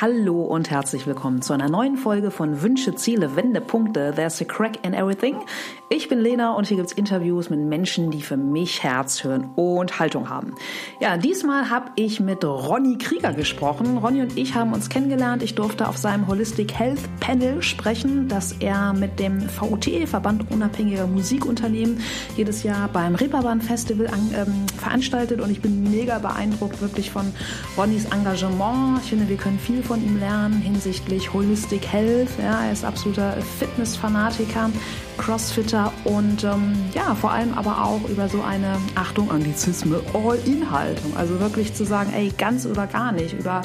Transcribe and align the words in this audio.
hallo 0.00 0.40
und 0.44 0.70
herzlich 0.70 1.06
willkommen 1.06 1.42
zu 1.42 1.52
einer 1.52 1.68
neuen 1.68 1.98
Folge 1.98 2.30
von 2.30 2.62
Wünsche, 2.62 2.94
Ziele, 2.94 3.36
Wendepunkte. 3.36 4.14
There's 4.16 4.40
a 4.40 4.46
crack 4.46 4.82
in 4.82 4.94
everything. 4.94 5.36
Ich 5.90 6.08
bin 6.08 6.20
Lena 6.20 6.54
und 6.54 6.66
hier 6.66 6.78
gibt's 6.78 6.94
Interviews 6.94 7.50
mit 7.50 7.60
Menschen, 7.60 8.10
die 8.10 8.22
für 8.22 8.38
mich 8.38 8.82
Herz 8.82 9.24
hören 9.24 9.50
und 9.56 9.98
Haltung 9.98 10.30
haben. 10.30 10.54
Ja, 11.00 11.18
diesmal 11.18 11.68
habe 11.68 11.90
ich 11.96 12.18
mit 12.18 12.42
Ronny 12.42 12.96
Krieger 12.96 13.34
gesprochen. 13.34 13.98
Ronny 13.98 14.22
und 14.22 14.38
ich 14.38 14.54
haben 14.54 14.72
uns 14.72 14.88
kennengelernt. 14.88 15.42
Ich 15.42 15.54
durfte 15.54 15.86
auf 15.86 15.98
seinem 15.98 16.28
Holistic 16.28 16.72
Health 16.72 17.00
Panel 17.20 17.60
sprechen, 17.60 18.26
das 18.26 18.52
er 18.52 18.94
mit 18.94 19.20
dem 19.20 19.50
VUT, 19.50 19.86
Verband 20.06 20.50
unabhängiger 20.50 21.06
Musikunternehmen, 21.06 22.00
jedes 22.38 22.62
Jahr 22.62 22.88
beim 22.88 23.16
Reeperbahn 23.16 23.60
Festival 23.60 24.06
an, 24.06 24.30
ähm, 24.34 24.66
veranstaltet. 24.78 25.42
Und 25.42 25.50
ich 25.50 25.60
bin 25.60 25.90
mega 25.90 26.18
beeindruckt 26.20 26.80
wirklich 26.80 27.10
von 27.10 27.34
Ronnys 27.76 28.06
Engagement. 28.06 29.00
Ich 29.02 29.10
finde, 29.10 29.28
wir 29.28 29.36
können 29.36 29.58
viel 29.58 29.82
von 29.90 30.06
ihm 30.06 30.20
lernen 30.20 30.60
hinsichtlich 30.60 31.32
Holistic 31.32 31.84
Health. 31.84 32.28
Ja, 32.38 32.64
er 32.64 32.70
ist 32.72 32.84
absoluter 32.84 33.32
Fitnessfanatiker, 33.58 34.70
Crossfitter 35.18 35.92
und 36.04 36.44
ähm, 36.44 36.76
ja, 36.94 37.16
vor 37.16 37.32
allem 37.32 37.54
aber 37.54 37.84
auch 37.84 38.08
über 38.08 38.28
so 38.28 38.40
eine 38.40 38.76
Achtung 38.94 39.32
Anglizisme 39.32 40.00
All-In-Haltung. 40.14 41.16
Also 41.16 41.40
wirklich 41.40 41.74
zu 41.74 41.84
sagen, 41.84 42.12
ey, 42.14 42.32
ganz 42.38 42.66
oder 42.66 42.86
gar 42.86 43.10
nicht, 43.10 43.32
über 43.36 43.62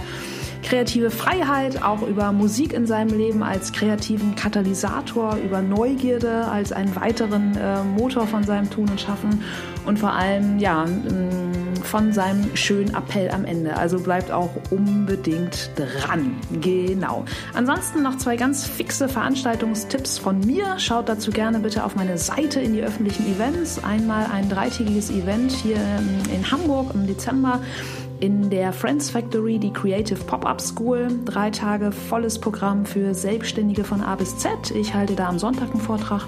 kreative 0.64 1.12
Freiheit, 1.12 1.84
auch 1.84 2.02
über 2.02 2.31
Musik 2.31 2.73
in 2.73 2.88
seinem 2.88 3.16
Leben 3.16 3.44
als 3.44 3.72
kreativen 3.72 4.34
Katalysator, 4.34 5.38
über 5.38 5.62
Neugierde 5.62 6.48
als 6.48 6.72
einen 6.72 6.95
weiteren 6.95 7.55
äh, 7.55 7.84
Motor 7.84 8.26
von 8.26 8.44
seinem 8.44 8.72
Tun 8.72 8.89
und 8.89 9.00
Schaffen 9.00 9.44
und 9.86 10.00
vor 10.00 10.14
allem 10.14 10.58
ja 10.58 10.86
von 11.85 12.12
seinem 12.13 12.55
schönen 12.55 12.94
Appell 12.95 13.31
am 13.31 13.45
Ende. 13.45 13.77
Also 13.77 13.99
bleibt 13.99 14.31
auch 14.31 14.49
unbedingt 14.71 15.70
dran. 15.75 16.35
Genau. 16.61 17.25
Ansonsten 17.53 18.03
noch 18.03 18.17
zwei 18.17 18.35
ganz 18.35 18.66
fixe 18.66 19.08
Veranstaltungstipps 19.08 20.17
von 20.17 20.39
mir. 20.39 20.80
Schaut 20.80 21.09
dazu 21.09 21.31
gerne 21.31 21.59
bitte 21.59 21.83
auf 21.83 21.95
meine 21.95 22.17
Seite 22.17 22.59
in 22.59 22.73
die 22.73 22.81
öffentlichen 22.81 23.25
Events. 23.31 23.83
Einmal 23.83 24.27
ein 24.31 24.50
dreitägiges 24.50 25.09
Event 25.09 25.52
hier 25.52 25.77
in 26.33 26.52
Hamburg 26.52 26.94
im 26.94 27.08
Dezember 27.08 27.61
in 28.19 28.49
der 28.49 28.71
Friends 28.71 29.09
Factory, 29.09 29.59
die 29.59 29.73
Creative 29.73 30.19
Pop-Up 30.23 30.61
School. 30.61 31.08
Drei 31.25 31.49
Tage 31.49 31.91
volles 31.91 32.39
Programm 32.39 32.85
für 32.85 33.13
Selbstständige 33.13 33.83
von 33.83 34.02
A 34.02 34.16
bis 34.16 34.38
Z. 34.38 34.71
Ich 34.71 34.94
halte 34.94 35.16
da 35.16 35.27
am 35.27 35.39
Sonntag 35.39 35.71
einen 35.71 35.81
Vortrag. 35.81 36.23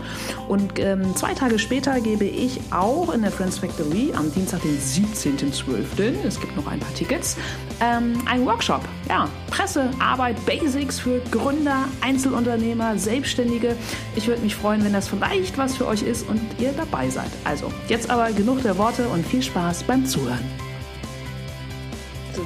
Und 0.48 0.80
ähm, 0.80 1.16
zwei 1.16 1.34
Tage 1.34 1.60
später 1.60 2.00
gebe 2.02 2.26
ich 2.26 2.60
auch 2.72 3.14
in 3.14 3.22
der 3.22 3.32
Friends 3.32 3.60
Factory 3.60 4.12
am 4.16 4.32
Dienstag, 4.34 4.62
den 4.62 4.78
17.12., 4.78 6.26
es 6.26 6.40
gibt 6.40 6.56
noch 6.56 6.68
ein 6.68 6.80
paar 6.80 6.94
Tickets, 6.94 7.38
ähm, 7.80 8.14
einen 8.26 8.46
Workshop. 8.46 8.82
Ja, 9.08 9.30
Presse, 9.50 9.90
Arbeit, 10.00 10.44
Basics 10.46 11.00
für 11.00 11.20
Gründer, 11.32 11.86
Einzelunternehmer, 12.02 12.98
Selbstständige. 12.98 13.76
Ich 14.16 14.28
würde 14.28 14.42
mich 14.42 14.56
freuen, 14.56 14.84
wenn 14.84 14.94
das 14.94 15.08
vielleicht 15.08 15.58
was 15.58 15.78
für 15.78 15.88
euch 15.88 16.04
ist 16.04 16.28
und 16.28 16.42
ihr 16.60 16.74
dabei 16.74 17.10
seid. 17.10 17.30
Also, 17.44 17.72
jetzt 17.88 18.10
aber 18.10 18.32
genug 18.32 18.62
der 18.64 18.78
Worte 18.78 19.08
und 19.08 19.26
viel 19.26 19.42
Spaß 19.42 19.84
beim 19.84 20.06
Zuhören. 20.06 20.67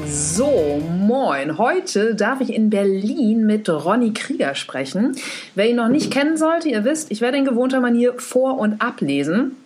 So, 0.06 0.82
moin. 0.90 1.58
Heute 1.58 2.16
darf 2.16 2.40
ich 2.40 2.54
in 2.54 2.70
Berlin 2.70 3.46
mit 3.46 3.68
Ronny 3.68 4.14
Krieger 4.14 4.56
sprechen. 4.56 5.18
Wer 5.54 5.70
ihn 5.70 5.76
noch 5.76 5.90
nicht 5.90 6.12
kennen 6.12 6.38
sollte, 6.38 6.70
ihr 6.70 6.86
wisst, 6.86 7.12
ich 7.12 7.20
werde 7.20 7.38
in 7.38 7.44
gewohnter 7.46 7.82
Manier 7.82 8.14
vor- 8.18 8.58
und 8.58 8.82
ablesen. 8.82 9.58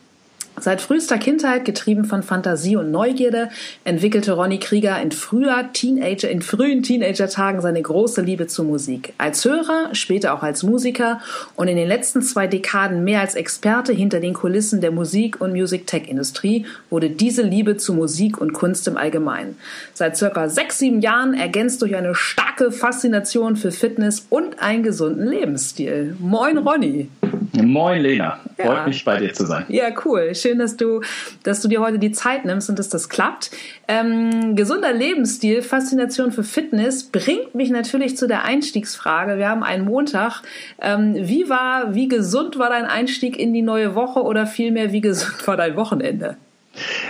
Seit 0.57 0.81
frühester 0.81 1.17
Kindheit, 1.17 1.65
getrieben 1.65 2.05
von 2.05 2.23
Fantasie 2.23 2.77
und 2.77 2.89
Neugierde, 2.89 3.49
entwickelte 3.83 4.31
Ronny 4.31 4.57
Krieger 4.57 5.01
in 5.01 5.11
früher 5.11 5.69
Teenager, 5.73 6.29
in 6.29 6.41
frühen 6.41 6.81
Teenager-Tagen 6.81 7.59
seine 7.59 7.81
große 7.81 8.21
Liebe 8.21 8.47
zur 8.47 8.63
Musik. 8.63 9.13
Als 9.17 9.43
Hörer, 9.43 9.89
später 9.93 10.33
auch 10.33 10.43
als 10.43 10.63
Musiker 10.63 11.19
und 11.57 11.67
in 11.67 11.75
den 11.75 11.89
letzten 11.89 12.21
zwei 12.21 12.47
Dekaden 12.47 13.03
mehr 13.03 13.19
als 13.19 13.35
Experte 13.35 13.91
hinter 13.91 14.21
den 14.21 14.33
Kulissen 14.33 14.79
der 14.79 14.91
Musik- 14.91 15.41
und 15.41 15.51
Music-Tech-Industrie 15.51 16.65
wurde 16.89 17.09
diese 17.09 17.41
Liebe 17.41 17.75
zu 17.75 17.93
Musik 17.93 18.39
und 18.39 18.53
Kunst 18.53 18.87
im 18.87 18.95
Allgemeinen. 18.95 19.57
Seit 19.93 20.15
circa 20.15 20.47
sechs, 20.47 20.79
sieben 20.79 21.01
Jahren 21.01 21.33
ergänzt 21.33 21.81
durch 21.81 21.97
eine 21.97 22.15
starke 22.15 22.71
Faszination 22.71 23.57
für 23.57 23.71
Fitness 23.71 24.25
und 24.29 24.61
einen 24.61 24.83
gesunden 24.83 25.27
Lebensstil. 25.27 26.15
Moin 26.19 26.57
Ronny! 26.59 27.09
Moin 27.53 28.01
Lena, 28.01 28.39
freut 28.57 28.77
ja. 28.77 28.87
mich 28.87 29.05
bei 29.05 29.17
dir 29.19 29.33
zu 29.33 29.45
sein. 29.45 29.65
Ja, 29.69 29.85
cool 30.03 30.35
schön, 30.45 30.59
dass 30.59 30.77
du, 30.77 31.01
dass 31.43 31.61
du 31.61 31.67
dir 31.67 31.81
heute 31.81 31.97
die 31.97 32.11
Zeit 32.11 32.45
nimmst 32.45 32.69
und 32.69 32.77
dass 32.77 32.89
das 32.89 33.09
klappt. 33.09 33.49
Ähm, 33.87 34.55
gesunder 34.55 34.93
Lebensstil, 34.93 35.63
Faszination 35.63 36.31
für 36.31 36.43
Fitness 36.43 37.03
bringt 37.05 37.55
mich 37.55 37.71
natürlich 37.71 38.15
zu 38.15 38.27
der 38.27 38.43
Einstiegsfrage. 38.43 39.37
Wir 39.39 39.49
haben 39.49 39.63
einen 39.63 39.85
Montag. 39.85 40.43
Ähm, 40.79 41.15
wie 41.15 41.49
war, 41.49 41.95
wie 41.95 42.07
gesund 42.07 42.59
war 42.59 42.69
dein 42.69 42.85
Einstieg 42.85 43.39
in 43.39 43.53
die 43.53 43.63
neue 43.63 43.95
Woche 43.95 44.21
oder 44.21 44.45
vielmehr, 44.45 44.91
wie 44.91 45.01
gesund 45.01 45.47
war 45.47 45.57
dein 45.57 45.75
Wochenende? 45.75 46.37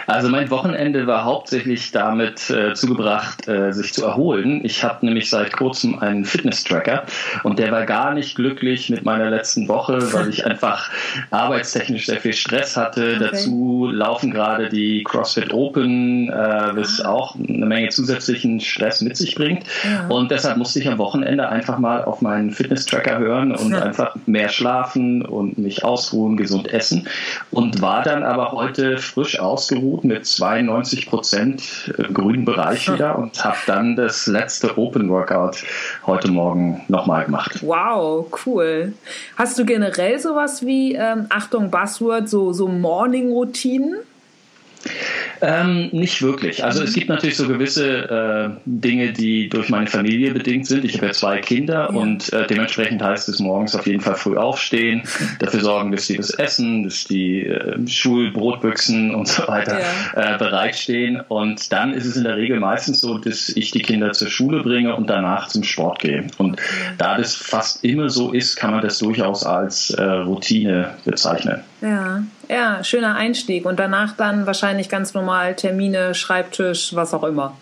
Also 0.07 0.29
mein 0.29 0.49
Wochenende 0.49 1.07
war 1.07 1.23
hauptsächlich 1.23 1.91
damit 1.91 2.49
äh, 2.49 2.73
zugebracht, 2.73 3.47
äh, 3.47 3.71
sich 3.71 3.93
zu 3.93 4.05
erholen. 4.05 4.61
Ich 4.63 4.83
habe 4.83 5.05
nämlich 5.05 5.29
seit 5.29 5.53
kurzem 5.53 5.99
einen 5.99 6.25
Fitness-Tracker 6.25 7.03
und 7.43 7.59
der 7.59 7.71
war 7.71 7.85
gar 7.85 8.13
nicht 8.13 8.35
glücklich 8.35 8.89
mit 8.89 9.03
meiner 9.03 9.29
letzten 9.29 9.67
Woche, 9.67 10.13
weil 10.13 10.29
ich 10.29 10.45
einfach 10.45 10.89
arbeitstechnisch 11.31 12.05
sehr 12.05 12.19
viel 12.19 12.33
Stress 12.33 12.77
hatte. 12.77 13.15
Okay. 13.15 13.27
Dazu 13.31 13.89
laufen 13.91 14.31
gerade 14.31 14.69
die 14.69 15.03
CrossFit 15.03 15.53
Open, 15.53 16.29
äh, 16.29 16.33
was 16.33 17.01
ah. 17.01 17.09
auch 17.09 17.35
eine 17.35 17.65
Menge 17.65 17.89
zusätzlichen 17.89 18.59
Stress 18.59 19.01
mit 19.01 19.17
sich 19.17 19.35
bringt. 19.35 19.63
Ja. 19.83 20.07
Und 20.07 20.31
deshalb 20.31 20.57
musste 20.57 20.79
ich 20.79 20.87
am 20.87 20.97
Wochenende 20.97 21.49
einfach 21.49 21.77
mal 21.77 22.03
auf 22.03 22.21
meinen 22.21 22.51
Fitness-Tracker 22.51 23.19
hören 23.19 23.55
und 23.55 23.71
ja. 23.71 23.81
einfach 23.81 24.15
mehr 24.25 24.49
schlafen 24.49 25.23
und 25.23 25.57
mich 25.57 25.83
ausruhen, 25.83 26.37
gesund 26.37 26.71
essen 26.71 27.07
und 27.51 27.81
war 27.81 28.03
dann 28.03 28.23
aber 28.23 28.51
heute 28.51 28.97
frisch 28.97 29.39
ausgeruht 29.55 30.03
mit 30.03 30.25
92 30.25 31.07
Prozent 31.07 31.93
äh, 31.97 32.11
grünen 32.11 32.43
Bereich 32.43 32.91
wieder 32.91 33.17
und 33.17 33.41
habe 33.45 33.57
dann 33.67 33.95
das 33.95 34.27
letzte 34.27 34.77
Open 34.77 35.09
Workout 35.09 35.63
heute 36.05 36.29
Morgen 36.29 36.83
nochmal 36.89 37.23
gemacht. 37.23 37.61
Wow, 37.61 38.27
cool. 38.45 38.93
Hast 39.37 39.57
du 39.57 39.63
generell 39.63 40.19
sowas 40.19 40.65
wie, 40.65 40.95
ähm, 40.95 41.27
Achtung, 41.29 41.71
Buzzword, 41.71 42.27
so, 42.27 42.51
so 42.51 42.67
Morning-Routinen? 42.67 43.95
Ähm, 45.41 45.89
nicht 45.91 46.21
wirklich. 46.21 46.63
Also 46.63 46.83
es 46.83 46.93
gibt 46.93 47.09
natürlich 47.09 47.37
so 47.37 47.47
gewisse 47.47 48.55
äh, 48.55 48.59
Dinge, 48.65 49.11
die 49.11 49.49
durch 49.49 49.69
meine 49.69 49.87
Familie 49.87 50.31
bedingt 50.31 50.65
sind. 50.67 50.85
Ich 50.85 50.95
habe 50.95 51.07
ja 51.07 51.11
zwei 51.11 51.39
Kinder 51.39 51.89
ja. 51.91 51.97
und 51.97 52.31
äh, 52.33 52.47
dementsprechend 52.47 53.01
heißt 53.01 53.27
es 53.29 53.39
morgens 53.39 53.75
auf 53.75 53.85
jeden 53.85 54.01
Fall 54.01 54.15
früh 54.15 54.37
aufstehen, 54.37 55.03
dafür 55.39 55.61
sorgen, 55.61 55.91
dass 55.91 56.07
sie 56.07 56.17
das 56.17 56.31
Essen, 56.31 56.83
dass 56.83 57.03
die 57.03 57.41
äh, 57.41 57.87
Schulbrotbüchsen 57.87 59.13
und 59.13 59.27
so 59.27 59.47
weiter 59.47 59.79
ja. 59.79 60.35
äh, 60.35 60.37
bereitstehen. 60.37 61.21
Und 61.27 61.71
dann 61.71 61.93
ist 61.93 62.05
es 62.05 62.15
in 62.15 62.23
der 62.23 62.37
Regel 62.37 62.59
meistens 62.59 63.01
so, 63.01 63.17
dass 63.17 63.49
ich 63.49 63.71
die 63.71 63.81
Kinder 63.81 64.13
zur 64.13 64.29
Schule 64.29 64.61
bringe 64.63 64.95
und 64.95 65.09
danach 65.09 65.47
zum 65.47 65.63
Sport 65.63 65.99
gehe. 65.99 66.27
Und 66.37 66.61
da 66.97 67.17
das 67.17 67.35
fast 67.35 67.83
immer 67.83 68.09
so 68.09 68.31
ist, 68.31 68.55
kann 68.55 68.71
man 68.71 68.81
das 68.81 68.99
durchaus 68.99 69.45
als 69.45 69.89
äh, 69.91 70.03
Routine 70.03 70.95
bezeichnen. 71.03 71.61
Ja, 71.81 72.23
ja, 72.49 72.83
schöner 72.83 73.15
Einstieg. 73.15 73.65
Und 73.65 73.79
danach 73.79 74.15
dann 74.15 74.45
wahrscheinlich 74.45 74.89
ganz 74.89 75.13
normal 75.13 75.55
Termine, 75.55 76.13
Schreibtisch, 76.15 76.95
was 76.95 77.13
auch 77.13 77.23
immer. 77.23 77.57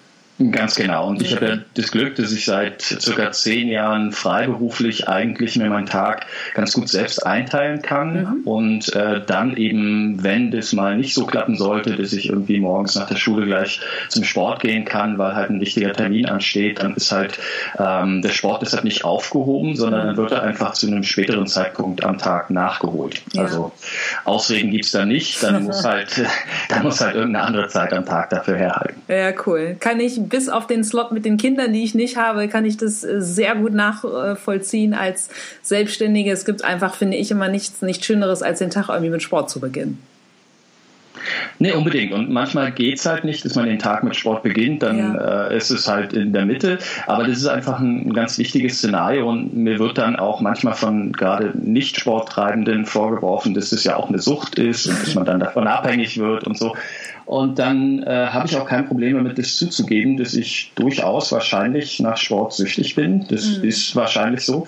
Ganz 0.52 0.76
genau. 0.76 1.08
Und 1.08 1.22
ich 1.22 1.36
habe 1.36 1.46
ja 1.48 1.58
das 1.76 1.92
Glück, 1.92 2.16
dass 2.16 2.32
ich 2.32 2.46
seit 2.46 2.82
circa 2.82 3.32
zehn 3.32 3.68
Jahren 3.68 4.12
freiberuflich 4.12 5.08
eigentlich 5.08 5.58
mir 5.58 5.70
meinen 5.70 5.86
Tag 5.86 6.26
ganz 6.54 6.74
gut 6.74 6.90
selbst 6.90 7.26
einteilen 7.26 7.82
kann. 7.82 8.22
Mhm. 8.22 8.48
Und 8.48 8.96
äh, 8.96 9.22
dann 9.26 9.56
eben, 9.56 10.24
wenn 10.24 10.52
das 10.52 10.74
mal 10.74 10.98
nicht 10.98 11.14
so 11.14 11.26
klappen 11.26 11.56
sollte, 11.56 11.96
dass 11.96 12.14
ich 12.14 12.30
irgendwie 12.30 12.60
morgens 12.60 12.96
nach 12.96 13.08
der 13.08 13.16
Schule 13.16 13.46
gleich 13.46 13.80
zum 14.10 14.24
Sport 14.24 14.62
gehen 14.62 14.86
kann, 14.86 15.18
weil 15.18 15.36
halt 15.36 15.50
ein 15.50 15.62
wichtiger 15.62 15.94
Termin 15.94 16.26
ansteht, 16.26 16.82
dann 16.82 16.96
ist 16.96 17.12
halt 17.12 17.38
ähm, 17.78 18.22
der 18.22 18.30
Sport 18.30 18.64
deshalb 18.64 18.84
nicht 18.84 19.06
aufgehoben, 19.06 19.76
sondern 19.76 20.08
dann 20.08 20.18
wird 20.18 20.32
er 20.32 20.44
einfach 20.44 20.74
zu 20.74 20.88
einem 20.88 21.04
späteren 21.04 21.48
Zeitpunkt 21.48 22.04
am 22.04 22.18
Tag 22.18 22.50
nachgeholt. 22.50 23.22
Ja. 23.34 23.44
Also 23.44 23.72
Ausreden 24.26 24.72
gibt's 24.72 24.92
da 24.92 25.06
nicht, 25.06 25.42
dann 25.44 25.64
muss 25.66 25.84
halt, 25.86 26.24
dann 26.70 26.84
muss 26.84 27.02
halt 27.02 27.16
irgendeine 27.16 27.46
andere 27.46 27.68
Zeit 27.68 27.94
am 27.94 28.06
Tag 28.06 28.32
dafür 28.32 28.58
herhalten. 28.58 29.02
Ja, 29.08 29.32
cool. 29.46 29.78
Kann 29.80 30.00
ich 30.00 30.20
bis 30.34 30.50
auf 30.50 30.66
den 30.66 30.84
Slot 30.84 31.12
mit 31.12 31.26
den 31.26 31.38
Kindern, 31.38 31.74
die 31.74 31.84
ich 31.84 31.94
nicht 31.94 32.18
habe, 32.18 32.48
kann 32.48 32.66
ich 32.66 32.76
das 32.76 33.04
äh, 33.04 33.22
sehr 33.22 33.54
gut 33.54 33.72
nachvollziehen 33.72 34.96
als 34.96 35.30
Selbstständige. 35.62 36.32
Es 36.32 36.44
gibt 36.44 36.64
einfach, 36.64 36.96
finde 36.96 37.18
ich, 37.18 37.30
immer 37.30 37.50
nichts, 37.50 37.84
nichts 37.84 38.04
Schöneres, 38.04 38.42
als 38.42 38.58
den 38.58 38.72
Tag 38.72 38.90
irgendwie 38.90 39.12
mit 39.12 39.22
Sport 39.22 39.52
zu 39.52 39.60
beginnen. 39.60 40.00
Nee, 41.60 41.74
unbedingt. 41.74 42.14
Und 42.14 42.32
manchmal 42.32 42.72
geht 42.72 42.98
es 42.98 43.06
halt 43.06 43.26
nicht, 43.26 43.46
dass 43.46 43.54
man 43.54 43.66
den 43.66 43.78
Tag 43.78 44.04
mit 44.04 44.16
Sport 44.16 44.42
beginnt, 44.42 44.82
dann 44.82 44.98
ja. 44.98 45.50
äh, 45.50 45.58
ist 45.58 45.70
es 45.70 45.88
halt 45.88 46.14
in 46.14 46.34
der 46.34 46.48
Mitte. 46.48 46.80
Aber 47.06 47.26
das 47.26 47.38
ist 47.38 47.46
einfach 47.46 47.80
ein, 47.80 48.08
ein, 48.08 48.14
ganz 48.14 48.40
wichtiges 48.40 48.80
Szenario 48.80 49.30
und 49.30 49.56
mir 49.56 49.78
wird 49.78 50.00
dann 50.00 50.16
auch 50.16 50.42
manchmal 50.42 50.74
von 50.74 51.14
gerade 51.14 51.52
nicht 51.54 52.00
Sporttreibenden 52.00 52.88
vorgeworfen, 52.88 53.54
dass 53.54 53.72
es 53.72 53.84
ja 53.84 53.98
auch 53.98 54.10
eine 54.10 54.18
Sucht 54.18 54.58
ist 54.58 54.88
und 54.88 55.00
dass 55.00 55.14
man 55.14 55.26
dann 55.26 55.40
davon 55.40 55.68
abhängig 55.68 56.18
wird 56.18 56.46
und 56.46 56.58
so. 56.58 56.76
Und 57.34 57.58
dann 57.58 58.04
äh, 58.04 58.28
habe 58.28 58.48
ich 58.48 58.56
auch 58.58 58.68
kein 58.68 58.88
Problem 58.88 59.16
damit, 59.16 59.40
das 59.40 59.58
zuzugeben, 59.58 60.18
dass 60.18 60.36
ich 60.36 60.72
durchaus 60.76 61.32
wahrscheinlich 61.32 62.00
nach 62.00 62.16
Sport 62.16 62.54
süchtig 62.54 62.94
bin. 62.94 63.26
Das 63.28 63.58
mhm. 63.58 63.64
ist 63.64 63.96
wahrscheinlich 63.96 64.46
so. 64.46 64.68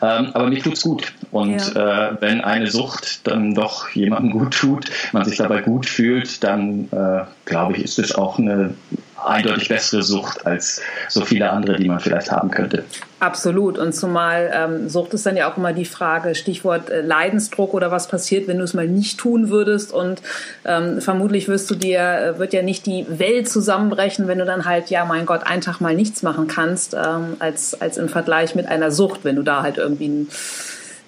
Ähm, 0.00 0.30
aber 0.32 0.46
mir 0.46 0.62
tut's 0.62 0.80
gut. 0.80 1.12
Und 1.30 1.74
ja. 1.74 2.12
äh, 2.12 2.16
wenn 2.20 2.40
eine 2.40 2.70
Sucht 2.70 3.26
dann 3.26 3.54
doch 3.54 3.90
jemandem 3.90 4.30
gut 4.38 4.54
tut, 4.54 4.86
man 5.12 5.26
sich 5.26 5.36
dabei 5.36 5.60
gut 5.60 5.84
fühlt, 5.84 6.42
dann 6.42 6.88
äh, 6.90 7.24
glaube 7.44 7.76
ich, 7.76 7.84
ist 7.84 7.98
es 7.98 8.14
auch 8.14 8.38
eine 8.38 8.72
eindeutig 9.24 9.68
bessere 9.68 10.02
Sucht 10.02 10.46
als 10.46 10.80
so 11.08 11.24
viele 11.24 11.50
andere, 11.50 11.76
die 11.76 11.88
man 11.88 12.00
vielleicht 12.00 12.30
haben 12.30 12.50
könnte. 12.50 12.84
Absolut. 13.18 13.78
Und 13.78 13.94
zumal 13.94 14.50
ähm, 14.54 14.88
Sucht 14.88 15.14
ist 15.14 15.24
dann 15.24 15.36
ja 15.36 15.50
auch 15.50 15.56
immer 15.56 15.72
die 15.72 15.84
Frage, 15.84 16.34
Stichwort 16.34 16.90
äh, 16.90 17.00
Leidensdruck 17.00 17.72
oder 17.72 17.90
was 17.90 18.08
passiert, 18.08 18.46
wenn 18.46 18.58
du 18.58 18.64
es 18.64 18.74
mal 18.74 18.86
nicht 18.86 19.18
tun 19.18 19.48
würdest. 19.48 19.92
Und 19.92 20.20
ähm, 20.64 21.00
vermutlich 21.00 21.48
wirst 21.48 21.70
du 21.70 21.74
dir, 21.74 22.00
äh, 22.00 22.38
wird 22.38 22.52
ja 22.52 22.62
nicht 22.62 22.84
die 22.86 23.06
Welt 23.08 23.48
zusammenbrechen, 23.48 24.28
wenn 24.28 24.38
du 24.38 24.44
dann 24.44 24.64
halt, 24.64 24.90
ja, 24.90 25.04
mein 25.04 25.24
Gott, 25.24 25.46
einen 25.46 25.62
Tag 25.62 25.80
mal 25.80 25.94
nichts 25.94 26.22
machen 26.22 26.46
kannst, 26.46 26.94
ähm, 26.94 27.36
als, 27.38 27.80
als 27.80 27.96
im 27.96 28.08
Vergleich 28.08 28.54
mit 28.54 28.66
einer 28.66 28.90
Sucht, 28.90 29.20
wenn 29.24 29.36
du 29.36 29.42
da 29.42 29.62
halt 29.62 29.78
irgendwie 29.78 30.08
ein 30.08 30.28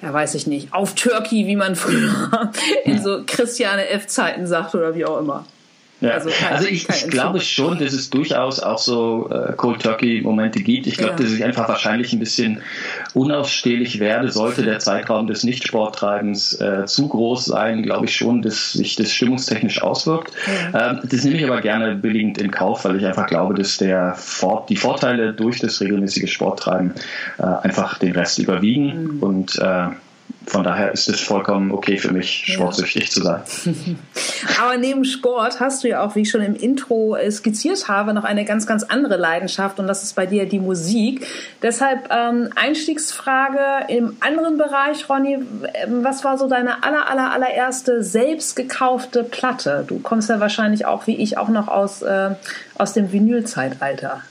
ja, 0.01 0.13
weiß 0.13 0.37
ich 0.37 0.47
nicht, 0.47 0.73
auf 0.73 0.95
Turkey, 0.95 1.47
wie 1.49 1.57
man 1.57 1.75
früher 1.77 2.53
in 2.85 3.03
so 3.03 3.23
Christiane 3.27 3.89
F-Zeiten 3.89 4.47
sagt 4.47 4.75
oder 4.75 4.95
wie 4.95 5.05
auch 5.05 5.19
immer. 5.19 5.45
Ja. 6.01 6.11
Also, 6.11 6.31
kein, 6.31 6.53
also 6.55 6.69
ich, 6.69 6.89
ich 6.89 7.09
glaube 7.09 7.41
schon, 7.41 7.79
dass 7.79 7.93
es 7.93 8.11
durchaus 8.11 8.61
auch 8.61 8.79
so 8.79 9.29
äh, 9.31 9.53
Cold 9.55 9.83
Turkey 9.83 10.21
Momente 10.23 10.61
gibt. 10.61 10.87
Ich 10.87 10.97
glaube, 10.97 11.15
ja. 11.15 11.19
dass 11.19 11.33
ich 11.33 11.45
einfach 11.45 11.69
wahrscheinlich 11.69 12.13
ein 12.13 12.21
bisschen 12.21 12.63
unausstehlich 13.15 13.99
werde, 13.99 14.31
sollte 14.31 14.63
der 14.63 14.79
Zeitraum 14.79 15.27
des 15.27 15.43
Nicht-Sporttreibens 15.43 16.61
äh, 16.61 16.85
zu 16.87 17.09
groß 17.09 17.47
sein, 17.47 17.83
glaube 17.83 18.07
ich 18.07 18.15
schon, 18.15 18.43
dass 18.43 18.73
sich 18.73 18.95
das 18.95 19.13
stimmungstechnisch 19.13 19.83
auswirkt. 19.83 20.33
Ja. 20.73 20.91
Ähm, 20.91 21.01
das 21.03 21.25
nehme 21.25 21.37
ich 21.37 21.45
aber 21.45 21.61
gerne 21.61 21.97
billigend 21.97 22.39
in 22.39 22.53
Kauf, 22.53 22.85
weil 22.85 22.97
ich 22.97 23.07
einfach 23.07 23.27
glaube, 23.27 23.55
dass 23.55 23.79
der 23.79 24.15
Vor 24.15 24.67
die 24.69 24.77
Vorteile 24.77 25.33
durch 25.33 25.59
das 25.59 25.81
regelmäßige 25.81 26.33
Sporttreiben 26.33 26.95
äh, 27.39 27.43
einfach 27.43 27.99
den 27.99 28.13
Rest 28.13 28.39
überwiegen 28.39 29.17
mhm. 29.17 29.23
und 29.23 29.59
äh, 29.59 29.89
von 30.49 30.65
daher 30.65 30.93
ist 30.93 31.09
es 31.09 31.21
vollkommen 31.21 31.71
okay 31.71 31.99
für 31.99 32.13
mich, 32.13 32.45
sportsüchtig 32.47 33.05
ja. 33.05 33.11
zu 33.11 33.23
sein. 33.23 33.43
Aber 34.61 34.77
neben 34.77 35.05
Sport 35.05 35.61
hast 35.61 35.85
du 35.85 35.89
ja 35.89 36.03
auch, 36.03 36.15
wie 36.15 36.23
ich 36.23 36.31
schon 36.31 36.41
im 36.41 36.55
Intro 36.55 37.17
äh, 37.17 37.31
skizziert 37.31 37.89
habe, 37.89 38.15
noch 38.15 38.25
eine 38.25 38.45
ganz, 38.45 38.67
ganz 38.67 38.83
andere 38.83 39.17
Leidenschaft 39.17 39.79
und 39.79 39.87
das 39.87 40.03
ist 40.03 40.15
bei 40.15 40.27
dir 40.27 40.49
die 40.49 40.61
Musik. 40.61 41.27
Deshalb 41.63 42.09
ähm, 42.11 42.49
Einstiegsfrage 42.55 43.93
im 43.93 44.17
anderen 44.21 44.57
Bereich, 44.57 45.09
Ronny, 45.09 45.35
ähm, 45.35 46.03
was 46.03 46.25
war 46.25 46.39
so 46.39 46.49
deine 46.49 46.83
aller, 46.83 47.09
aller, 47.09 47.33
allererste 47.33 48.03
selbst 48.03 48.57
gekaufte 48.57 49.25
Platte? 49.25 49.85
Du 49.87 49.99
kommst 49.99 50.31
ja 50.31 50.41
wahrscheinlich 50.41 50.87
auch, 50.87 51.07
wie 51.07 51.17
ich, 51.17 51.37
auch 51.37 51.49
noch 51.49 51.69
aus, 51.69 52.03
äh, 52.03 52.31
aus 52.77 52.95
dem 52.95 53.13
Vinylzeitalter. 53.13 54.23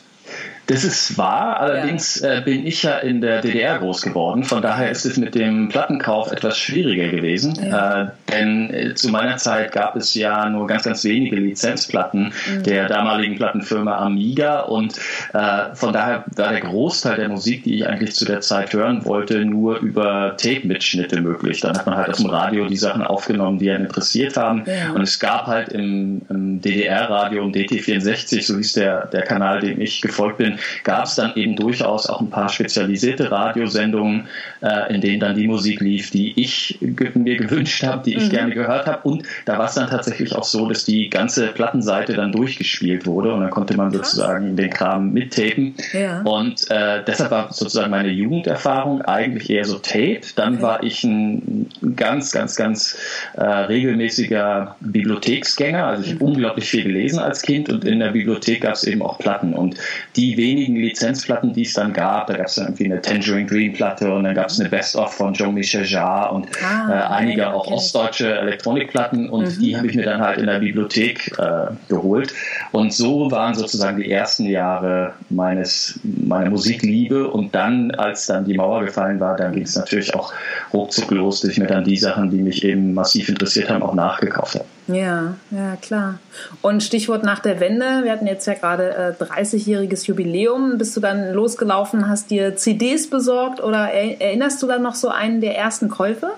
Das 0.68 0.84
ist 0.84 1.18
wahr, 1.18 1.62
allerdings 1.62 2.20
ja. 2.20 2.36
äh, 2.36 2.42
bin 2.42 2.68
ich 2.68 2.84
ja 2.84 2.98
in 2.98 3.22
der 3.22 3.42
DDR 3.42 3.80
groß 3.80 4.02
geworden, 4.02 4.44
von 4.44 4.62
daher 4.62 4.92
ist 4.92 5.06
es 5.06 5.16
mit 5.16 5.34
dem 5.34 5.70
Plattenkauf 5.70 6.30
etwas 6.34 6.58
schwieriger 6.58 7.08
gewesen, 7.08 7.58
ja. 7.64 8.02
äh, 8.02 8.08
denn 8.30 8.74
äh, 8.74 8.94
zu 8.94 9.08
meiner 9.08 9.38
Zeit 9.38 9.72
gab 9.72 9.96
es 9.96 10.14
ja 10.14 10.50
nur 10.50 10.68
ganz, 10.68 10.84
ganz 10.84 11.06
wenige 11.06 11.38
Lizenzplatten 11.38 12.34
mhm. 12.52 12.64
der 12.64 12.90
damaligen 12.90 13.38
Plattenfirma 13.38 13.98
Amiga 13.98 14.62
und 14.62 14.98
äh, 15.34 15.74
von 15.74 15.94
daher 15.94 16.26
war 16.36 16.52
der 16.52 16.60
Großteil 16.60 17.16
der 17.16 17.30
Musik, 17.30 17.64
die 17.64 17.76
ich 17.76 17.88
eigentlich 17.88 18.14
zu 18.14 18.26
der 18.26 18.42
Zeit 18.42 18.74
hören 18.74 19.06
wollte, 19.06 19.46
nur 19.46 19.80
über 19.80 20.36
Tape-Mitschnitte 20.36 21.22
möglich. 21.22 21.62
Dann 21.62 21.78
hat 21.78 21.86
man 21.86 21.96
halt 21.96 22.10
aus 22.10 22.18
dem 22.18 22.30
Radio 22.30 22.66
die 22.66 22.76
Sachen 22.76 23.04
aufgenommen, 23.04 23.58
die 23.58 23.72
einen 23.72 23.86
interessiert 23.86 24.36
haben 24.36 24.64
ja. 24.66 24.92
und 24.92 25.02
es 25.02 25.18
gab 25.18 25.48
halt 25.48 25.70
im, 25.70 26.24
im 26.30 26.60
DDR-Radio, 26.60 27.46
im 27.46 27.54
DT64, 27.54 28.46
so 28.46 28.58
hieß 28.58 28.74
der, 28.74 29.06
der 29.08 29.22
Kanal, 29.22 29.62
dem 29.62 29.80
ich 29.80 30.02
gefolgt 30.02 30.40
bin, 30.40 30.57
gab 30.84 31.06
es 31.06 31.16
dann 31.16 31.36
eben 31.36 31.56
durchaus 31.56 32.08
auch 32.08 32.22
ein 32.22 32.30
paar 32.30 32.50
spezialisierte 32.50 33.32
Radiosendungen, 33.32 34.28
äh, 34.62 34.94
in 34.94 35.02
denen 35.02 35.20
dann 35.20 35.36
die 35.36 35.48
Musik 35.48 35.82
lief, 35.82 36.12
die 36.12 36.40
ich 36.40 36.80
mir 36.82 37.38
gewünscht 37.38 37.84
habe, 37.84 38.04
die 38.04 38.16
ich 38.16 38.26
mhm. 38.26 38.30
gerne 38.30 38.54
gehört 38.54 38.88
habe. 38.88 39.08
Und 39.08 39.24
da 39.46 39.58
war 39.58 39.66
es 39.66 39.76
dann 39.76 39.90
tatsächlich 39.90 40.36
auch 40.36 40.44
so, 40.44 40.68
dass 40.68 40.86
die 40.86 41.10
ganze 41.10 41.48
Plattenseite 41.48 42.14
dann 42.14 42.32
durchgespielt 42.32 43.06
wurde 43.06 43.34
und 43.34 43.42
dann 43.42 43.50
konnte 43.50 43.76
man 43.76 43.92
sozusagen 43.92 44.56
den 44.56 44.70
Kram 44.70 45.12
mittapen. 45.12 45.76
Ja. 45.94 46.22
Und 46.22 46.70
äh, 46.70 47.04
deshalb 47.06 47.32
war 47.32 47.54
sozusagen 47.54 47.92
meine 47.92 48.10
Jugenderfahrung 48.10 49.02
eigentlich 49.04 49.50
eher 49.50 49.66
so 49.66 49.78
Tape. 49.80 50.22
Dann 50.36 50.56
ja. 50.56 50.62
war 50.62 50.84
ich 50.84 51.04
ein 51.04 51.70
ganz, 51.96 52.32
ganz, 52.32 52.56
ganz 52.56 52.98
äh, 53.36 53.44
regelmäßiger 53.44 54.76
Bibliotheksgänger. 54.80 55.86
Also 55.86 56.04
ich 56.04 56.14
habe 56.14 56.24
mhm. 56.24 56.32
unglaublich 56.32 56.70
viel 56.70 56.84
gelesen 56.84 57.20
als 57.20 57.42
Kind 57.42 57.70
und 57.70 57.86
in 57.86 58.00
der 58.00 58.12
Bibliothek 58.12 58.62
gab 58.62 58.74
es 58.74 58.84
eben 58.84 59.02
auch 59.02 59.20
Platten. 59.20 59.54
Und 59.54 59.76
die 60.16 60.38
wenigen 60.48 60.76
Lizenzplatten, 60.78 61.54
die 61.54 61.64
es 61.64 61.74
dann 61.74 61.94
gab, 61.94 62.28
da 62.28 62.38
gab 62.38 62.48
es 62.48 62.56
dann 62.56 62.68
irgendwie 62.68 62.86
eine 62.86 63.02
Tangerine 63.02 63.46
Green 63.46 63.74
Platte 63.74 64.14
und 64.14 64.24
dann 64.24 64.36
gab 64.36 64.48
es 64.48 64.60
eine 64.60 64.70
Best-of 64.70 65.14
von 65.14 65.34
Jean-Michel 65.34 65.86
Jarre 65.86 66.34
und 66.34 66.48
ah, 66.64 66.90
äh, 66.90 67.14
einige 67.14 67.42
ja, 67.42 67.54
auch 67.54 67.68
ostdeutsche 67.68 68.34
Elektronikplatten 68.40 69.30
und 69.30 69.46
mhm. 69.46 69.60
die 69.60 69.78
habe 69.78 69.88
ich 69.88 69.96
mir 69.96 70.06
dann 70.06 70.22
halt 70.22 70.40
in 70.40 70.48
der 70.48 70.60
Bibliothek 70.60 71.38
äh, 71.38 71.74
geholt. 71.90 72.34
Und 72.72 72.94
so 72.94 73.30
waren 73.32 73.56
sozusagen 73.56 73.98
die 73.98 74.10
ersten 74.10 74.46
Jahre 74.46 75.14
meines, 75.30 76.00
meiner 76.04 76.50
Musikliebe 76.50 77.28
und 77.28 77.54
dann, 77.54 77.92
als 77.92 78.28
dann 78.28 78.46
die 78.46 78.56
Mauer 78.56 78.86
gefallen 78.86 79.20
war, 79.20 79.36
dann 79.36 79.54
ging 79.54 79.64
es 79.64 79.76
natürlich 79.76 80.16
auch 80.16 80.34
ruckzuck 80.74 81.12
los, 81.12 81.42
dass 81.42 81.52
ich 81.52 81.60
mir 81.60 81.68
dann 81.68 81.84
die 81.84 81.98
Sachen, 81.98 82.30
die 82.30 82.42
mich 82.42 82.64
eben 82.64 82.94
massiv 82.94 83.30
interessiert 83.30 83.70
haben, 83.70 83.84
auch 83.84 83.94
nachgekauft 83.94 84.56
habe. 84.56 84.66
Ja, 84.88 85.36
ja, 85.52 85.76
klar. 85.76 86.20
Und 86.62 86.82
Stichwort 86.82 87.24
nach 87.24 87.40
der 87.40 87.60
Wende, 87.60 88.04
wir 88.04 88.12
hatten 88.12 88.26
jetzt 88.26 88.48
ja 88.48 88.54
gerade 88.54 89.16
äh, 89.20 89.24
30-jähriges 89.24 90.08
Jubiläum. 90.08 90.78
Bist 90.78 90.96
du 90.96 91.02
dann 91.02 91.34
losgelaufen, 91.34 92.08
hast 92.08 92.32
dir 92.32 92.56
CDs 92.56 93.10
besorgt 93.10 93.62
oder 93.62 93.92
erinnerst 93.92 94.64
du 94.64 94.68
dann 94.68 94.82
noch 94.82 94.96
so 94.96 95.10
einen 95.10 95.42
der 95.42 95.58
ersten 95.58 95.90
Käufe? 95.90 96.32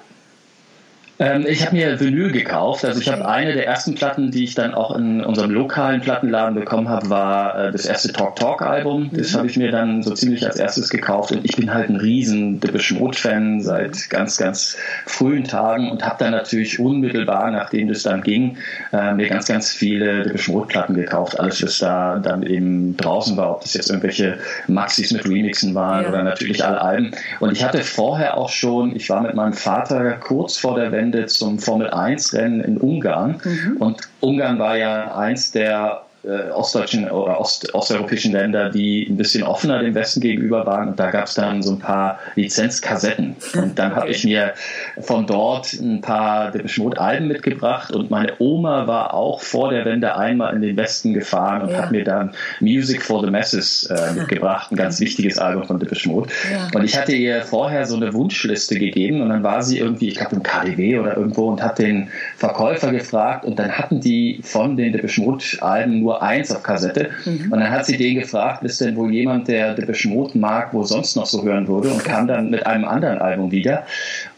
Ähm, 1.21 1.45
ich 1.45 1.65
habe 1.65 1.75
mir 1.75 1.99
Vinyl 1.99 2.31
gekauft. 2.31 2.85
Also 2.85 3.01
ich 3.01 3.09
habe 3.09 3.27
eine 3.27 3.51
der 3.51 3.67
ersten 3.67 3.93
Platten, 3.93 4.31
die 4.31 4.45
ich 4.45 4.55
dann 4.55 4.73
auch 4.73 4.95
in 4.95 5.21
unserem 5.21 5.51
lokalen 5.51 5.99
Plattenladen 5.99 6.55
bekommen 6.55 6.87
habe, 6.87 7.09
war 7.09 7.67
äh, 7.67 7.71
das 7.73 7.85
erste 7.85 8.13
Talk 8.13 8.37
Talk 8.37 8.61
Album. 8.61 9.09
Das 9.11 9.33
mhm. 9.33 9.37
habe 9.37 9.47
ich 9.47 9.57
mir 9.57 9.69
dann 9.69 10.01
so 10.01 10.13
ziemlich 10.13 10.45
als 10.45 10.55
erstes 10.55 10.89
gekauft 10.89 11.33
und 11.33 11.43
ich 11.43 11.57
bin 11.57 11.73
halt 11.73 11.89
ein 11.89 11.97
riesen 11.97 12.61
Depeche 12.61 12.93
Mode 12.93 13.17
Fan 13.17 13.59
seit 13.59 14.09
ganz, 14.09 14.37
ganz 14.37 14.77
frühen 15.05 15.43
Tagen 15.43 15.91
und 15.91 16.05
habe 16.05 16.15
dann 16.19 16.31
natürlich 16.31 16.79
unmittelbar, 16.79 17.51
nachdem 17.51 17.89
das 17.89 18.03
dann 18.03 18.21
ging, 18.21 18.57
äh, 18.93 19.13
mir 19.13 19.27
ganz, 19.27 19.45
ganz 19.45 19.73
viele 19.73 20.23
Depeche 20.23 20.51
Mode 20.53 20.67
Platten 20.67 20.93
gekauft. 20.93 21.37
Alles, 21.37 21.61
was 21.61 21.79
da 21.79 22.19
dann 22.19 22.43
eben 22.43 22.95
draußen 22.95 23.35
war, 23.35 23.51
ob 23.51 23.61
das 23.61 23.73
jetzt 23.73 23.89
irgendwelche 23.89 24.37
Maxis 24.67 25.11
mit 25.11 25.27
Remixen 25.27 25.75
waren 25.75 26.03
ja. 26.03 26.09
oder 26.09 26.23
natürlich 26.23 26.63
alle 26.63 26.79
Alben. 26.79 27.11
Und 27.41 27.51
ich 27.51 27.61
hatte 27.61 27.79
vorher 27.79 28.37
auch 28.37 28.49
schon, 28.49 28.95
ich 28.95 29.09
war 29.09 29.21
mit 29.21 29.35
meinem 29.35 29.53
Vater 29.53 30.13
kurz 30.13 30.57
vor 30.57 30.75
der 30.75 30.93
Wende 30.93 31.08
Wochenende 31.09 31.25
zum 31.27 31.59
Formel 31.59 31.89
1 31.89 32.33
Rennen 32.33 32.61
in 32.61 32.77
Ungarn. 32.77 33.41
Mhm. 33.43 33.77
Und 33.77 34.01
Ungarn 34.19 34.59
war 34.59 34.77
ja 34.77 35.15
eins 35.15 35.51
der 35.51 36.05
äh, 36.23 36.51
ostdeutschen 36.51 37.09
oder 37.09 37.39
ost, 37.39 37.73
osteuropäischen 37.73 38.33
Länder, 38.33 38.69
die 38.69 39.07
ein 39.09 39.17
bisschen 39.17 39.43
offener 39.43 39.79
dem 39.79 39.95
Westen 39.95 40.19
gegenüber 40.19 40.65
waren. 40.65 40.89
Und 40.89 40.99
da 40.99 41.11
gab 41.11 41.25
es 41.27 41.35
dann 41.35 41.61
so 41.61 41.71
ein 41.71 41.79
paar 41.79 42.19
Lizenzkassetten. 42.35 43.35
Und 43.55 43.79
dann 43.79 43.91
okay. 43.91 44.01
habe 44.01 44.09
ich 44.09 44.23
mir 44.25 44.53
von 44.99 45.25
dort 45.27 45.73
ein 45.73 46.01
paar 46.01 46.51
Depeche 46.51 46.81
Mode 46.81 46.99
Alben 46.99 47.27
mitgebracht. 47.27 47.93
Und 47.93 48.11
meine 48.11 48.33
Oma 48.39 48.87
war 48.87 49.13
auch 49.13 49.41
vor 49.41 49.69
der 49.69 49.85
Wende 49.85 50.15
einmal 50.15 50.53
in 50.55 50.61
den 50.61 50.75
Westen 50.75 51.13
gefahren 51.13 51.61
und 51.61 51.69
ja. 51.71 51.83
hat 51.83 51.91
mir 51.91 52.03
dann 52.03 52.31
Music 52.59 53.01
for 53.01 53.23
the 53.23 53.31
Masses 53.31 53.85
äh, 53.85 54.13
mitgebracht, 54.19 54.71
ein 54.71 54.75
ganz 54.75 54.99
wichtiges 54.99 55.37
Album 55.37 55.63
von 55.63 55.79
Depeche 55.79 56.09
Mode. 56.09 56.29
Ja. 56.51 56.67
Und 56.73 56.83
ich 56.83 56.97
hatte 56.97 57.13
ihr 57.13 57.43
vorher 57.43 57.85
so 57.85 57.95
eine 57.95 58.13
Wunschliste 58.13 58.77
gegeben 58.77 59.21
und 59.21 59.29
dann 59.29 59.43
war 59.43 59.61
sie 59.63 59.79
irgendwie, 59.79 60.09
ich 60.09 60.15
glaube 60.15 60.35
im 60.35 60.43
KDW 60.43 60.99
oder 60.99 61.15
irgendwo 61.15 61.47
und 61.47 61.63
hat 61.63 61.79
den 61.79 62.09
Verkäufer 62.35 62.91
gefragt 62.91 63.45
und 63.45 63.57
dann 63.57 63.71
hatten 63.71 64.01
die 64.01 64.41
von 64.43 64.75
den 64.75 64.91
Depeche 64.91 65.21
Mode 65.21 65.39
Alben 65.61 65.99
nur 65.99 66.08
nur 66.09 66.21
eins 66.23 66.51
auf 66.51 66.63
Kassette. 66.63 67.09
Mhm. 67.25 67.51
Und 67.51 67.59
dann 67.59 67.69
hat 67.69 67.85
sie 67.85 67.97
den 67.97 68.15
gefragt, 68.15 68.63
ist 68.63 68.81
denn 68.81 68.95
wohl 68.95 69.11
jemand, 69.13 69.47
der 69.47 69.75
Depeche 69.75 70.09
Mode 70.09 70.37
mag, 70.37 70.73
wo 70.73 70.83
sonst 70.83 71.15
noch 71.15 71.27
so 71.27 71.43
hören 71.43 71.67
würde 71.67 71.89
und 71.89 72.03
kam 72.03 72.27
dann 72.27 72.49
mit 72.49 72.65
einem 72.65 72.85
anderen 72.85 73.19
Album 73.19 73.51
wieder. 73.51 73.85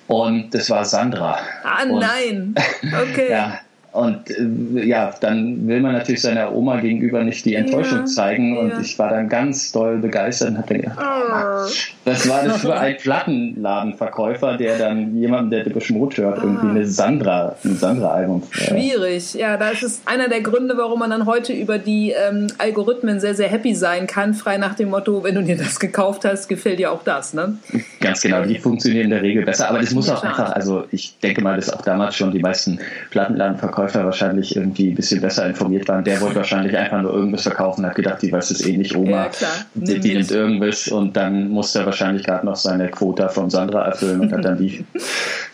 Und 0.08 0.54
das 0.54 0.70
war 0.70 0.84
Sandra. 0.84 1.40
Ah, 1.64 1.84
und, 1.84 2.00
nein. 2.00 2.56
Okay. 2.84 3.32
ja, 3.32 3.60
und 3.94 4.30
äh, 4.30 4.86
ja, 4.86 5.14
dann 5.20 5.68
will 5.68 5.82
man 5.82 5.92
natürlich 5.92 6.22
seiner 6.22 6.54
Oma 6.54 6.80
gegenüber 6.80 7.24
nicht 7.26 7.44
die 7.44 7.56
Enttäuschung 7.56 8.00
ja, 8.00 8.06
zeigen. 8.06 8.58
Und 8.58 8.70
ja. 8.70 8.80
ich 8.80 8.98
war 8.98 9.10
dann 9.10 9.28
ganz 9.28 9.74
doll 9.74 9.98
begeistert 9.98 10.52
und 10.52 10.58
habe 10.60 10.76
gedacht, 10.76 10.98
oh. 10.98 11.70
was 12.06 12.30
war 12.30 12.46
das 12.46 12.62
für 12.62 12.78
ein 12.78 12.96
Plattenladenverkäufer, 12.96 14.56
der 14.56 14.78
dann 14.78 15.18
jemandem, 15.18 15.52
der 15.52 15.64
Depeche 15.66 15.94
Mode 15.94 16.18
hört, 16.22 16.40
ah. 16.40 16.44
irgendwie 16.44 16.70
eine 16.70 16.86
Sandra, 16.86 17.58
ein 17.66 17.76
Sandra-Album. 17.76 18.44
Schwierig, 18.50 19.34
ja, 19.34 19.58
das 19.58 19.84
ist 19.84 20.08
einer 20.08 20.30
der 20.30 20.40
Gründe, 20.40 20.78
warum 20.78 21.00
man 21.00 21.10
dann 21.10 21.26
heute 21.26 21.52
über 21.52 21.78
die 21.78 22.12
ähm, 22.12 22.48
Algorithmen 22.60 23.20
sehr, 23.20 23.36
sehr 23.36 23.50
happy 23.50 23.76
sein 23.76 24.08
kann, 24.08 24.34
frei 24.34 24.58
nach 24.58 24.76
dem 24.76 24.90
Motto, 24.90 25.26
wenn 25.26 25.36
du 25.36 25.44
dir 25.44 25.58
das 25.58 25.82
gekauft 25.82 26.24
hast, 26.24 26.48
gefällt 26.48 26.80
dir 26.80 26.94
auch 26.94 27.04
das, 27.04 27.34
ne? 27.34 27.58
Ganz 28.00 28.22
genau, 28.22 28.44
die 28.44 28.58
funktionieren 28.58 29.06
in 29.06 29.12
der 29.12 29.22
Regel 29.22 29.44
besser. 29.44 29.68
Aber 29.68 29.80
das 29.80 29.92
muss 29.92 30.10
auch 30.10 30.24
einfach, 30.24 30.54
also 30.54 30.86
ich 30.92 31.20
denke 31.20 31.42
mal, 31.42 31.58
dass 31.58 31.74
auch 31.74 31.82
damals 31.82 32.16
schon 32.16 32.32
die 32.32 32.40
meisten 32.40 32.80
Plattenladenverkäufer 33.10 33.81
Verkäufer 33.82 34.06
wahrscheinlich 34.06 34.56
irgendwie 34.56 34.90
ein 34.90 34.96
bisschen 34.96 35.22
besser 35.22 35.46
informiert 35.46 35.88
waren. 35.88 36.04
Der 36.04 36.22
wollte 36.22 36.36
wahrscheinlich 36.36 36.78
einfach 36.78 37.02
nur 37.02 37.14
irgendwas 37.14 37.44
verkaufen, 37.44 37.86
hat 37.86 37.96
gedacht, 37.96 38.22
die 38.22 38.32
weiß 38.32 38.52
es 38.52 38.66
eh 38.66 38.78
nicht, 38.78 38.96
Oma, 38.96 39.26
ja, 39.40 39.48
die, 39.74 40.00
die 40.00 40.14
nimmt 40.14 40.32
irgendwas 40.32 40.88
und 40.88 41.16
dann 41.18 41.50
musste 41.50 41.80
er 41.80 41.86
wahrscheinlich 41.86 42.26
gerade 42.26 42.46
noch 42.46 42.56
seine 42.56 42.90
Quota 42.90 43.30
von 43.30 43.50
Sandra 43.50 43.86
erfüllen 43.86 44.22
und 44.22 44.32
hat 44.34 44.46
dann 44.46 44.58
die. 44.58 44.86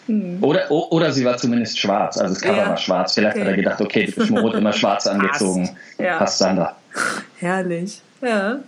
Hm. 0.08 0.38
Oder, 0.40 0.72
oder 0.72 1.12
sie 1.12 1.26
war 1.26 1.36
zumindest 1.36 1.78
schwarz, 1.78 2.18
also 2.18 2.34
das 2.34 2.42
Cover 2.42 2.56
ja. 2.56 2.70
war 2.70 2.78
schwarz. 2.78 3.14
Vielleicht 3.14 3.36
okay. 3.36 3.42
hat 3.44 3.52
er 3.52 3.58
gedacht, 3.58 3.82
okay, 3.82 4.06
du 4.06 4.14
bist 4.14 4.32
Rot 4.32 4.54
immer 4.54 4.72
schwarz 4.72 5.06
angezogen. 5.08 5.76
Ja. 5.98 6.18
Passt 6.18 6.38
Sandra. 6.38 6.78
Herrlich. 7.40 8.02
Ja. 8.22 8.60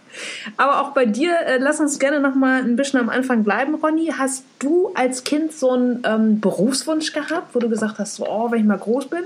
Aber 0.58 0.82
auch 0.82 0.89
bei 0.92 1.06
dir, 1.06 1.32
äh, 1.46 1.58
lass 1.58 1.80
uns 1.80 1.98
gerne 1.98 2.20
noch 2.20 2.36
mal 2.36 2.62
ein 2.62 2.75
bisschen 2.75 3.00
am 3.00 3.08
Anfang 3.08 3.46
bleiben, 3.46 3.75
Ronny. 3.75 4.12
Hast 4.18 4.44
du 4.60 4.92
als 4.96 5.24
Kind 5.24 5.54
so 5.54 5.72
einen 5.72 6.04
ähm, 6.06 6.42
Berufswunsch 6.42 7.13
gehabt, 7.13 7.56
wo 7.56 7.60
du 7.60 7.70
gesagt 7.70 8.00
hast, 8.00 8.20
oh, 8.20 8.51
wenn 8.51 8.60
ich 8.60 8.66
mal 8.66 8.78
groß 8.78 9.08
bin? 9.08 9.24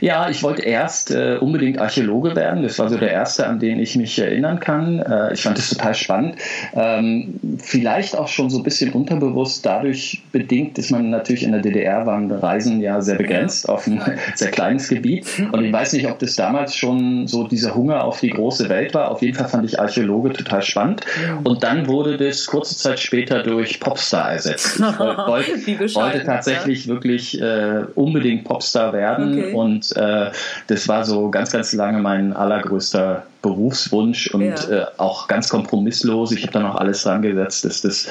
Ja, 0.00 0.28
ich 0.30 0.42
wollte 0.42 0.62
erst 0.62 1.10
äh, 1.10 1.36
unbedingt 1.40 1.78
Archäologe 1.78 2.36
werden. 2.36 2.62
Das 2.62 2.78
war 2.78 2.88
so 2.88 2.96
der 2.96 3.10
erste, 3.10 3.46
an 3.46 3.58
den 3.58 3.80
ich 3.80 3.96
mich 3.96 4.18
erinnern 4.18 4.60
kann. 4.60 5.00
Äh, 5.00 5.34
ich 5.34 5.42
fand 5.42 5.58
das 5.58 5.70
total 5.70 5.94
spannend. 5.94 6.36
Ähm, 6.74 7.58
vielleicht 7.58 8.16
auch 8.16 8.28
schon 8.28 8.50
so 8.50 8.58
ein 8.58 8.62
bisschen 8.62 8.92
unterbewusst 8.92 9.66
dadurch 9.66 10.22
bedingt, 10.30 10.78
dass 10.78 10.90
man 10.90 11.10
natürlich 11.10 11.42
in 11.42 11.52
der 11.52 11.60
DDR 11.60 12.06
waren 12.06 12.30
Reisen 12.30 12.80
ja 12.80 13.00
sehr 13.00 13.16
begrenzt 13.16 13.68
auf 13.68 13.86
ein 13.86 14.00
sehr 14.34 14.50
kleines 14.50 14.88
Gebiet. 14.88 15.26
Und 15.52 15.64
ich 15.64 15.72
weiß 15.72 15.92
nicht, 15.94 16.06
ob 16.06 16.18
das 16.18 16.36
damals 16.36 16.76
schon 16.76 17.26
so 17.26 17.46
dieser 17.46 17.74
Hunger 17.74 18.04
auf 18.04 18.20
die 18.20 18.30
große 18.30 18.68
Welt 18.68 18.94
war. 18.94 19.10
Auf 19.10 19.22
jeden 19.22 19.36
Fall 19.36 19.48
fand 19.48 19.64
ich 19.64 19.80
Archäologe 19.80 20.32
total 20.32 20.62
spannend. 20.62 21.02
Und 21.44 21.64
dann 21.64 21.88
wurde 21.88 22.16
das 22.16 22.46
kurze 22.46 22.76
Zeit 22.76 23.00
später 23.00 23.42
durch 23.42 23.80
Popstar 23.80 24.32
ersetzt. 24.32 24.80
Ich 24.88 25.78
wollte, 25.78 25.94
wollte 25.94 26.24
tatsächlich 26.24 26.86
ja. 26.86 26.92
wirklich 26.92 27.40
äh, 27.40 27.84
unbedingt 27.94 28.44
Popstar 28.44 28.92
werden. 28.92 29.38
Okay. 29.38 29.47
Und 29.54 29.96
äh, 29.96 30.30
das 30.66 30.88
war 30.88 31.04
so 31.04 31.30
ganz, 31.30 31.52
ganz 31.52 31.72
lange 31.72 31.98
mein 32.00 32.32
allergrößter 32.32 33.24
Berufswunsch 33.42 34.28
und 34.28 34.42
ja. 34.42 34.54
äh, 34.54 34.86
auch 34.96 35.28
ganz 35.28 35.48
kompromisslos. 35.48 36.32
Ich 36.32 36.42
habe 36.42 36.52
dann 36.52 36.66
auch 36.66 36.76
alles 36.76 37.02
dran 37.02 37.22
gesetzt, 37.22 37.64
dass 37.64 37.82
das 37.82 38.08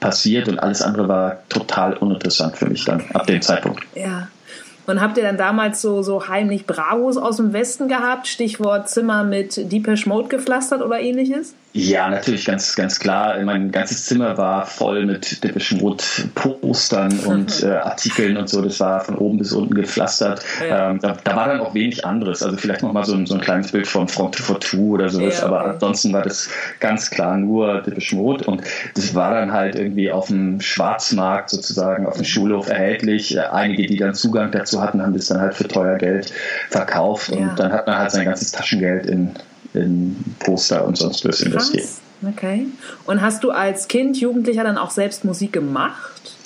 passiert 0.00 0.48
und 0.48 0.58
alles 0.58 0.82
andere 0.82 1.08
war 1.08 1.38
total 1.48 1.94
uninteressant 1.94 2.56
für 2.56 2.66
mich 2.66 2.84
dann 2.84 3.02
ab 3.12 3.26
dem 3.26 3.42
Zeitpunkt. 3.42 3.84
Ja. 3.94 4.28
Und 4.86 5.00
habt 5.00 5.16
ihr 5.18 5.22
dann 5.22 5.36
damals 5.36 5.80
so, 5.82 6.02
so 6.02 6.26
heimlich 6.26 6.66
Bravos 6.66 7.16
aus 7.16 7.36
dem 7.36 7.52
Westen 7.52 7.86
gehabt? 7.86 8.26
Stichwort 8.26 8.88
Zimmer 8.88 9.22
mit 9.22 9.70
Deepesh 9.70 10.06
Mode 10.06 10.28
gepflastert 10.28 10.82
oder 10.82 10.98
ähnliches? 10.98 11.54
Ja, 11.72 12.08
natürlich, 12.08 12.46
ganz, 12.46 12.74
ganz 12.74 12.98
klar. 12.98 13.40
Mein 13.44 13.70
ganzes 13.70 14.06
Zimmer 14.06 14.36
war 14.36 14.66
voll 14.66 15.06
mit 15.06 15.44
Depeche 15.44 15.76
Mode 15.76 16.02
Postern 16.34 17.16
und 17.26 17.62
äh, 17.62 17.68
Artikeln 17.68 18.36
und 18.36 18.48
so. 18.48 18.60
Das 18.60 18.80
war 18.80 19.00
von 19.00 19.16
oben 19.16 19.38
bis 19.38 19.52
unten 19.52 19.74
gepflastert. 19.74 20.42
Ja. 20.68 20.90
Ähm, 20.90 20.98
da, 21.00 21.16
da, 21.22 21.36
war 21.36 21.46
dann 21.46 21.60
auch 21.60 21.72
wenig 21.72 22.04
anderes. 22.04 22.42
Also 22.42 22.56
vielleicht 22.56 22.82
noch 22.82 22.92
mal 22.92 23.04
so 23.04 23.14
ein, 23.14 23.24
so 23.26 23.34
ein 23.34 23.40
kleines 23.40 23.70
Bild 23.70 23.86
von 23.86 24.08
Front 24.08 24.36
for 24.36 24.58
Two 24.58 24.94
oder 24.94 25.08
sowas. 25.08 25.38
Ja, 25.38 25.46
okay. 25.46 25.54
Aber 25.54 25.64
ansonsten 25.66 26.12
war 26.12 26.22
das 26.22 26.50
ganz 26.80 27.08
klar 27.08 27.36
nur 27.36 27.82
Depeche 27.82 28.16
Mode. 28.16 28.44
Und 28.46 28.62
das 28.96 29.14
war 29.14 29.32
dann 29.34 29.52
halt 29.52 29.76
irgendwie 29.76 30.10
auf 30.10 30.26
dem 30.26 30.60
Schwarzmarkt 30.60 31.50
sozusagen, 31.50 32.04
auf 32.04 32.16
dem 32.16 32.24
Schulhof 32.24 32.68
erhältlich. 32.68 33.38
Einige, 33.40 33.86
die 33.86 33.96
dann 33.96 34.14
Zugang 34.14 34.50
dazu 34.50 34.82
hatten, 34.82 35.00
haben 35.00 35.14
das 35.14 35.26
dann 35.26 35.40
halt 35.40 35.54
für 35.54 35.68
teuer 35.68 35.98
Geld 35.98 36.32
verkauft. 36.68 37.30
Und 37.30 37.40
ja. 37.40 37.54
dann 37.54 37.72
hat 37.72 37.86
man 37.86 37.96
halt 37.96 38.10
sein 38.10 38.24
ganzes 38.24 38.50
Taschengeld 38.50 39.06
in 39.06 39.30
in 39.74 40.16
Poster 40.38 40.84
und 40.84 40.96
sonst 40.96 41.24
was 41.24 41.40
investiert. 41.40 41.88
Okay. 42.26 42.66
Und 43.06 43.22
hast 43.22 43.44
du 43.44 43.50
als 43.50 43.88
Kind, 43.88 44.16
Jugendlicher 44.18 44.64
dann 44.64 44.76
auch 44.78 44.90
selbst 44.90 45.24
Musik 45.24 45.52
gemacht? 45.52 46.36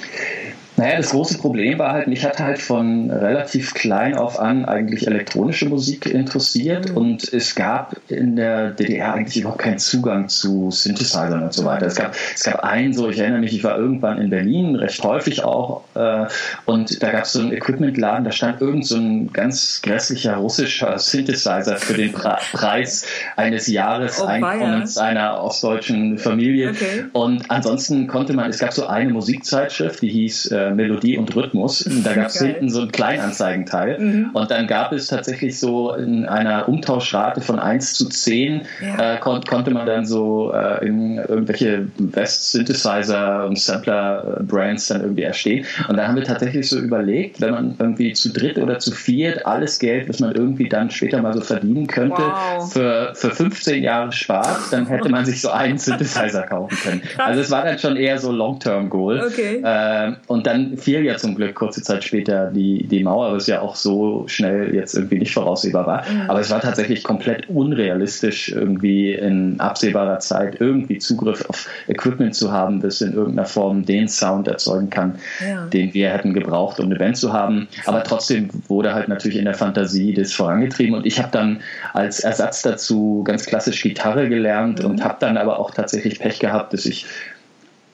Naja, 0.76 0.96
das 0.96 1.10
große 1.10 1.38
Problem 1.38 1.78
war 1.78 1.92
halt, 1.92 2.08
mich 2.08 2.24
hat 2.24 2.40
halt 2.40 2.58
von 2.58 3.10
relativ 3.10 3.74
klein 3.74 4.16
auf 4.16 4.40
an 4.40 4.64
eigentlich 4.64 5.06
elektronische 5.06 5.68
Musik 5.68 6.06
interessiert 6.06 6.90
mhm. 6.90 6.96
und 6.96 7.32
es 7.32 7.54
gab 7.54 7.96
in 8.08 8.34
der 8.34 8.70
DDR 8.70 9.14
eigentlich 9.14 9.40
überhaupt 9.40 9.60
keinen 9.60 9.78
Zugang 9.78 10.28
zu 10.28 10.72
Synthesizern 10.72 11.44
und 11.44 11.52
so 11.52 11.64
weiter. 11.64 11.86
Es 11.86 11.94
gab, 11.94 12.16
es 12.34 12.42
gab 12.42 12.64
einen, 12.64 12.92
so 12.92 13.08
ich 13.08 13.20
erinnere 13.20 13.40
mich, 13.40 13.54
ich 13.54 13.62
war 13.62 13.78
irgendwann 13.78 14.18
in 14.18 14.30
Berlin, 14.30 14.74
recht 14.74 15.02
häufig 15.04 15.44
auch, 15.44 15.84
äh, 15.94 16.26
und 16.64 17.00
da 17.02 17.12
gab 17.12 17.24
es 17.24 17.32
so 17.32 17.40
einen 17.40 17.52
Equipmentladen, 17.52 18.24
da 18.24 18.32
stand 18.32 18.60
irgend 18.60 18.84
so 18.84 18.96
ein 18.96 19.32
ganz 19.32 19.80
grässlicher 19.80 20.36
russischer 20.36 20.98
Synthesizer 20.98 21.76
für 21.76 21.94
den 21.94 22.12
Pre 22.12 22.38
Preis 22.52 23.06
eines 23.36 23.68
Jahreseinkommens 23.68 24.96
oh, 24.96 25.00
einer 25.00 25.40
ostdeutschen 25.40 26.18
Familie. 26.18 26.70
Okay. 26.70 27.04
Und 27.12 27.48
ansonsten 27.48 28.08
konnte 28.08 28.32
man, 28.32 28.50
es 28.50 28.58
gab 28.58 28.72
so 28.72 28.86
eine 28.86 29.12
Musikzeitschrift, 29.12 30.02
die 30.02 30.08
hieß 30.08 30.46
äh, 30.46 30.63
Melodie 30.70 31.18
und 31.18 31.34
Rhythmus. 31.34 31.88
Da 32.04 32.14
gab 32.14 32.28
es 32.28 32.40
hinten 32.40 32.68
so 32.70 32.82
einen 32.82 32.92
Kleinanzeigenteil. 32.92 33.98
Mhm. 33.98 34.30
Und 34.32 34.50
dann 34.50 34.66
gab 34.66 34.92
es 34.92 35.08
tatsächlich 35.08 35.58
so 35.58 35.94
in 35.94 36.26
einer 36.26 36.68
Umtauschrate 36.68 37.40
von 37.40 37.58
1 37.58 37.94
zu 37.94 38.08
10 38.08 38.62
ja. 38.80 39.14
äh, 39.14 39.18
kon 39.18 39.42
konnte 39.42 39.70
man 39.70 39.86
dann 39.86 40.06
so 40.06 40.52
äh, 40.52 40.86
in 40.86 41.18
irgendwelche 41.18 41.86
Best-Synthesizer 41.98 43.46
und 43.46 43.58
Sampler-Brands 43.58 44.88
dann 44.88 45.02
irgendwie 45.02 45.22
erstehen. 45.22 45.64
Und 45.88 45.96
da 45.96 46.06
haben 46.06 46.16
wir 46.16 46.24
tatsächlich 46.24 46.68
so 46.68 46.78
überlegt, 46.78 47.40
wenn 47.40 47.50
man 47.50 47.74
irgendwie 47.78 48.12
zu 48.12 48.32
dritt 48.32 48.58
oder 48.58 48.78
zu 48.78 48.92
viert 48.92 49.46
alles 49.46 49.78
Geld, 49.78 50.08
was 50.08 50.20
man 50.20 50.34
irgendwie 50.34 50.68
dann 50.68 50.90
später 50.90 51.20
mal 51.20 51.34
so 51.34 51.40
verdienen 51.40 51.86
könnte, 51.86 52.22
wow. 52.22 52.72
für, 52.72 53.12
für 53.14 53.30
15 53.30 53.82
Jahre 53.82 54.12
spart, 54.12 54.60
dann 54.70 54.86
hätte 54.86 55.08
man 55.08 55.24
sich 55.24 55.40
so 55.40 55.50
einen 55.50 55.78
Synthesizer 55.84 56.42
kaufen 56.42 56.76
können. 56.82 57.02
Also 57.18 57.40
es 57.40 57.50
war 57.50 57.64
dann 57.64 57.78
schon 57.78 57.96
eher 57.96 58.18
so 58.18 58.32
Long-Term-Goal. 58.32 59.24
Okay. 59.26 59.60
Äh, 59.62 60.12
und 60.26 60.46
dann 60.46 60.53
fiel 60.76 61.04
ja 61.04 61.16
zum 61.16 61.34
Glück 61.34 61.54
kurze 61.54 61.82
Zeit 61.82 62.04
später 62.04 62.50
die, 62.50 62.86
die 62.86 63.02
Mauer, 63.02 63.32
was 63.32 63.46
ja 63.46 63.60
auch 63.60 63.76
so 63.76 64.24
schnell 64.26 64.74
jetzt 64.74 64.94
irgendwie 64.94 65.18
nicht 65.18 65.32
voraussehbar 65.32 65.86
war. 65.86 66.04
Mhm. 66.08 66.28
Aber 66.28 66.40
es 66.40 66.50
war 66.50 66.60
tatsächlich 66.60 67.04
komplett 67.04 67.48
unrealistisch, 67.48 68.50
irgendwie 68.50 69.12
in 69.12 69.60
absehbarer 69.60 70.18
Zeit 70.18 70.60
irgendwie 70.60 70.98
Zugriff 70.98 71.44
auf 71.48 71.68
Equipment 71.88 72.34
zu 72.34 72.52
haben, 72.52 72.80
das 72.80 73.00
in 73.00 73.12
irgendeiner 73.12 73.46
Form 73.46 73.84
den 73.84 74.08
Sound 74.08 74.48
erzeugen 74.48 74.90
kann, 74.90 75.18
ja. 75.46 75.66
den 75.66 75.94
wir 75.94 76.10
hätten 76.10 76.34
gebraucht, 76.34 76.80
um 76.80 76.86
eine 76.86 76.96
Band 76.96 77.16
zu 77.16 77.32
haben. 77.32 77.68
Aber 77.86 78.02
trotzdem 78.02 78.48
wurde 78.68 78.94
halt 78.94 79.08
natürlich 79.08 79.38
in 79.38 79.44
der 79.44 79.54
Fantasie 79.54 80.14
das 80.14 80.32
vorangetrieben. 80.32 80.94
Und 80.94 81.06
ich 81.06 81.18
habe 81.18 81.30
dann 81.30 81.60
als 81.92 82.20
Ersatz 82.20 82.62
dazu 82.62 83.22
ganz 83.24 83.46
klassisch 83.46 83.82
Gitarre 83.82 84.28
gelernt 84.28 84.82
mhm. 84.82 84.90
und 84.90 85.04
habe 85.04 85.16
dann 85.20 85.36
aber 85.36 85.58
auch 85.58 85.70
tatsächlich 85.70 86.18
Pech 86.18 86.38
gehabt, 86.38 86.72
dass 86.72 86.86
ich 86.86 87.06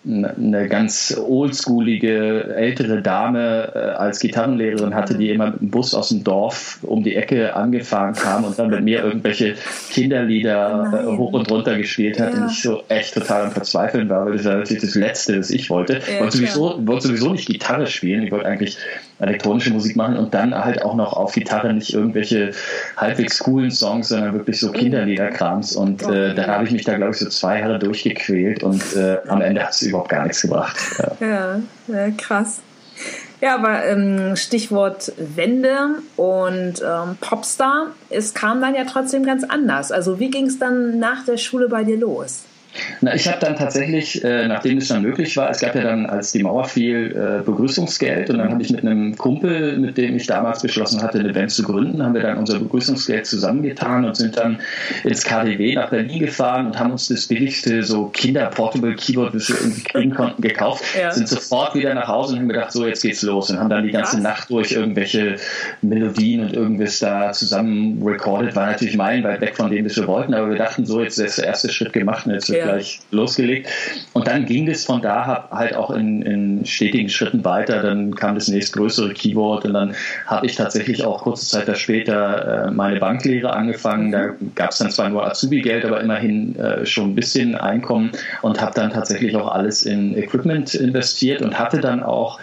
eine 0.07 0.66
ganz 0.69 1.14
oldschoolige 1.19 2.54
ältere 2.54 3.02
Dame 3.02 3.71
äh, 3.75 3.78
als 3.78 4.21
Gitarrenlehrerin 4.21 4.95
hatte, 4.95 5.19
die 5.19 5.28
immer 5.28 5.50
mit 5.50 5.61
dem 5.61 5.71
Bus 5.71 5.95
aus 5.95 6.09
dem 6.09 6.25
Dorf 6.25 6.78
um 6.83 7.02
die 7.02 7.16
Ecke 7.16 7.54
angefahren 7.54 8.14
kam 8.14 8.45
und 8.45 8.59
dann 8.59 8.71
mit 8.71 8.83
mir 8.83 9.04
irgendwelche 9.04 9.57
Kinderlieder 9.90 11.04
äh, 11.04 11.16
hoch 11.16 11.35
und 11.35 11.50
runter 11.50 11.76
gespielt 11.76 12.19
hat 12.19 12.33
ja. 12.33 12.42
und 12.42 12.50
ich 12.50 12.62
so 12.62 12.83
echt 12.88 13.12
total 13.12 13.42
am 13.42 13.50
Verzweifeln 13.50 14.09
war, 14.09 14.25
weil 14.25 14.38
das 14.38 14.47
war 14.47 14.57
natürlich 14.57 14.83
das 14.83 14.95
Letzte, 14.95 15.38
was 15.38 15.50
ich 15.50 15.69
wollte. 15.69 15.95
Ja, 15.95 15.99
ich 15.99 16.21
wollte 16.21 16.37
sowieso, 16.38 16.87
wollte 16.87 17.09
sowieso 17.09 17.33
nicht 17.33 17.47
Gitarre 17.47 17.87
spielen, 17.87 18.23
ich 18.23 18.33
wollte 18.33 18.47
eigentlich 18.47 18.78
elektronische 19.21 19.71
Musik 19.73 19.97
machen 19.97 20.17
und 20.17 20.35
dann 20.35 20.55
halt 20.55 20.83
auch 20.83 20.95
noch 20.95 21.12
auf 21.12 21.33
Gitarre 21.33 21.73
nicht 21.73 21.95
irgendwelche 21.95 22.53
halbwegs 22.97 23.39
coolen 23.39 23.71
Songs, 23.71 24.09
sondern 24.09 24.35
wirklich 24.35 24.59
so 24.59 24.73
Kinderliederkrams. 24.73 25.77
Und 25.77 26.03
äh, 26.03 26.35
dann 26.35 26.47
habe 26.47 26.65
ich 26.65 26.71
mich 26.71 26.85
da, 26.85 26.97
glaube 26.97 27.12
ich, 27.12 27.19
so 27.19 27.29
zwei 27.29 27.61
Jahre 27.61 27.79
durchgequält 27.79 28.62
und 28.62 28.83
äh, 28.97 29.19
am 29.29 29.41
Ende 29.41 29.62
hat 29.62 29.71
es 29.71 29.83
überhaupt 29.83 30.09
gar 30.09 30.25
nichts 30.25 30.43
gebracht. 30.43 30.77
Ja, 31.21 31.61
ja 31.89 32.11
krass. 32.17 32.61
Ja, 33.41 33.55
aber 33.55 33.87
ähm, 33.87 34.37
Stichwort 34.37 35.12
Wende 35.17 36.03
und 36.17 36.83
ähm, 36.83 37.17
Popstar, 37.21 37.87
es 38.11 38.35
kam 38.35 38.61
dann 38.61 38.75
ja 38.75 38.85
trotzdem 38.85 39.25
ganz 39.25 39.45
anders. 39.45 39.93
Also 39.93 40.21
wie 40.21 40.31
ging 40.31 40.47
es 40.47 40.59
dann 40.59 40.99
nach 40.99 41.25
der 41.25 41.39
Schule 41.39 41.69
bei 41.69 41.85
dir 41.85 41.97
los? 41.97 42.45
Na, 43.00 43.15
ich 43.15 43.27
habe 43.27 43.39
dann 43.41 43.57
tatsächlich, 43.57 44.23
äh, 44.23 44.47
nachdem 44.47 44.79
es 44.79 44.89
dann 44.89 45.03
möglich 45.03 45.37
war, 45.37 45.50
es 45.50 45.61
gab 45.61 45.75
ja 45.75 45.83
dann, 45.83 46.07
als 46.07 46.33
die 46.33 46.43
Mauer 46.43 46.65
fiel, 46.65 47.11
äh, 47.17 47.45
Begrüßungsgeld 47.45 48.31
und 48.31 48.39
dann 48.39 48.50
habe 48.50 48.62
ich 48.62 48.71
mit 48.71 48.85
einem 48.85 49.17
Kumpel, 49.17 49.79
mit 49.79 49.97
dem 49.97 50.17
ich 50.17 50.27
damals 50.27 50.62
beschlossen 50.62 51.03
hatte, 51.03 51.19
eine 51.19 51.33
Band 51.33 51.50
zu 51.50 51.62
gründen, 51.62 52.03
haben 52.03 52.15
wir 52.15 52.23
dann 52.23 52.39
unser 52.39 52.59
Begrüßungsgeld 52.59 53.27
zusammengetan 53.27 54.05
und 54.05 54.17
sind 54.17 54.37
dann 54.37 54.61
ins 55.05 55.25
KDW 55.25 55.75
nach 55.75 55.91
Berlin 55.91 56.21
gefahren 56.21 56.67
und 56.67 56.79
haben 56.79 56.93
uns 56.93 57.09
das 57.09 57.27
billigste 57.27 57.83
so 57.83 58.07
Kinder-Portable-Keyboard, 58.07 59.35
das 59.35 59.49
wir 59.49 59.57
irgendwie 59.57 59.83
kriegen 59.83 60.15
konnten, 60.15 60.43
gekauft, 60.43 60.85
ja. 60.99 61.11
sind 61.11 61.29
sofort 61.29 61.75
wieder 61.75 61.95
nach 61.95 62.09
Hause 62.09 62.35
und 62.35 62.41
haben 62.41 62.49
gedacht, 62.49 62.73
so 62.73 62.87
jetzt 62.87 63.03
geht's 63.03 63.23
los 63.23 63.50
und 63.50 63.59
haben 63.59 63.71
dann 63.71 63.85
die 63.85 63.91
ganze 63.91 64.17
Was? 64.17 64.23
Nacht 64.23 64.50
durch 64.50 64.73
irgendwelche 64.73 65.37
Melodien 65.83 66.45
und 66.45 66.53
irgendwas 66.53 66.99
da 66.99 67.33
zusammen 67.33 68.03
recorded, 68.05 68.55
war 68.55 68.67
natürlich 68.67 68.97
meilenweit 68.97 69.41
weg 69.41 69.57
von 69.57 69.71
dem, 69.71 69.85
was 69.85 69.97
wir 69.97 70.07
wollten, 70.07 70.35
aber 70.35 70.50
wir 70.50 70.57
dachten 70.57 70.85
so, 70.85 71.03
jetzt 71.03 71.19
ist 71.19 71.39
der 71.39 71.47
erste 71.47 71.71
Schritt 71.71 71.93
gemacht 71.93 72.27
und 72.27 72.33
jetzt 72.33 72.49
ja. 72.61 72.67
gleich 72.67 73.00
losgelegt. 73.11 73.69
Und 74.12 74.26
dann 74.26 74.47
ging 74.47 74.69
es 74.69 74.85
von 74.85 75.02
da 75.02 75.49
halt 75.50 75.75
auch 75.75 75.90
in, 75.90 76.23
in 76.23 76.64
stetigen 76.64 77.09
Schritten 77.09 77.45
weiter. 77.45 77.83
Dann 77.83 78.14
kam 78.14 78.35
das 78.35 78.49
nächstgrößere 78.49 79.12
Keyword 79.14 79.64
und 79.64 79.75
dann 79.75 79.95
habe 80.26 80.47
ich 80.47 80.57
tatsächlich 80.57 81.05
auch 81.05 81.23
kurze 81.23 81.47
Zeit 81.47 81.76
später 81.79 82.67
äh, 82.67 82.71
meine 82.71 82.99
Banklehre 82.99 83.52
angefangen. 83.52 84.12
Da 84.12 84.31
gab 84.55 84.71
es 84.71 84.79
dann 84.79 84.90
zwar 84.90 85.09
nur 85.09 85.26
Azubi-Geld, 85.26 85.85
aber 85.85 86.00
immerhin 86.00 86.57
äh, 86.57 86.85
schon 86.87 87.11
ein 87.11 87.14
bisschen 87.14 87.55
Einkommen 87.55 88.12
und 88.43 88.61
habe 88.61 88.75
dann 88.75 88.90
tatsächlich 88.90 89.37
auch 89.37 89.52
alles 89.52 89.83
in 89.83 90.17
Equipment 90.17 90.75
investiert 90.75 91.43
und 91.43 91.59
hatte 91.59 91.81
dann 91.81 92.02
auch 92.02 92.38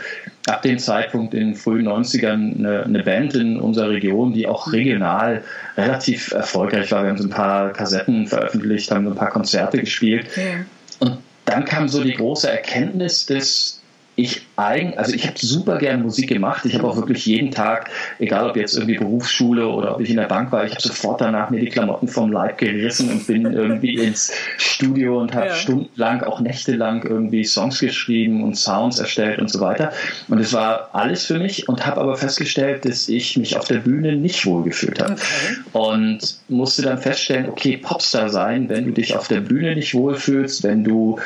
ab 0.48 0.62
dem 0.62 0.80
Zeitpunkt 0.80 1.34
in 1.34 1.48
den 1.48 1.56
frühen 1.56 1.88
90ern 1.88 2.58
eine, 2.58 2.84
eine, 2.84 3.04
Band 3.04 3.36
in 3.36 3.60
unserer 3.60 3.90
Region, 3.90 4.34
die 4.34 4.48
auch 4.48 4.72
regional 4.72 5.44
relativ 5.76 6.32
erfolgreich 6.32 6.92
war. 6.92 7.04
Wir 7.04 7.10
haben 7.10 7.18
so 7.18 7.26
ein 7.26 7.30
paar 7.30 7.74
Kassetten 7.74 8.28
veröffentlicht, 8.28 8.90
haben 8.92 9.06
so 9.06 9.12
ein 9.12 9.18
paar 9.18 9.30
Konzerte 9.30 9.80
gespielt. 9.80 10.28
Ja. 10.36 10.66
Und 11.00 11.18
dann 11.46 11.66
kam 11.66 11.88
so 11.88 12.04
die 12.04 12.14
große 12.14 12.50
Erkenntnis 12.50 13.26
des 13.26 13.82
ich 14.18 14.42
eigen, 14.56 14.98
also 14.98 15.14
ich 15.14 15.28
habe 15.28 15.38
super 15.38 15.78
gerne 15.78 16.02
Musik 16.02 16.28
gemacht. 16.28 16.66
Ich 16.66 16.74
habe 16.74 16.88
auch 16.88 16.98
wirklich 16.98 17.28
jeden 17.28 17.52
Tag, 17.52 17.92
egal 18.18 18.50
ob 18.50 18.58
jetzt 18.58 18.76
irgendwie 18.76 18.98
Berufsschule 18.98 19.68
oder 19.68 19.94
ob 19.94 20.02
ich 20.02 20.10
in 20.10 20.18
der 20.18 20.26
Bank 20.26 20.52
war, 20.52 20.66
ich 20.66 20.72
habe 20.72 20.82
sofort 20.82 21.22
danach 21.22 21.52
mir 21.52 21.60
die 21.60 21.70
Klamotten 21.70 22.08
vom 22.08 22.32
Leib 22.32 22.58
gerissen 22.58 23.12
und 23.12 23.28
bin 23.28 23.46
irgendwie 23.46 23.94
ins 23.94 24.34
Studio 24.58 25.22
und 25.22 25.36
habe 25.36 25.48
ja. 25.48 25.54
stundenlang, 25.54 26.24
auch 26.24 26.40
nächtelang 26.40 27.04
irgendwie 27.04 27.46
Songs 27.46 27.80
geschrieben 27.80 28.44
und 28.44 28.58
Sounds 28.58 28.98
erstellt 28.98 29.38
und 29.38 29.52
so 29.52 29.60
weiter. 29.60 29.94
Und 30.28 30.40
es 30.40 30.52
war 30.52 30.90
alles 30.94 31.28
für 31.28 31.38
mich 31.38 31.70
und 31.70 31.86
habe 31.86 32.02
aber 32.02 32.18
festgestellt, 32.18 32.86
dass 32.86 33.10
ich 33.10 33.38
mich 33.38 33.56
auf 33.56 33.68
der 33.68 33.78
Bühne 33.78 34.16
nicht 34.16 34.48
wohl 34.48 34.64
gefühlt 34.64 35.00
habe. 35.00 35.14
Okay. 35.14 35.58
Und 35.74 36.40
musste 36.50 36.82
dann 36.82 36.98
feststellen, 36.98 37.50
okay, 37.50 37.78
Popstar 37.78 38.30
sein, 38.30 38.68
wenn 38.68 38.86
du 38.86 38.94
dich 38.94 39.16
auf 39.16 39.28
der 39.28 39.42
Bühne 39.42 39.76
nicht 39.76 39.94
wohlfühlst, 39.94 40.64
wenn 40.64 40.84
du 40.84 41.20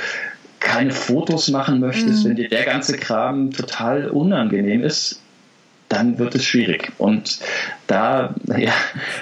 keine 0.62 0.92
Fotos 0.92 1.50
machen 1.50 1.80
möchtest, 1.80 2.24
mhm. 2.24 2.30
wenn 2.30 2.36
dir 2.38 2.48
der 2.48 2.64
ganze 2.64 2.96
Kram 2.96 3.52
total 3.52 4.10
unangenehm 4.10 4.84
ist, 4.84 5.20
dann 5.92 6.18
wird 6.18 6.36
es 6.36 6.46
schwierig. 6.46 6.92
Und 6.98 7.40
da 7.88 8.34
ja, 8.58 8.72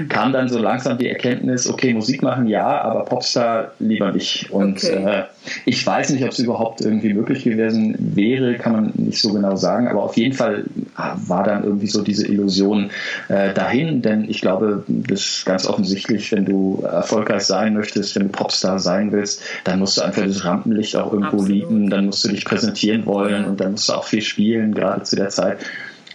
kam 0.08 0.32
dann 0.32 0.50
so 0.50 0.60
langsam 0.60 1.00
die 1.00 1.10
Erkenntnis, 1.10 1.68
okay, 1.68 1.94
Musik 1.94 2.22
machen 2.22 2.46
ja, 2.48 2.82
aber 2.82 3.06
Popstar 3.06 3.72
lieber 3.80 4.12
nicht. 4.12 4.52
Und 4.52 4.84
okay. 4.84 5.04
äh, 5.04 5.24
ich 5.66 5.86
weiß 5.86 6.12
nicht, 6.12 6.24
ob 6.24 6.30
es 6.30 6.40
überhaupt 6.40 6.82
irgendwie 6.82 7.14
möglich 7.14 7.44
gewesen 7.44 7.96
wäre, 7.98 8.56
kann 8.56 8.74
man 8.74 8.92
nicht 8.96 9.20
so 9.20 9.34
genau 9.34 9.56
sagen, 9.56 9.88
aber 9.88 10.04
auf 10.04 10.16
jeden 10.16 10.36
Fall 10.36 10.66
ah, 10.96 11.16
war 11.26 11.44
dann 11.44 11.64
irgendwie 11.64 11.88
so 11.88 12.04
diese 12.04 12.28
Illusion 12.28 12.92
äh, 13.30 13.54
dahin, 13.54 14.04
denn 14.04 14.30
ich 14.30 14.42
glaube, 14.42 14.84
das 14.88 15.22
ist 15.22 15.46
ganz 15.46 15.66
offensichtlich, 15.66 16.32
wenn 16.32 16.46
du 16.46 16.84
erfolgreich 16.84 17.44
sein 17.44 17.74
möchtest, 17.74 18.16
wenn 18.16 18.24
du 18.24 18.30
Popstar 18.30 18.78
sein 18.78 19.12
willst, 19.12 19.42
dann 19.64 19.80
musst 19.80 19.98
du 19.98 20.02
einfach 20.02 20.24
das 20.24 20.46
Rampenlicht 20.46 20.96
auch 20.96 21.12
irgendwo 21.12 21.38
Absolut. 21.38 21.50
lieben, 21.50 21.90
dann 21.90 22.06
musst 22.06 22.24
du 22.24 22.28
dich 22.28 22.46
präsentieren 22.46 23.08
wollen 23.08 23.46
und 23.46 23.60
dann 23.60 23.72
musst 23.72 23.90
du 23.90 23.94
auch 23.94 24.04
viel 24.04 24.22
spielen, 24.22 24.76
gerade 24.76 25.02
zu 25.02 25.16
der 25.16 25.30
Zeit. 25.30 25.58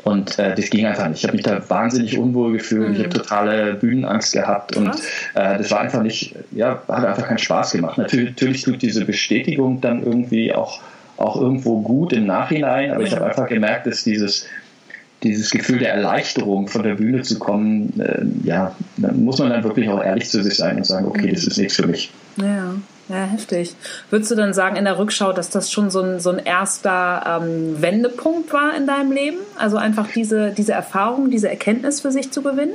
Und 0.05 0.39
äh, 0.39 0.55
das 0.55 0.69
ging 0.69 0.85
einfach 0.87 1.09
nicht. 1.09 1.21
Ich 1.21 1.25
habe 1.25 1.37
mich 1.37 1.45
da 1.45 1.63
wahnsinnig 1.69 2.19
unwohl 2.19 2.53
gefühlt. 2.53 2.91
Mhm. 2.91 2.95
Ich 2.95 3.01
habe 3.01 3.09
totale 3.11 3.75
Bühnenangst 3.75 4.35
gehabt 4.35 4.77
und 4.77 4.89
äh, 5.35 5.59
das 5.59 5.71
war 5.71 5.81
einfach 5.81 6.03
nicht, 6.03 6.35
ja, 6.53 6.83
hat 6.89 7.05
einfach 7.05 7.27
keinen 7.27 7.39
Spaß 7.39 7.73
gemacht. 7.73 7.97
Natürlich, 7.97 8.31
natürlich 8.31 8.63
tut 8.63 8.83
diese 8.83 9.05
Bestätigung 9.07 9.81
dann 9.81 10.03
irgendwie 10.03 10.55
auch, 10.55 10.81
auch 11.17 11.41
irgendwo 11.41 11.81
gut 11.81 12.13
im 12.13 12.27
Nachhinein, 12.27 12.91
aber 12.91 13.03
ich 13.03 13.15
habe 13.15 13.25
einfach 13.25 13.49
gemerkt, 13.49 13.87
dass 13.87 14.05
dieses 14.05 14.47
dieses 15.25 15.51
Gefühl 15.51 15.79
der 15.79 15.95
Erleichterung 15.95 16.69
von 16.69 16.83
der 16.83 16.95
Bühne 16.95 17.23
zu 17.23 17.39
kommen, 17.39 17.99
äh, 17.99 18.25
ja, 18.47 18.77
muss 18.97 19.39
man 19.39 19.51
dann 19.51 19.65
wirklich 19.65 19.89
auch 19.89 20.03
ehrlich 20.03 20.29
zu 20.31 20.43
sich 20.43 20.57
sein 20.57 20.77
und 20.77 20.87
sagen, 20.87 21.07
okay, 21.07 21.33
das 21.33 21.45
ist 21.45 21.59
nichts 21.59 21.77
für 21.77 21.87
mich. 21.87 22.13
Ja. 22.37 22.75
Ja, 23.09 23.27
heftig. 23.27 23.75
Würdest 24.09 24.31
du 24.31 24.35
dann 24.35 24.55
sagen 24.55 24.77
in 24.77 24.85
der 24.85 24.99
Rückschau, 24.99 25.35
dass 25.35 25.51
das 25.51 25.71
schon 25.71 25.91
so 25.91 26.01
ein, 26.01 26.21
so 26.21 26.31
ein 26.31 26.39
erster 26.39 27.43
ähm, 27.43 27.83
Wendepunkt 27.83 28.51
war 28.53 28.75
in 28.75 28.87
deinem 28.87 29.13
Leben? 29.13 29.37
Also 29.59 29.77
einfach 29.77 30.09
diese, 30.15 30.53
diese 30.53 30.73
Erfahrung, 30.73 31.31
diese 31.31 31.51
Erkenntnis 31.51 32.01
für 32.01 32.11
sich 32.11 32.31
zu 32.31 32.41
gewinnen? 32.41 32.73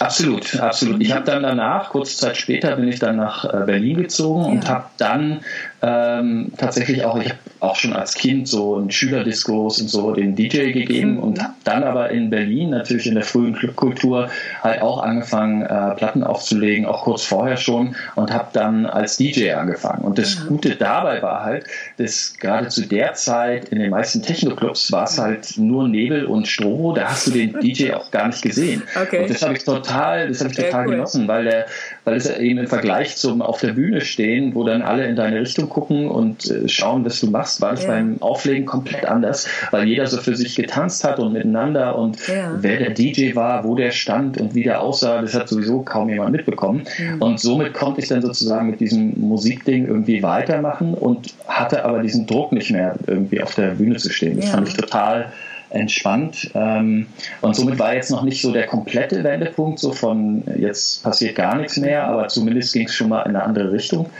Absolut, 0.00 0.58
absolut. 0.58 1.00
Ich 1.02 1.12
habe 1.12 1.26
dann 1.26 1.42
danach, 1.42 1.90
kurze 1.90 2.16
Zeit 2.16 2.36
später, 2.36 2.74
bin 2.76 2.88
ich 2.88 2.98
dann 2.98 3.16
nach 3.16 3.44
äh, 3.44 3.64
Berlin 3.66 4.02
gezogen 4.02 4.44
ja. 4.44 4.48
und 4.48 4.68
habe 4.68 4.86
dann 4.96 5.40
ähm, 5.82 6.52
tatsächlich 6.56 7.04
auch, 7.04 7.20
ich 7.20 7.28
habe 7.28 7.38
auch 7.60 7.76
schon 7.76 7.92
als 7.92 8.14
Kind 8.14 8.48
so 8.48 8.78
in 8.78 8.90
Schülerdiskos 8.90 9.80
und 9.80 9.88
so 9.88 10.12
den 10.12 10.34
DJ 10.34 10.72
gegeben 10.72 11.18
und 11.18 11.40
habe 11.42 11.54
dann 11.64 11.84
aber 11.84 12.10
in 12.10 12.30
Berlin 12.30 12.70
natürlich 12.70 13.06
in 13.06 13.14
der 13.14 13.24
frühen 13.24 13.54
Clubkultur 13.54 14.30
halt 14.62 14.80
auch 14.80 15.02
angefangen, 15.02 15.62
äh, 15.62 15.94
Platten 15.94 16.24
aufzulegen, 16.24 16.86
auch 16.86 17.04
kurz 17.04 17.22
vorher 17.22 17.56
schon 17.56 17.94
und 18.16 18.32
habe 18.32 18.48
dann 18.52 18.86
als 18.86 19.18
DJ 19.18 19.52
angefangen. 19.52 20.02
Und 20.04 20.18
das 20.18 20.40
mhm. 20.40 20.48
Gute 20.48 20.76
dabei 20.76 21.20
war 21.22 21.44
halt, 21.44 21.66
dass 21.98 22.34
gerade 22.38 22.68
zu 22.68 22.86
der 22.86 23.12
Zeit 23.14 23.68
in 23.68 23.78
den 23.78 23.90
meisten 23.90 24.22
Techno-Clubs 24.22 24.90
war 24.90 25.04
es 25.04 25.18
halt 25.18 25.58
nur 25.58 25.86
Nebel 25.88 26.24
und 26.24 26.48
Strobo, 26.48 26.92
da 26.92 27.10
hast 27.10 27.26
du 27.26 27.30
den 27.30 27.60
DJ 27.60 27.92
auch 27.92 28.10
gar 28.10 28.28
nicht 28.28 28.42
gesehen. 28.42 28.82
Okay. 29.00 29.22
Und 29.22 29.30
das 29.30 29.42
habe 29.42 29.54
ich 29.54 29.64
total, 29.64 30.28
das 30.28 30.40
habe 30.40 30.50
ich 30.50 30.56
total 30.56 30.86
cool. 30.86 30.92
genossen, 30.92 31.28
weil 31.28 31.44
der, 31.44 31.66
weil 32.04 32.16
es 32.16 32.30
eben 32.30 32.58
im 32.58 32.66
Vergleich 32.66 33.16
zum 33.16 33.42
auf 33.42 33.60
der 33.60 33.72
Bühne 33.72 34.00
stehen, 34.00 34.54
wo 34.54 34.64
dann 34.64 34.82
alle 34.82 35.06
in 35.06 35.16
deine 35.16 35.40
Richtung 35.40 35.68
gucken 35.68 36.08
und 36.08 36.50
äh, 36.50 36.68
schauen, 36.68 37.04
was 37.04 37.20
du 37.20 37.30
machst, 37.30 37.60
war 37.60 37.72
das 37.72 37.84
ja. 37.84 37.90
beim 37.90 38.20
Auflegen 38.20 38.66
komplett 38.66 39.06
anders, 39.06 39.48
weil 39.70 39.86
jeder 39.86 40.06
so 40.06 40.18
für 40.18 40.36
sich 40.36 40.56
getanzt 40.56 41.04
hat 41.04 41.18
und 41.18 41.32
miteinander 41.32 41.96
und 41.96 42.26
ja. 42.28 42.56
wer 42.60 42.78
der 42.78 42.90
DJ 42.90 43.34
war, 43.34 43.64
wo 43.64 43.74
der 43.74 43.90
stand 43.90 44.38
und 44.38 44.54
wie 44.54 44.62
der 44.62 44.80
aussah, 44.80 45.20
das 45.20 45.34
hat 45.34 45.48
sowieso 45.48 45.82
kaum 45.82 46.08
jemand 46.08 46.32
mitbekommen. 46.32 46.84
Mhm. 46.98 47.22
Und 47.22 47.40
somit 47.40 47.74
konnte 47.74 48.00
ich 48.00 48.08
dann 48.08 48.22
sozusagen 48.22 48.70
mit 48.70 48.80
diesem 48.80 49.12
Musikding 49.20 49.86
irgendwie 49.86 50.22
weitermachen 50.22 50.94
und 50.94 51.34
hatte 51.46 51.84
aber 51.84 52.00
diesen 52.02 52.26
Druck 52.26 52.52
nicht 52.52 52.70
mehr 52.70 52.96
irgendwie 53.06 53.42
auf 53.42 53.54
der 53.54 53.72
Bühne 53.72 53.96
zu 53.96 54.10
stehen. 54.10 54.36
Das 54.36 54.46
ja. 54.46 54.52
fand 54.52 54.68
ich 54.68 54.74
total 54.74 55.32
entspannt. 55.70 56.50
Ähm, 56.54 57.06
und 57.40 57.54
somit 57.54 57.78
war 57.78 57.94
jetzt 57.94 58.10
noch 58.10 58.22
nicht 58.22 58.42
so 58.42 58.52
der 58.52 58.66
komplette 58.66 59.22
Wendepunkt, 59.24 59.78
so 59.78 59.92
von 59.92 60.42
jetzt 60.56 61.02
passiert 61.02 61.36
gar 61.36 61.56
nichts 61.56 61.76
mehr, 61.76 62.04
aber 62.04 62.28
zumindest 62.28 62.72
ging 62.72 62.86
es 62.86 62.94
schon 62.94 63.08
mal 63.08 63.22
in 63.22 63.36
eine 63.36 63.44
andere 63.44 63.72
Richtung. 63.72 64.10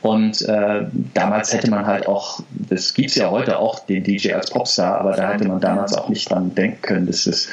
Und 0.00 0.42
äh, 0.42 0.86
damals 1.14 1.52
hätte 1.52 1.70
man 1.70 1.86
halt 1.86 2.06
auch, 2.06 2.40
das 2.50 2.94
gibt 2.94 3.10
es 3.10 3.16
ja 3.16 3.30
heute 3.30 3.58
auch, 3.58 3.80
den 3.80 4.04
DJ 4.04 4.32
als 4.32 4.50
Popstar, 4.50 5.00
aber 5.00 5.12
da 5.12 5.32
hätte 5.32 5.48
man 5.48 5.60
damals 5.60 5.94
auch 5.94 6.08
nicht 6.08 6.30
dran 6.30 6.54
denken 6.54 6.82
können, 6.82 7.06
dass 7.06 7.24
das 7.24 7.48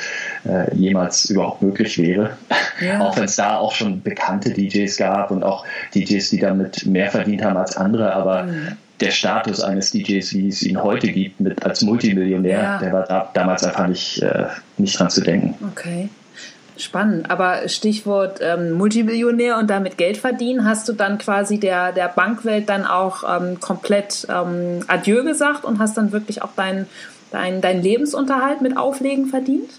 äh, 0.47 0.73
jemals 0.75 1.25
überhaupt 1.29 1.61
möglich 1.61 1.97
wäre. 1.97 2.37
Ja. 2.81 2.99
auch 2.99 3.15
wenn 3.15 3.23
es 3.23 3.37
da 3.37 3.57
auch 3.57 3.71
schon 3.71 4.01
bekannte 4.01 4.51
DJs 4.51 4.97
gab 4.97 5.31
und 5.31 5.43
auch 5.43 5.65
DJs, 5.95 6.29
die 6.29 6.39
damit 6.39 6.85
mehr 6.85 7.09
verdient 7.09 7.41
haben 7.41 7.55
als 7.55 7.77
andere, 7.77 8.13
aber 8.13 8.43
mhm 8.43 8.77
der 8.99 9.11
Status 9.11 9.61
eines 9.61 9.91
DJs, 9.91 10.33
wie 10.33 10.47
es 10.47 10.63
ihn 10.63 10.81
heute 10.81 11.07
gibt, 11.07 11.39
mit 11.39 11.63
als 11.65 11.81
Multimillionär, 11.81 12.61
ja. 12.61 12.77
der 12.79 12.93
war 12.93 13.03
da, 13.03 13.29
damals 13.33 13.63
einfach 13.63 13.87
nicht, 13.87 14.21
äh, 14.21 14.47
nicht 14.77 14.97
dran 14.97 15.09
zu 15.09 15.21
denken. 15.21 15.55
Okay. 15.71 16.09
Spannend, 16.77 17.31
aber 17.31 17.69
Stichwort 17.69 18.39
ähm, 18.41 18.73
Multimillionär 18.73 19.57
und 19.57 19.69
damit 19.69 19.97
Geld 19.97 20.17
verdienen, 20.17 20.65
hast 20.65 20.89
du 20.89 20.93
dann 20.93 21.17
quasi 21.17 21.57
der, 21.57 21.93
der 21.93 22.09
Bankwelt 22.09 22.67
dann 22.67 22.85
auch 22.85 23.23
ähm, 23.23 23.61
komplett 23.61 24.27
ähm, 24.29 24.83
Adieu 24.87 25.23
gesagt 25.23 25.63
und 25.63 25.79
hast 25.79 25.95
dann 25.95 26.11
wirklich 26.11 26.41
auch 26.41 26.53
deinen 26.53 26.87
dein, 27.31 27.61
dein 27.61 27.81
Lebensunterhalt 27.81 28.61
mit 28.61 28.77
Auflegen 28.77 29.27
verdient? 29.27 29.69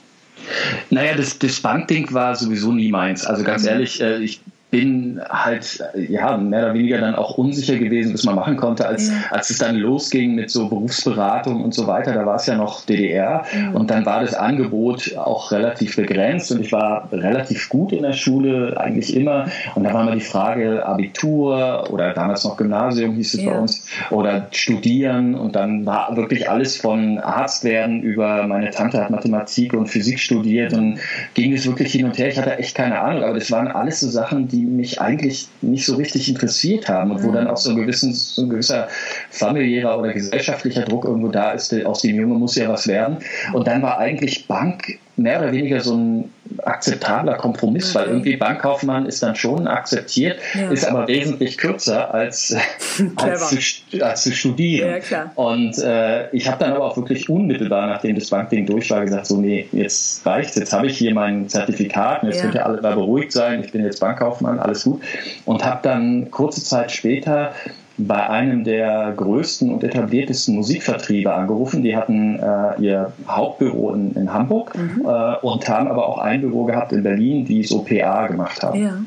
Naja, 0.91 1.15
das, 1.17 1.39
das 1.39 1.61
Bankding 1.61 2.13
war 2.13 2.35
sowieso 2.35 2.73
nie 2.73 2.91
meins. 2.91 3.27
Also 3.27 3.43
ganz 3.43 3.63
mhm. 3.63 3.69
ehrlich, 3.69 4.01
äh, 4.01 4.19
ich 4.19 4.41
bin 4.71 5.21
halt 5.29 5.83
ja 5.95 6.37
mehr 6.37 6.65
oder 6.65 6.75
weniger 6.75 6.99
dann 6.99 7.15
auch 7.15 7.39
unsicher 7.39 7.77
gewesen, 7.77 8.13
was 8.15 8.25
man 8.25 8.35
machen 8.35 8.57
konnte, 8.57 8.87
als, 8.87 9.09
ja. 9.09 9.15
als 9.31 9.51
es 9.51 9.59
dann 9.59 9.77
losging 9.77 10.35
mit 10.35 10.51
so 10.51 10.69
Berufsberatung 10.69 11.63
und 11.63 11.73
so 11.73 11.87
weiter. 11.87 12.13
Da 12.13 12.27
war 12.27 12.37
es 12.37 12.47
ja 12.47 12.57
noch 12.57 12.85
DDR 12.85 13.45
ja. 13.55 13.71
und 13.71 13.91
dann 13.91 14.05
war 14.05 14.21
das 14.21 14.35
Angebot 14.35 15.17
auch 15.17 15.53
relativ 15.53 15.97
begrenzt 15.97 16.51
und 16.51 16.61
ich 16.61 16.73
war 16.73 17.09
relativ 17.13 17.69
gut 17.69 17.93
in 17.93 18.03
der 18.03 18.13
Schule, 18.13 18.79
eigentlich 18.79 19.15
immer. 19.17 19.47
Und 19.77 19.85
da 19.85 19.95
war 19.95 20.03
immer 20.03 20.17
die 20.17 20.21
Frage 20.21 20.85
Abitur 20.85 21.89
oder 21.91 22.13
damals 22.13 22.45
noch 22.45 22.57
Gymnasium 22.57 23.15
hieß 23.15 23.35
es 23.35 23.43
ja. 23.43 23.53
bei 23.53 23.59
uns 23.59 23.87
oder 24.11 24.49
Studieren 24.51 25.37
und 25.37 25.55
dann 25.55 25.87
war 25.87 26.17
wirklich 26.17 26.51
alles 26.51 26.77
von 26.77 27.19
Arzt 27.19 27.63
werden 27.63 28.03
über 28.03 28.47
meine 28.47 28.71
Tante 28.71 29.01
hat 29.01 29.11
Mathematik 29.11 29.75
und 29.75 29.87
Physik 29.87 30.19
studiert 30.19 30.73
und 30.73 30.99
ging 31.35 31.53
es 31.53 31.67
wirklich 31.67 31.93
hin 31.93 32.05
und 32.05 32.19
her. 32.19 32.29
Ich 32.29 32.39
hatte 32.39 32.59
echt 32.59 32.75
keine 32.75 33.01
Ahnung, 33.01 33.23
aber 33.23 33.35
das 33.35 33.51
waren 33.53 33.69
alles 33.69 34.01
so 34.01 34.09
Sachen, 34.09 34.49
die 34.49 34.56
die 34.57 34.65
mich 34.65 35.01
eigentlich 35.01 35.49
nicht 35.61 35.85
so 35.85 35.97
richtig 35.97 36.29
interessiert 36.29 36.89
haben 36.89 37.11
und 37.11 37.23
wo 37.23 37.31
dann 37.31 37.47
auch 37.47 37.57
so 37.57 37.71
ein, 37.71 37.77
gewissen, 37.77 38.13
so 38.13 38.43
ein 38.43 38.49
gewisser 38.49 38.89
familiärer 39.31 39.99
oder 39.99 40.13
gesellschaftlicher 40.13 40.83
Druck 40.83 41.05
irgendwo 41.05 41.29
da 41.29 41.53
ist, 41.53 41.75
aus 41.85 42.03
dem 42.03 42.17
Junge 42.17 42.35
muss 42.35 42.57
ja 42.57 42.69
was 42.69 42.87
werden. 42.87 43.19
Und 43.53 43.67
dann 43.67 43.83
war 43.83 43.99
eigentlich 43.99 44.47
Bank 44.49 44.99
mehr 45.17 45.41
oder 45.41 45.53
weniger 45.53 45.81
so 45.81 45.97
ein 45.97 46.31
akzeptabler 46.63 47.35
Kompromiss, 47.35 47.95
weil 47.95 48.07
irgendwie 48.07 48.37
Bankkaufmann 48.37 49.07
ist 49.07 49.23
dann 49.23 49.35
schon 49.35 49.67
akzeptiert, 49.67 50.39
ja. 50.55 50.71
ist 50.71 50.87
aber 50.87 51.09
wesentlich 51.09 51.59
kürzer 51.59 52.13
als, 52.13 52.55
als, 53.17 53.49
zu, 53.49 54.05
als 54.05 54.23
zu 54.23 54.33
studieren. 54.33 55.01
Ja, 55.11 55.33
und 55.35 55.79
äh, 55.79 56.31
ich 56.31 56.49
habe 56.49 56.63
dann 56.63 56.73
aber 56.73 56.85
auch 56.85 56.97
wirklich 56.97 57.29
unmittelbar, 57.29 57.87
nachdem 57.87 58.15
das 58.15 58.31
Bankding 58.31 58.67
durch 58.67 58.91
war, 58.91 59.05
gesagt, 59.05 59.27
so 59.27 59.39
nee, 59.39 59.69
jetzt 59.73 60.25
reicht's, 60.27 60.55
jetzt 60.57 60.73
habe 60.73 60.87
ich 60.87 60.99
hier 60.99 61.15
mein 61.15 61.49
Zertifikat, 61.49 62.23
jetzt 62.23 62.37
ja. 62.37 62.43
könnt 62.43 62.55
ihr 62.55 62.67
alle 62.67 62.81
da 62.81 62.95
beruhigt 62.95 63.33
sein, 63.33 63.63
ich 63.65 63.73
bin 63.73 63.85
jetzt 63.85 64.01
Bankkaufmann, 64.01 64.59
alles 64.59 64.85
gut. 64.85 65.03
Und 65.45 65.65
habe 65.65 65.81
dann 65.83 66.31
kurze 66.31 66.63
Zeit 66.63 66.93
später 66.93 67.53
bei 67.99 68.29
einem 68.29 68.65
der 68.65 69.13
größten 69.17 69.73
und 69.73 69.83
etabliertesten 69.83 70.55
Musikvertriebe 70.55 71.33
angerufen. 71.33 71.83
Die 71.83 71.97
hatten 71.97 72.39
äh, 72.39 72.81
ihr 72.83 73.13
Hauptbüro 73.27 73.95
in, 73.95 74.13
in 74.15 74.33
Hamburg 74.33 74.77
mhm. 74.77 75.07
äh, 75.07 75.37
und 75.37 75.69
haben 75.69 75.89
aber 75.89 76.07
auch 76.07 76.19
ein 76.19 76.43
Büro 76.43 76.65
gehabt 76.65 76.93
in 76.93 77.03
Berlin, 77.03 77.45
die 77.45 77.65
so 77.65 77.83
PA 77.83 78.27
gemacht 78.27 78.63
haben. 78.63 78.83
Ja. 78.83 78.99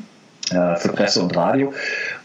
Äh, 0.50 0.76
für 0.76 0.88
Presse 0.88 1.22
und 1.22 1.36
Radio. 1.36 1.72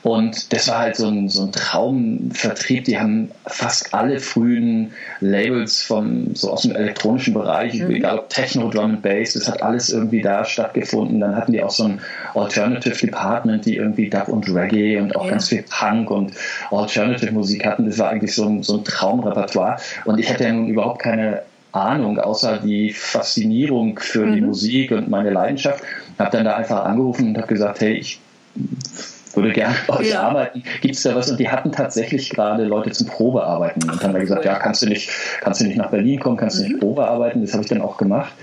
Und 0.01 0.51
das 0.51 0.67
war 0.67 0.79
halt 0.79 0.95
so 0.95 1.07
ein, 1.07 1.29
so 1.29 1.43
ein 1.43 1.51
Traumvertrieb. 1.51 2.85
Die 2.85 2.97
haben 2.97 3.29
fast 3.45 3.93
alle 3.93 4.19
frühen 4.19 4.93
Labels 5.19 5.83
vom, 5.83 6.33
so 6.33 6.51
aus 6.51 6.63
dem 6.63 6.75
elektronischen 6.75 7.35
Bereich, 7.35 7.75
mhm. 7.75 7.91
egal 7.91 8.17
ob 8.17 8.29
Techno, 8.29 8.69
Drum 8.69 8.85
and 8.85 9.01
Bass, 9.03 9.33
das 9.33 9.47
hat 9.47 9.61
alles 9.61 9.89
irgendwie 9.89 10.21
da 10.21 10.43
stattgefunden. 10.43 11.19
Dann 11.19 11.35
hatten 11.35 11.51
die 11.51 11.61
auch 11.61 11.69
so 11.69 11.83
ein 11.83 12.01
Alternative 12.33 12.97
Department, 12.97 13.65
die 13.65 13.75
irgendwie 13.75 14.09
Dub 14.09 14.27
und 14.27 14.49
Reggae 14.49 14.97
und 14.99 15.15
auch 15.15 15.25
ja. 15.25 15.31
ganz 15.31 15.49
viel 15.49 15.63
Punk 15.69 16.09
und 16.09 16.33
Alternative 16.71 17.31
Musik 17.31 17.63
hatten. 17.63 17.85
Das 17.85 17.99
war 17.99 18.09
eigentlich 18.09 18.33
so 18.33 18.45
ein, 18.45 18.63
so 18.63 18.77
ein 18.77 18.83
Traumrepertoire. 18.83 19.77
Und 20.05 20.19
ich 20.19 20.31
hatte 20.31 20.45
ja 20.45 20.51
nun 20.51 20.67
überhaupt 20.67 20.99
keine 20.99 21.43
Ahnung, 21.75 22.19
außer 22.19 22.59
die 22.59 22.91
Faszinierung 22.91 23.99
für 23.99 24.25
mhm. 24.25 24.33
die 24.33 24.41
Musik 24.41 24.91
und 24.91 25.09
meine 25.09 25.29
Leidenschaft. 25.29 25.83
Habe 26.17 26.31
dann 26.31 26.45
da 26.45 26.55
einfach 26.55 26.85
angerufen 26.85 27.29
und 27.29 27.37
habe 27.37 27.47
gesagt, 27.47 27.81
hey, 27.81 27.93
ich 27.93 28.19
würde 29.33 29.51
gerne 29.51 29.75
bei 29.87 29.97
euch 29.97 30.11
ja. 30.11 30.21
arbeiten. 30.21 30.63
Gibt 30.81 30.95
es 30.95 31.03
da 31.03 31.15
was? 31.15 31.29
Und 31.29 31.39
die 31.39 31.49
hatten 31.49 31.71
tatsächlich 31.71 32.29
gerade 32.29 32.63
Leute 32.63 32.91
zum 32.91 33.07
Probearbeiten 33.07 33.83
und 33.89 34.01
haben 34.01 34.13
da 34.13 34.19
gesagt, 34.19 34.45
ja, 34.45 34.55
kannst 34.55 34.81
du 34.81 34.87
nicht, 34.87 35.09
kannst 35.41 35.61
du 35.61 35.65
nicht 35.65 35.77
nach 35.77 35.91
Berlin 35.91 36.19
kommen, 36.19 36.37
kannst 36.37 36.59
du 36.59 36.63
nicht 36.63 36.75
mhm. 36.75 36.79
Probearbeiten. 36.79 37.41
Das 37.41 37.53
habe 37.53 37.63
ich 37.63 37.69
dann 37.69 37.81
auch 37.81 37.97
gemacht. 37.97 38.33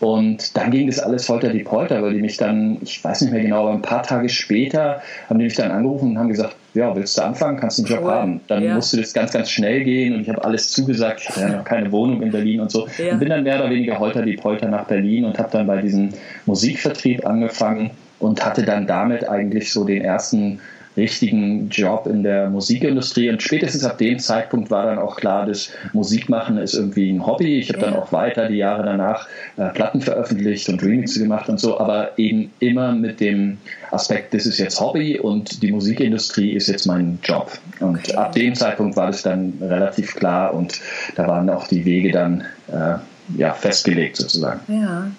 Und 0.00 0.56
dann 0.56 0.70
ging 0.70 0.86
das 0.86 1.00
alles 1.00 1.28
holter 1.28 1.50
die 1.50 1.64
Polter, 1.64 2.02
weil 2.02 2.14
die 2.14 2.20
mich 2.20 2.36
dann, 2.36 2.78
ich 2.82 3.02
weiß 3.02 3.22
nicht 3.22 3.32
mehr 3.32 3.42
genau, 3.42 3.62
aber 3.62 3.72
ein 3.72 3.82
paar 3.82 4.02
Tage 4.02 4.28
später 4.28 5.02
haben 5.28 5.38
die 5.38 5.46
mich 5.46 5.54
dann 5.54 5.72
angerufen 5.72 6.10
und 6.10 6.18
haben 6.18 6.28
gesagt, 6.28 6.54
ja, 6.74 6.94
willst 6.94 7.18
du 7.18 7.22
anfangen, 7.22 7.58
kannst 7.58 7.78
du 7.78 7.82
einen 7.82 7.92
Job 7.92 8.04
cool. 8.04 8.10
haben. 8.12 8.40
Dann 8.46 8.62
ja. 8.62 8.74
musste 8.74 8.98
das 8.98 9.12
ganz, 9.12 9.32
ganz 9.32 9.50
schnell 9.50 9.82
gehen 9.82 10.14
und 10.14 10.20
ich 10.20 10.28
habe 10.28 10.44
alles 10.44 10.70
zugesagt. 10.70 11.22
Ich 11.22 11.28
hatte 11.28 11.40
ja 11.40 11.48
noch 11.56 11.64
keine 11.64 11.90
Wohnung 11.90 12.22
in 12.22 12.30
Berlin 12.30 12.60
und 12.60 12.70
so. 12.70 12.86
Ja. 12.98 13.12
Und 13.12 13.18
bin 13.18 13.28
dann 13.28 13.42
mehr 13.42 13.56
oder 13.56 13.70
weniger 13.70 13.98
holter 13.98 14.22
die 14.22 14.36
Polter 14.36 14.68
nach 14.68 14.84
Berlin 14.84 15.24
und 15.24 15.38
habe 15.38 15.48
dann 15.50 15.66
bei 15.66 15.80
diesem 15.80 16.10
Musikvertrieb 16.46 17.26
angefangen 17.26 17.90
und 18.20 18.44
hatte 18.44 18.62
dann 18.62 18.86
damit 18.86 19.28
eigentlich 19.28 19.72
so 19.72 19.84
den 19.84 20.02
ersten 20.02 20.60
richtigen 20.98 21.70
Job 21.70 22.06
in 22.06 22.22
der 22.22 22.50
Musikindustrie. 22.50 23.30
Und 23.30 23.42
spätestens 23.42 23.84
ab 23.84 23.98
dem 23.98 24.18
Zeitpunkt 24.18 24.70
war 24.70 24.86
dann 24.86 24.98
auch 24.98 25.16
klar, 25.16 25.46
dass 25.46 25.70
Musikmachen 25.92 26.58
ist 26.58 26.74
irgendwie 26.74 27.10
ein 27.10 27.26
Hobby. 27.26 27.58
Ich 27.58 27.70
habe 27.70 27.80
dann 27.80 27.96
auch 27.96 28.12
weiter 28.12 28.48
die 28.48 28.56
Jahre 28.56 28.84
danach 28.84 29.28
äh, 29.56 29.68
Platten 29.70 30.00
veröffentlicht 30.00 30.68
und 30.68 30.82
Remixe 30.82 31.20
gemacht 31.20 31.48
und 31.48 31.58
so, 31.58 31.78
aber 31.78 32.18
eben 32.18 32.50
immer 32.58 32.92
mit 32.92 33.20
dem 33.20 33.58
Aspekt, 33.90 34.34
das 34.34 34.44
ist 34.44 34.58
jetzt 34.58 34.80
Hobby 34.80 35.18
und 35.18 35.62
die 35.62 35.72
Musikindustrie 35.72 36.52
ist 36.52 36.66
jetzt 36.68 36.86
mein 36.86 37.18
Job. 37.22 37.50
Und 37.80 37.98
okay. 37.98 38.14
ab 38.14 38.32
dem 38.32 38.54
Zeitpunkt 38.54 38.96
war 38.96 39.06
das 39.06 39.22
dann 39.22 39.54
relativ 39.60 40.14
klar 40.14 40.52
und 40.52 40.80
da 41.14 41.26
waren 41.26 41.48
auch 41.48 41.66
die 41.66 41.84
Wege 41.84 42.12
dann 42.12 42.44
äh, 42.68 42.96
ja, 43.36 43.52
festgelegt 43.54 44.16
sozusagen. 44.16 44.60
Ja, 44.68 45.10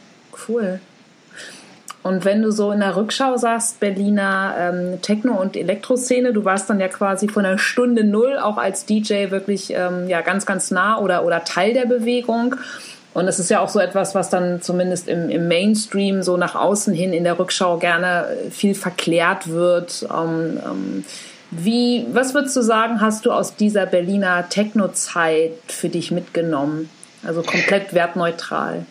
cool. 0.47 0.79
Und 2.09 2.25
wenn 2.25 2.41
du 2.41 2.49
so 2.51 2.71
in 2.71 2.79
der 2.79 2.95
Rückschau 2.95 3.37
sagst, 3.37 3.79
Berliner 3.79 4.55
ähm, 4.57 4.99
Techno- 5.03 5.39
und 5.39 5.55
Elektroszene, 5.55 6.33
du 6.33 6.43
warst 6.43 6.67
dann 6.67 6.79
ja 6.79 6.87
quasi 6.87 7.27
von 7.27 7.43
der 7.43 7.59
Stunde 7.59 8.03
Null 8.03 8.39
auch 8.39 8.57
als 8.57 8.87
DJ 8.87 9.29
wirklich 9.29 9.71
ähm, 9.75 10.07
ja, 10.07 10.21
ganz, 10.21 10.47
ganz 10.47 10.71
nah 10.71 10.97
oder, 10.97 11.23
oder 11.23 11.43
Teil 11.43 11.73
der 11.73 11.85
Bewegung. 11.85 12.55
Und 13.13 13.27
es 13.27 13.37
ist 13.37 13.51
ja 13.51 13.59
auch 13.59 13.69
so 13.69 13.79
etwas, 13.79 14.15
was 14.15 14.31
dann 14.31 14.59
zumindest 14.59 15.07
im, 15.07 15.29
im 15.29 15.47
Mainstream 15.47 16.23
so 16.23 16.35
nach 16.35 16.55
außen 16.55 16.95
hin 16.95 17.13
in 17.13 17.25
der 17.25 17.37
Rückschau 17.37 17.77
gerne 17.77 18.25
viel 18.49 18.73
verklärt 18.73 19.47
wird. 19.47 20.07
Ähm, 20.11 20.59
ähm, 20.65 21.05
wie, 21.51 22.07
was 22.11 22.33
würdest 22.33 22.55
du 22.55 22.63
sagen, 22.63 23.01
hast 23.01 23.27
du 23.27 23.31
aus 23.31 23.55
dieser 23.55 23.85
Berliner 23.85 24.49
Techno-Zeit 24.49 25.51
für 25.67 25.89
dich 25.89 26.09
mitgenommen? 26.09 26.89
Also 27.23 27.43
komplett 27.43 27.93
wertneutral. 27.93 28.87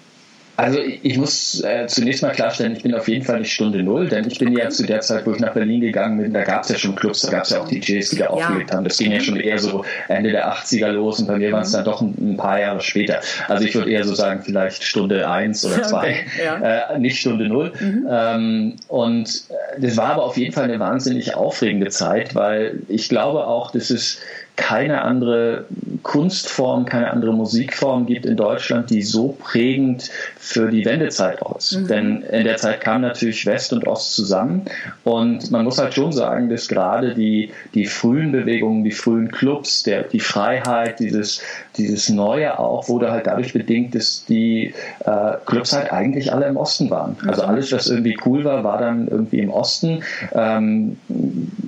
Also 0.58 0.80
ich 0.80 1.16
muss 1.16 1.62
äh, 1.62 1.86
zunächst 1.86 2.20
mal 2.20 2.32
klarstellen, 2.32 2.74
ich 2.74 2.82
bin 2.82 2.92
auf 2.92 3.06
jeden 3.06 3.24
Fall 3.24 3.38
nicht 3.38 3.52
Stunde 3.52 3.80
Null, 3.80 4.08
denn 4.08 4.26
ich 4.26 4.40
bin 4.40 4.52
ja 4.58 4.68
zu 4.70 4.84
der 4.84 5.00
Zeit, 5.02 5.24
wo 5.24 5.30
ich 5.30 5.38
nach 5.38 5.54
Berlin 5.54 5.80
gegangen 5.80 6.20
bin, 6.20 6.32
da 6.32 6.42
gab 6.42 6.64
es 6.64 6.70
ja 6.70 6.76
schon 6.76 6.96
Clubs, 6.96 7.20
da 7.20 7.30
gab 7.30 7.44
es 7.44 7.50
ja 7.50 7.60
auch 7.60 7.68
DJs, 7.68 8.10
die 8.10 8.16
da 8.16 8.24
ja. 8.24 8.30
aufgelegt 8.30 8.72
haben. 8.72 8.82
Das 8.82 8.98
ging 8.98 9.12
ja 9.12 9.20
schon 9.20 9.38
eher 9.38 9.60
so 9.60 9.84
Ende 10.08 10.32
der 10.32 10.52
80er 10.52 10.88
los 10.88 11.20
und 11.20 11.28
bei 11.28 11.36
mir 11.36 11.52
waren 11.52 11.62
es 11.62 11.70
dann 11.70 11.84
doch 11.84 12.00
ein, 12.00 12.12
ein, 12.18 12.36
paar 12.36 12.58
Jahre 12.58 12.80
später. 12.80 13.20
Also 13.46 13.64
ich 13.64 13.74
würde 13.76 13.88
eher 13.88 14.02
so 14.02 14.16
sagen, 14.16 14.42
vielleicht 14.42 14.82
Stunde 14.82 15.30
eins 15.30 15.64
oder 15.64 15.84
zwei, 15.84 16.10
okay. 16.10 16.44
ja. 16.44 16.90
äh, 16.90 16.98
nicht 16.98 17.20
Stunde 17.20 17.46
Null. 17.46 17.72
Mhm. 17.78 18.08
Ähm, 18.10 18.76
und 18.88 19.28
äh, 19.28 19.80
das 19.80 19.96
war 19.96 20.10
aber 20.10 20.24
auf 20.24 20.36
jeden 20.36 20.52
Fall 20.52 20.64
eine 20.64 20.80
wahnsinnig 20.80 21.36
aufregende 21.36 21.90
Zeit, 21.90 22.34
weil 22.34 22.80
ich 22.88 23.08
glaube 23.08 23.46
auch, 23.46 23.70
dass 23.70 23.90
es 23.90 24.18
keine 24.58 25.02
andere 25.02 25.66
Kunstform, 26.02 26.84
keine 26.84 27.12
andere 27.12 27.32
Musikform 27.32 28.06
gibt 28.06 28.26
in 28.26 28.36
Deutschland, 28.36 28.90
die 28.90 29.02
so 29.02 29.36
prägend 29.38 30.10
für 30.36 30.68
die 30.68 30.84
Wendezeit 30.84 31.42
auch 31.42 31.56
ist. 31.56 31.76
Mhm. 31.76 31.86
Denn 31.86 32.22
in 32.22 32.44
der 32.44 32.56
Zeit 32.56 32.80
kamen 32.80 33.02
natürlich 33.02 33.46
West 33.46 33.72
und 33.72 33.86
Ost 33.86 34.14
zusammen 34.14 34.64
und 35.04 35.50
man 35.52 35.64
muss 35.64 35.78
halt 35.78 35.94
schon 35.94 36.12
sagen, 36.12 36.48
dass 36.48 36.66
gerade 36.66 37.14
die, 37.14 37.52
die 37.74 37.86
frühen 37.86 38.32
Bewegungen, 38.32 38.82
die 38.82 38.90
frühen 38.90 39.30
Clubs, 39.30 39.84
der, 39.84 40.02
die 40.02 40.20
Freiheit, 40.20 40.98
dieses, 40.98 41.40
dieses 41.76 42.08
Neue 42.08 42.58
auch, 42.58 42.88
wurde 42.88 43.12
halt 43.12 43.28
dadurch 43.28 43.52
bedingt, 43.52 43.94
dass 43.94 44.24
die 44.24 44.74
äh, 45.04 45.34
Clubs 45.46 45.72
halt 45.72 45.92
eigentlich 45.92 46.32
alle 46.32 46.46
im 46.46 46.56
Osten 46.56 46.90
waren. 46.90 47.16
Also 47.28 47.42
mhm. 47.42 47.48
alles, 47.48 47.72
was 47.72 47.86
irgendwie 47.86 48.18
cool 48.26 48.44
war, 48.44 48.64
war 48.64 48.78
dann 48.78 49.06
irgendwie 49.06 49.38
im 49.38 49.50
Osten. 49.50 50.02
Ähm, 50.32 50.96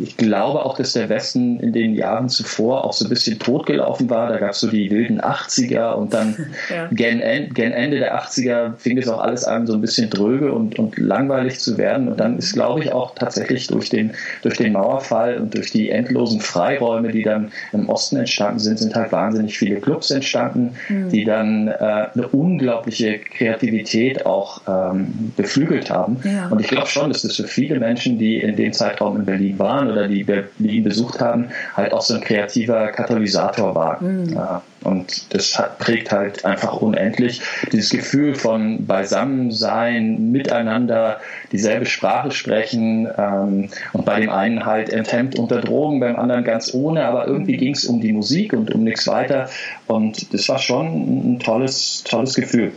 ich 0.00 0.16
glaube 0.16 0.64
auch, 0.64 0.76
dass 0.76 0.94
der 0.94 1.08
Westen 1.08 1.60
in 1.60 1.72
den 1.72 1.94
Jahren 1.94 2.28
zuvor 2.28 2.79
auch 2.84 2.92
so 2.92 3.04
ein 3.04 3.08
bisschen 3.08 3.38
totgelaufen 3.38 4.10
war. 4.10 4.28
Da 4.28 4.38
gab 4.38 4.50
es 4.50 4.60
so 4.60 4.68
die 4.68 4.90
wilden 4.90 5.20
80er 5.20 5.92
und 5.92 6.14
dann 6.14 6.34
ja. 6.70 6.88
gen, 6.90 7.20
gen, 7.52 7.72
Ende 7.72 7.98
der 7.98 8.20
80er 8.20 8.76
fing 8.76 8.98
es 8.98 9.08
auch 9.08 9.20
alles 9.20 9.44
an, 9.44 9.66
so 9.66 9.74
ein 9.74 9.80
bisschen 9.80 10.10
dröge 10.10 10.52
und, 10.52 10.78
und 10.78 10.98
langweilig 10.98 11.60
zu 11.60 11.78
werden. 11.78 12.08
Und 12.08 12.20
dann 12.20 12.38
ist, 12.38 12.52
glaube 12.52 12.80
ich, 12.80 12.92
auch 12.92 13.14
tatsächlich 13.14 13.66
durch 13.66 13.90
den, 13.90 14.12
durch 14.42 14.56
den 14.56 14.72
Mauerfall 14.72 15.38
und 15.38 15.54
durch 15.54 15.70
die 15.70 15.90
endlosen 15.90 16.40
Freiräume, 16.40 17.12
die 17.12 17.22
dann 17.22 17.52
im 17.72 17.88
Osten 17.88 18.16
entstanden 18.16 18.58
sind, 18.58 18.78
sind 18.78 18.94
halt 18.94 19.12
wahnsinnig 19.12 19.58
viele 19.58 19.80
Clubs 19.80 20.10
entstanden, 20.10 20.74
mhm. 20.88 21.10
die 21.10 21.24
dann 21.24 21.68
äh, 21.68 21.72
eine 22.14 22.28
unglaubliche 22.32 23.18
Kreativität 23.18 24.26
auch 24.26 24.62
ähm, 24.66 25.32
beflügelt 25.36 25.90
haben. 25.90 26.18
Ja. 26.24 26.48
Und 26.48 26.60
ich 26.60 26.68
glaube 26.68 26.86
schon, 26.86 27.10
dass 27.10 27.22
das 27.22 27.36
für 27.36 27.48
viele 27.48 27.78
Menschen, 27.78 28.18
die 28.18 28.36
in 28.36 28.56
dem 28.56 28.72
Zeitraum 28.72 29.16
in 29.16 29.24
Berlin 29.24 29.58
waren 29.58 29.90
oder 29.90 30.08
die 30.08 30.24
Berlin 30.24 30.84
besucht 30.84 31.20
haben, 31.20 31.48
halt 31.76 31.92
auch 31.92 32.02
so 32.02 32.14
ein 32.14 32.20
kreativer 32.20 32.69
positiver 32.70 32.88
Katalysator 32.92 33.74
war. 33.74 34.02
Mhm. 34.02 34.38
Und 34.82 35.34
das 35.34 35.58
hat, 35.58 35.78
prägt 35.78 36.10
halt 36.10 36.44
einfach 36.44 36.80
unendlich 36.80 37.42
dieses 37.70 37.90
Gefühl 37.90 38.34
von 38.34 38.86
Beisammensein, 38.86 40.30
miteinander 40.30 41.20
dieselbe 41.52 41.84
Sprache 41.84 42.30
sprechen 42.30 43.06
ähm, 43.18 43.68
und 43.92 44.04
bei 44.06 44.20
dem 44.20 44.30
einen 44.30 44.64
halt 44.64 44.88
enthemmt 44.90 45.38
unter 45.38 45.60
Drogen, 45.60 46.00
beim 46.00 46.16
anderen 46.16 46.44
ganz 46.44 46.72
ohne, 46.72 47.04
aber 47.04 47.26
irgendwie 47.26 47.54
mhm. 47.54 47.58
ging 47.58 47.74
es 47.74 47.84
um 47.84 48.00
die 48.00 48.12
Musik 48.12 48.54
und 48.54 48.74
um 48.74 48.84
nichts 48.84 49.06
weiter 49.06 49.50
und 49.86 50.32
das 50.32 50.48
war 50.48 50.58
schon 50.58 51.34
ein 51.34 51.40
tolles, 51.40 52.02
tolles 52.04 52.34
Gefühl. 52.34 52.72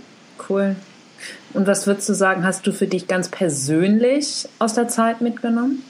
Cool. 0.49 0.75
Und 1.53 1.67
was 1.67 1.87
würdest 1.87 2.09
du 2.09 2.13
sagen, 2.13 2.43
hast 2.43 2.67
du 2.67 2.73
für 2.73 2.87
dich 2.87 3.07
ganz 3.07 3.29
persönlich 3.29 4.49
aus 4.59 4.73
der 4.73 4.89
Zeit 4.89 5.21
mitgenommen? 5.21 5.83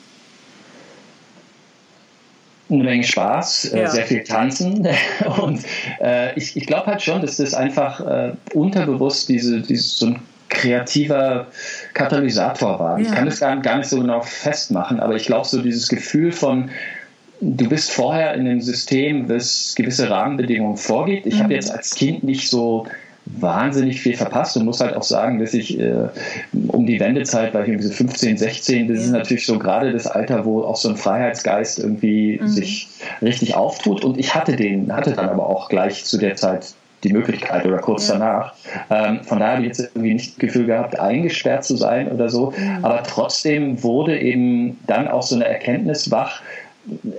Eine 2.76 2.84
Menge 2.84 3.04
Spaß, 3.04 3.74
äh, 3.74 3.82
ja. 3.82 3.90
sehr 3.90 4.06
viel 4.06 4.24
Tanzen. 4.24 4.88
Und 5.42 5.62
äh, 6.02 6.38
ich, 6.38 6.56
ich 6.56 6.66
glaube 6.66 6.88
halt 6.88 7.02
schon, 7.02 7.22
dass 7.22 7.38
das 7.38 7.54
einfach 7.54 8.00
äh, 8.00 8.34
unterbewusst 8.54 9.30
diese, 9.30 9.62
diese, 9.62 9.84
so 9.84 10.06
ein 10.08 10.20
kreativer 10.50 11.48
Katalysator 11.94 12.80
war. 12.80 13.00
Ja. 13.00 13.06
Ich 13.06 13.12
kann 13.12 13.26
das 13.26 13.40
gar, 13.40 13.56
gar 13.58 13.78
nicht 13.78 13.90
so 13.90 14.00
genau 14.00 14.22
festmachen, 14.22 15.00
aber 15.00 15.16
ich 15.16 15.26
glaube, 15.26 15.48
so 15.48 15.62
dieses 15.62 15.88
Gefühl 15.88 16.32
von, 16.32 16.70
du 17.42 17.68
bist 17.68 17.92
vorher 17.92 18.34
in 18.36 18.42
einem 18.42 18.62
System, 18.62 19.28
das 19.28 19.74
gewisse 19.76 20.10
Rahmenbedingungen 20.10 20.78
vorgibt. 20.78 21.26
Ich 21.26 21.36
mhm. 21.36 21.44
habe 21.44 21.54
jetzt 21.54 21.72
als 21.72 21.96
Kind 21.96 22.24
nicht 22.24 22.50
so 22.50 22.86
wahnsinnig 23.26 24.02
viel 24.02 24.18
verpasst 24.18 24.58
und 24.58 24.66
muss 24.66 24.82
halt 24.82 24.96
auch 24.96 25.04
sagen, 25.04 25.40
dass 25.40 25.54
ich 25.54 25.80
äh, 25.80 26.10
um 26.68 26.86
die 26.86 27.00
Wendezeit, 27.00 27.54
weil 27.54 27.64
ich 27.64 27.70
irgendwie 27.70 27.88
so 27.88 27.94
15, 27.94 28.38
16, 28.38 28.88
das 28.88 28.98
ja. 28.98 29.04
ist 29.06 29.12
natürlich 29.12 29.46
so 29.46 29.58
gerade 29.58 29.92
das 29.92 30.08
Alter, 30.08 30.46
wo 30.46 30.64
auch 30.64 30.76
so 30.76 30.90
ein 30.90 30.98
Freiheitsgeist 30.98 31.80
irgendwie 31.80 32.40
mhm. 32.42 32.48
sich 32.48 32.90
richtig 33.22 33.56
auftut 33.56 34.04
und 34.04 34.18
ich 34.18 34.36
hatte 34.36 34.56
den, 34.56 34.94
hatte 34.94 35.14
dann 35.14 35.30
aber 35.30 35.48
auch 35.48 35.70
gleich 35.70 36.04
zu 36.06 36.18
der 36.18 36.36
Zeit 36.36 36.74
die 37.04 37.12
Möglichkeit 37.12 37.66
oder 37.66 37.80
kurz 37.80 38.08
ja. 38.08 38.18
danach. 38.18 38.54
Ähm, 38.90 39.24
von 39.24 39.40
daher 39.40 39.54
habe 39.58 39.64
ich 39.64 39.68
jetzt 39.68 39.92
irgendwie 39.94 40.14
nicht 40.14 40.32
das 40.34 40.40
Gefühl 40.40 40.66
gehabt, 40.66 41.00
eingesperrt 41.00 41.64
zu 41.66 41.76
sein 41.76 42.10
oder 42.10 42.30
so. 42.30 42.54
Mhm. 42.58 42.80
Aber 42.84 43.04
trotzdem 43.04 43.84
wurde 43.84 44.20
eben 44.20 44.80
dann 44.88 45.08
auch 45.08 45.24
so 45.24 45.36
eine 45.36 45.46
Erkenntnis 45.46 46.12
wach, 46.12 46.42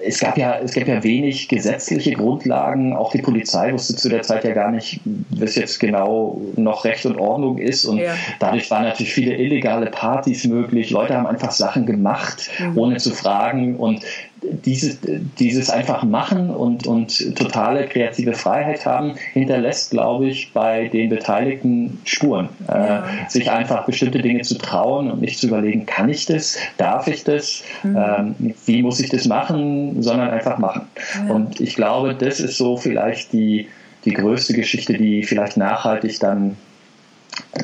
es 0.07 0.21
gab 0.21 0.37
ja, 0.37 0.59
es 0.59 0.75
gab 0.75 0.87
ja 0.87 1.03
wenig 1.03 1.49
gesetzliche 1.49 2.13
Grundlagen. 2.13 2.95
Auch 2.95 3.11
die 3.13 3.23
Polizei 3.23 3.73
wusste 3.73 3.97
zu 3.97 4.11
der 4.11 4.23
Zeit 4.23 4.45
ja 4.45 4.53
gar 4.53 4.71
nicht, 4.71 5.01
was 5.31 5.55
jetzt 5.57 5.81
genau 5.81 6.41
noch 6.57 6.85
Recht 6.85 7.07
und 7.07 7.19
Ordnung 7.19 7.57
ist. 7.59 7.87
Und 7.87 7.99
ja. 7.99 8.15
dadurch 8.41 8.71
waren 8.71 8.85
natürlich 8.85 9.15
viele 9.15 9.37
illegale 9.37 9.87
Partys 9.87 10.45
möglich. 10.45 10.91
Leute 10.91 11.15
haben 11.15 11.27
einfach 11.27 11.51
Sachen 11.51 11.87
gemacht, 11.87 12.51
mhm. 12.59 12.79
ohne 12.79 12.97
zu 12.99 13.13
fragen. 13.13 13.77
Und 13.77 14.05
dieses, 14.51 14.99
dieses 15.39 15.71
einfach 15.71 16.03
machen 16.03 16.51
und, 16.51 16.87
und 16.87 17.37
totale 17.37 17.87
kreative 17.87 18.35
Freiheit 18.35 18.85
haben, 18.87 19.15
hinterlässt, 19.33 19.91
glaube 19.91 20.27
ich, 20.27 20.53
bei 20.53 20.89
den 20.89 21.11
Beteiligten 21.11 22.01
Spuren. 22.05 22.49
Äh, 22.69 22.73
ja. 22.73 22.99
Äh, 22.99 23.31
sich 23.31 23.51
einfach 23.51 23.87
bestimmte 23.87 24.21
Dinge 24.21 24.43
zu 24.43 24.59
trauen 24.59 25.11
und 25.11 25.21
nicht 25.21 25.39
zu 25.39 25.47
überlegen, 25.47 25.87
kann 25.87 26.09
ich 26.09 26.27
das, 26.27 26.59
darf 26.77 27.07
ich 27.09 27.25
das, 27.25 27.63
mhm. 27.83 27.97
ähm, 27.97 28.55
wie 28.67 28.83
muss 28.83 29.01
ich 29.01 29.11
das 29.11 29.27
machen, 29.27 30.03
sondern 30.03 30.31
einfach 30.31 30.59
machen. 30.59 30.89
Ja. 31.27 31.35
Und 31.35 31.61
ich 31.61 31.75
glaube, 31.75 32.15
das 32.15 32.41
ist 32.41 32.57
so 32.57 32.77
vielleicht 32.77 33.33
die, 33.33 33.69
die 34.05 34.13
größte 34.13 34.55
Geschichte, 34.55 34.95
die 34.95 35.23
vielleicht 35.23 35.57
nachhaltig 35.57 36.21
dann 36.21 36.57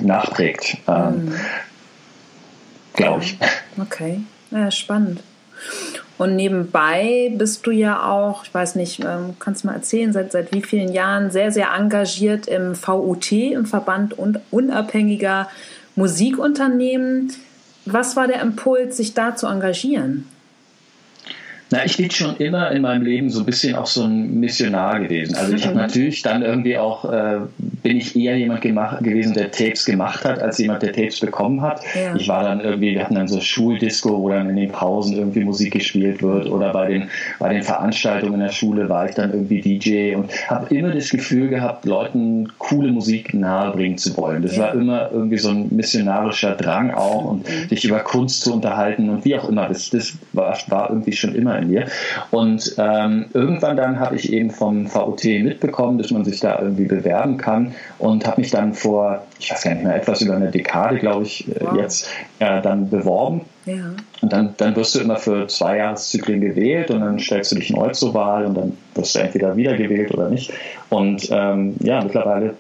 nachprägt. 0.03 0.79
Ähm, 0.89 1.27
mhm. 1.27 1.35
Glaube 2.95 3.23
ich. 3.23 3.37
Okay, 3.79 4.21
ja, 4.51 4.71
spannend. 4.71 5.21
Und 6.21 6.37
nebenbei 6.37 7.33
bist 7.35 7.67
du 7.67 7.71
ja 7.71 8.03
auch, 8.11 8.45
ich 8.45 8.53
weiß 8.53 8.75
nicht, 8.75 9.01
ähm, 9.01 9.37
kannst 9.39 9.65
du 9.65 9.69
mal 9.69 9.73
erzählen, 9.73 10.13
seit, 10.13 10.33
seit 10.33 10.53
wie 10.53 10.61
vielen 10.61 10.93
Jahren 10.93 11.31
sehr, 11.31 11.51
sehr 11.51 11.69
engagiert 11.75 12.47
im 12.47 12.75
VUT, 12.75 13.33
im 13.33 13.65
Verband 13.65 14.17
unabhängiger 14.51 15.49
Musikunternehmen. 15.97 17.33
Was 17.87 18.17
war 18.17 18.27
der 18.27 18.43
Impuls, 18.43 18.99
sich 18.99 19.15
da 19.15 19.35
zu 19.35 19.47
engagieren? 19.47 20.29
Na, 21.73 21.85
ich 21.85 21.97
bin 21.97 22.11
schon 22.11 22.37
immer 22.39 22.73
in 22.73 22.83
meinem 22.83 23.05
Leben 23.05 23.31
so 23.31 23.41
ein 23.41 23.47
bisschen 23.47 23.77
auch 23.77 23.87
so 23.87 24.03
ein 24.03 24.41
Missionar 24.41 24.99
gewesen. 24.99 25.37
Also 25.37 25.55
ich 25.55 25.65
habe 25.65 25.77
natürlich 25.77 26.21
dann 26.23 26.43
irgendwie 26.43 26.77
auch, 26.77 27.05
äh, 27.05 27.39
bin 27.59 27.97
ich 27.97 28.17
eher 28.17 28.37
jemand 28.37 28.63
gemacht, 28.63 29.05
gewesen, 29.05 29.35
der 29.35 29.53
Tapes 29.53 29.85
gemacht 29.85 30.25
hat, 30.25 30.41
als 30.41 30.59
jemand, 30.59 30.83
der 30.83 30.93
Tapes 30.93 31.21
bekommen 31.21 31.63
hat. 31.63 31.81
Ja. 31.95 32.17
Ich 32.17 32.27
war 32.27 32.43
dann 32.43 32.61
irgendwie, 32.61 32.95
wir 32.95 33.05
hatten 33.05 33.15
dann 33.15 33.29
so 33.29 33.41
Schuldisco, 33.41 34.21
wo 34.21 34.29
dann 34.31 34.51
in 34.51 34.57
den 34.57 34.73
Pausen 34.73 35.17
irgendwie 35.17 35.45
Musik 35.45 35.75
gespielt 35.75 36.23
wird 36.23 36.49
oder 36.49 36.73
bei 36.73 36.89
den, 36.89 37.09
bei 37.39 37.53
den 37.53 37.63
Veranstaltungen 37.63 38.35
in 38.35 38.41
der 38.41 38.53
Schule 38.53 38.89
war 38.89 39.09
ich 39.09 39.15
dann 39.15 39.33
irgendwie 39.33 39.61
DJ 39.61 40.17
und 40.17 40.31
habe 40.49 40.75
immer 40.75 40.91
das 40.91 41.11
Gefühl 41.11 41.49
gehabt, 41.49 41.85
Leuten 41.85 42.49
coole 42.59 42.91
Musik 42.91 43.33
nahebringen 43.33 43.97
zu 43.97 44.17
wollen. 44.17 44.43
Das 44.43 44.57
ja. 44.57 44.63
war 44.63 44.75
immer 44.75 45.11
irgendwie 45.13 45.39
so 45.39 45.51
ein 45.51 45.69
missionarischer 45.71 46.57
Drang 46.57 46.91
auch 46.91 47.27
und 47.27 47.49
mhm. 47.49 47.69
sich 47.69 47.85
über 47.85 48.01
Kunst 48.01 48.43
zu 48.43 48.55
unterhalten 48.55 49.09
und 49.09 49.25
wie 49.25 49.37
auch 49.37 49.49
immer. 49.49 49.69
Das, 49.69 49.91
das 49.91 50.15
war, 50.33 50.59
war 50.69 50.91
irgendwie 50.91 51.13
schon 51.13 51.37
immer 51.37 51.60
in 51.61 51.71
mir. 51.71 51.87
Und 52.31 52.75
ähm, 52.79 53.27
irgendwann 53.33 53.77
dann 53.77 54.01
habe 54.01 54.17
ich 54.17 54.33
eben 54.33 54.51
vom 54.51 54.87
VOT 54.87 55.25
mitbekommen, 55.25 55.99
dass 55.99 56.11
man 56.11 56.25
sich 56.25 56.41
da 56.41 56.61
irgendwie 56.61 56.85
bewerben 56.85 57.37
kann 57.37 57.75
und 57.99 58.27
habe 58.27 58.41
mich 58.41 58.51
dann 58.51 58.75
vor, 58.75 59.27
ich 59.39 59.51
weiß 59.51 59.63
gar 59.63 59.75
nicht 59.75 59.85
mehr, 59.85 59.97
etwas 59.97 60.21
über 60.23 60.37
eine 60.37 60.51
Dekade, 60.51 60.99
glaube 60.99 61.25
ich, 61.25 61.49
äh, 61.49 61.61
wow. 61.61 61.77
jetzt 61.77 62.09
äh, 62.39 62.61
dann 62.63 62.91
beworben. 62.91 63.43
Ja. 63.67 63.95
Und 64.21 64.33
dann, 64.33 64.55
dann 64.57 64.75
wirst 64.77 64.95
du 64.95 65.01
immer 65.01 65.17
für 65.17 65.47
zwei 65.49 65.79
Jahreszyklen 65.79 66.41
gewählt 66.41 66.91
und 66.91 67.01
dann 67.01 67.19
stellst 67.19 67.53
du 67.53 67.57
dich 67.57 67.71
neu 67.71 67.91
zur 67.91 68.15
Wahl 68.15 68.47
und 68.47 68.55
dann 68.55 68.77
wirst 68.95 69.15
du 69.15 69.21
entweder 69.21 69.57
wiedergewählt 69.57 70.13
oder 70.13 70.29
nicht. 70.29 70.53
Und 70.89 71.29
ähm, 71.31 71.77
ja, 71.81 72.03
mittlerweile 72.03 72.55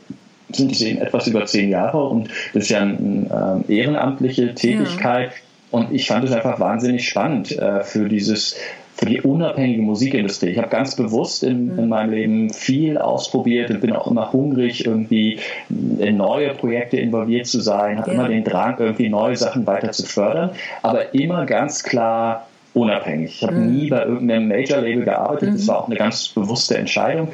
sind 0.52 0.72
es 0.72 0.80
eben 0.80 1.00
etwas 1.00 1.26
über 1.26 1.44
zehn 1.46 1.70
Jahre 1.70 2.02
und 2.04 2.28
das 2.54 2.64
ist 2.64 2.70
ja 2.70 2.80
eine 2.80 2.94
ähm, 2.98 3.64
ehrenamtliche 3.68 4.54
Tätigkeit. 4.54 5.30
Ja. 5.30 5.38
Und 5.70 5.92
ich 5.92 6.08
fand 6.08 6.24
es 6.24 6.32
einfach 6.32 6.58
wahnsinnig 6.58 7.08
spannend 7.08 7.56
äh, 7.56 7.84
für 7.84 8.08
dieses 8.08 8.56
für 9.00 9.06
die 9.06 9.22
unabhängige 9.22 9.80
Musikindustrie. 9.80 10.50
Ich 10.50 10.58
habe 10.58 10.68
ganz 10.68 10.94
bewusst 10.94 11.42
in, 11.42 11.78
in, 11.78 11.88
meinem 11.88 12.10
Leben 12.10 12.50
viel 12.50 12.98
ausprobiert 12.98 13.70
und 13.70 13.80
bin 13.80 13.92
auch 13.94 14.06
immer 14.06 14.30
hungrig, 14.30 14.84
irgendwie 14.84 15.38
in 15.70 16.18
neue 16.18 16.52
Projekte 16.52 16.98
involviert 16.98 17.46
zu 17.46 17.60
sein, 17.60 17.98
habe 17.98 18.10
ja. 18.10 18.14
immer 18.18 18.28
den 18.28 18.44
Drang, 18.44 18.76
irgendwie 18.78 19.08
neue 19.08 19.36
Sachen 19.36 19.66
weiter 19.66 19.92
zu 19.92 20.04
fördern, 20.04 20.50
aber 20.82 21.14
immer 21.14 21.46
ganz 21.46 21.82
klar 21.82 22.46
unabhängig. 22.74 23.36
Ich 23.36 23.42
habe 23.42 23.56
mhm. 23.56 23.74
nie 23.74 23.88
bei 23.88 24.04
irgendeinem 24.04 24.48
Major-Label 24.48 25.04
gearbeitet. 25.04 25.48
Mhm. 25.48 25.52
Das 25.54 25.68
war 25.68 25.78
auch 25.78 25.86
eine 25.86 25.96
ganz 25.96 26.28
bewusste 26.28 26.76
Entscheidung 26.76 27.28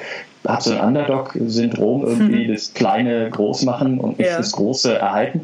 hat 0.47 0.63
so 0.63 0.73
ein 0.73 0.81
Underdog-Syndrom 0.81 2.05
irgendwie, 2.05 2.47
mhm. 2.47 2.53
das 2.53 2.73
Kleine 2.75 3.31
groß 3.31 3.65
machen 3.65 3.99
und 3.99 4.19
nicht 4.19 4.31
ja. 4.31 4.37
das 4.39 4.53
Große 4.53 4.97
erhalten. 4.97 5.43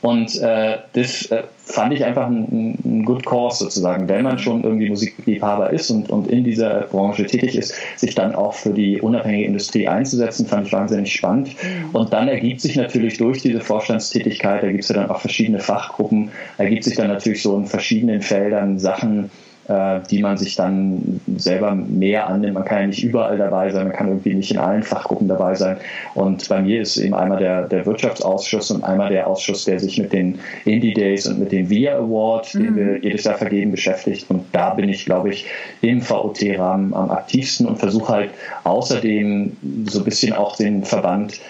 Und 0.00 0.40
äh, 0.40 0.78
das 0.92 1.26
äh, 1.26 1.42
fand 1.64 1.92
ich 1.92 2.04
einfach 2.04 2.26
ein, 2.26 2.78
ein 2.84 3.04
Good 3.04 3.26
Cause 3.26 3.64
sozusagen, 3.64 4.08
wenn 4.08 4.24
man 4.24 4.38
schon 4.38 4.62
irgendwie 4.62 4.88
Musikliebhaber 4.88 5.70
ist 5.70 5.90
und, 5.90 6.08
und 6.08 6.28
in 6.28 6.44
dieser 6.44 6.82
Branche 6.82 7.26
tätig 7.26 7.56
ist, 7.56 7.74
sich 7.96 8.14
dann 8.14 8.34
auch 8.34 8.54
für 8.54 8.72
die 8.72 9.00
unabhängige 9.00 9.44
Industrie 9.44 9.86
einzusetzen, 9.86 10.46
fand 10.46 10.66
ich 10.66 10.72
wahnsinnig 10.72 11.12
spannend. 11.12 11.48
Mhm. 11.48 11.94
Und 11.94 12.12
dann 12.12 12.28
ergibt 12.28 12.60
sich 12.60 12.76
natürlich 12.76 13.18
durch 13.18 13.42
diese 13.42 13.60
Vorstandstätigkeit, 13.60 14.62
da 14.62 14.68
gibt 14.68 14.84
es 14.84 14.88
ja 14.88 14.96
dann 14.96 15.10
auch 15.10 15.20
verschiedene 15.20 15.60
Fachgruppen, 15.60 16.30
ergibt 16.56 16.84
sich 16.84 16.96
dann 16.96 17.08
natürlich 17.08 17.42
so 17.42 17.56
in 17.56 17.66
verschiedenen 17.66 18.22
Feldern 18.22 18.78
Sachen, 18.78 19.30
äh, 19.68 20.00
die 20.10 20.22
man 20.22 20.38
sich 20.38 20.56
dann 20.56 21.20
selber 21.36 21.74
mehr 21.74 22.26
annimmt. 22.26 22.54
Man 22.54 22.64
kann 22.64 22.80
ja 22.80 22.86
nicht 22.86 23.04
überall 23.04 23.36
dabei 23.36 23.70
sein, 23.70 23.88
man 23.88 23.96
kann 23.96 24.08
irgendwie 24.08 24.34
nicht 24.34 24.50
in 24.50 24.58
allen 24.58 24.82
Fachgruppen 24.82 25.28
dabei 25.28 25.54
sein. 25.54 25.76
Und 26.14 26.48
bei 26.48 26.62
mir 26.62 26.80
ist 26.80 26.96
eben 26.96 27.14
einmal 27.14 27.38
der, 27.38 27.68
der 27.68 27.84
Wirtschaftsausschuss 27.84 28.70
und 28.70 28.82
einmal 28.82 29.10
der 29.10 29.26
Ausschuss, 29.26 29.66
der 29.66 29.78
sich 29.78 29.98
mit 29.98 30.12
den 30.12 30.38
Indie 30.64 30.94
Days 30.94 31.26
und 31.26 31.38
mit 31.38 31.52
dem 31.52 31.68
VIA 31.68 31.98
Award, 31.98 32.54
mhm. 32.54 32.62
den 32.62 32.76
wir 32.76 32.98
jedes 33.02 33.24
Jahr 33.24 33.36
vergeben, 33.36 33.70
beschäftigt. 33.70 34.30
Und 34.30 34.44
da 34.52 34.70
bin 34.70 34.88
ich, 34.88 35.04
glaube 35.04 35.30
ich, 35.30 35.46
im 35.82 36.00
VOT-Rahmen 36.00 36.94
am 36.94 37.10
aktivsten 37.10 37.66
und 37.66 37.78
versuche 37.78 38.12
halt 38.12 38.30
außerdem 38.64 39.56
so 39.86 39.98
ein 39.98 40.04
bisschen 40.04 40.32
auch 40.32 40.56
den 40.56 40.82
Verband 40.82 41.40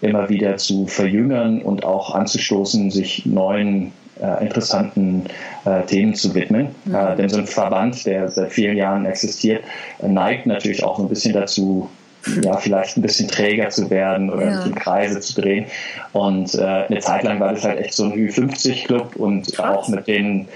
immer 0.00 0.30
wieder 0.30 0.56
zu 0.56 0.86
verjüngern 0.86 1.60
und 1.60 1.84
auch 1.84 2.14
anzustoßen, 2.14 2.90
sich 2.90 3.26
neuen 3.26 3.92
äh, 4.22 4.44
interessanten 4.44 5.24
äh, 5.64 5.82
Themen 5.82 6.14
zu 6.14 6.34
widmen. 6.34 6.74
Mhm. 6.84 6.94
Äh, 6.94 7.16
denn 7.16 7.28
so 7.28 7.38
ein 7.38 7.46
Verband, 7.46 8.04
der 8.06 8.28
seit 8.28 8.52
vielen 8.52 8.76
Jahren 8.76 9.06
existiert, 9.06 9.64
neigt 10.02 10.46
natürlich 10.46 10.82
auch 10.84 10.98
so 10.98 11.04
ein 11.04 11.08
bisschen 11.08 11.32
dazu, 11.32 11.88
ja, 12.42 12.56
vielleicht 12.56 12.96
ein 12.96 13.02
bisschen 13.02 13.28
träger 13.28 13.70
zu 13.70 13.88
werden 13.88 14.30
oder 14.30 14.44
ja. 14.44 14.62
in 14.64 14.74
Kreise 14.74 15.20
zu 15.20 15.40
drehen. 15.40 15.66
Und 16.12 16.54
äh, 16.54 16.62
eine 16.62 16.98
Zeit 17.00 17.22
lang 17.22 17.40
war 17.40 17.52
das 17.54 17.64
halt 17.64 17.78
echt 17.78 17.94
so 17.94 18.04
ein 18.04 18.12
Ü50-Club 18.12 19.16
und 19.16 19.52
Krass. 19.52 19.76
auch 19.76 19.88
mit 19.88 20.06
den 20.06 20.48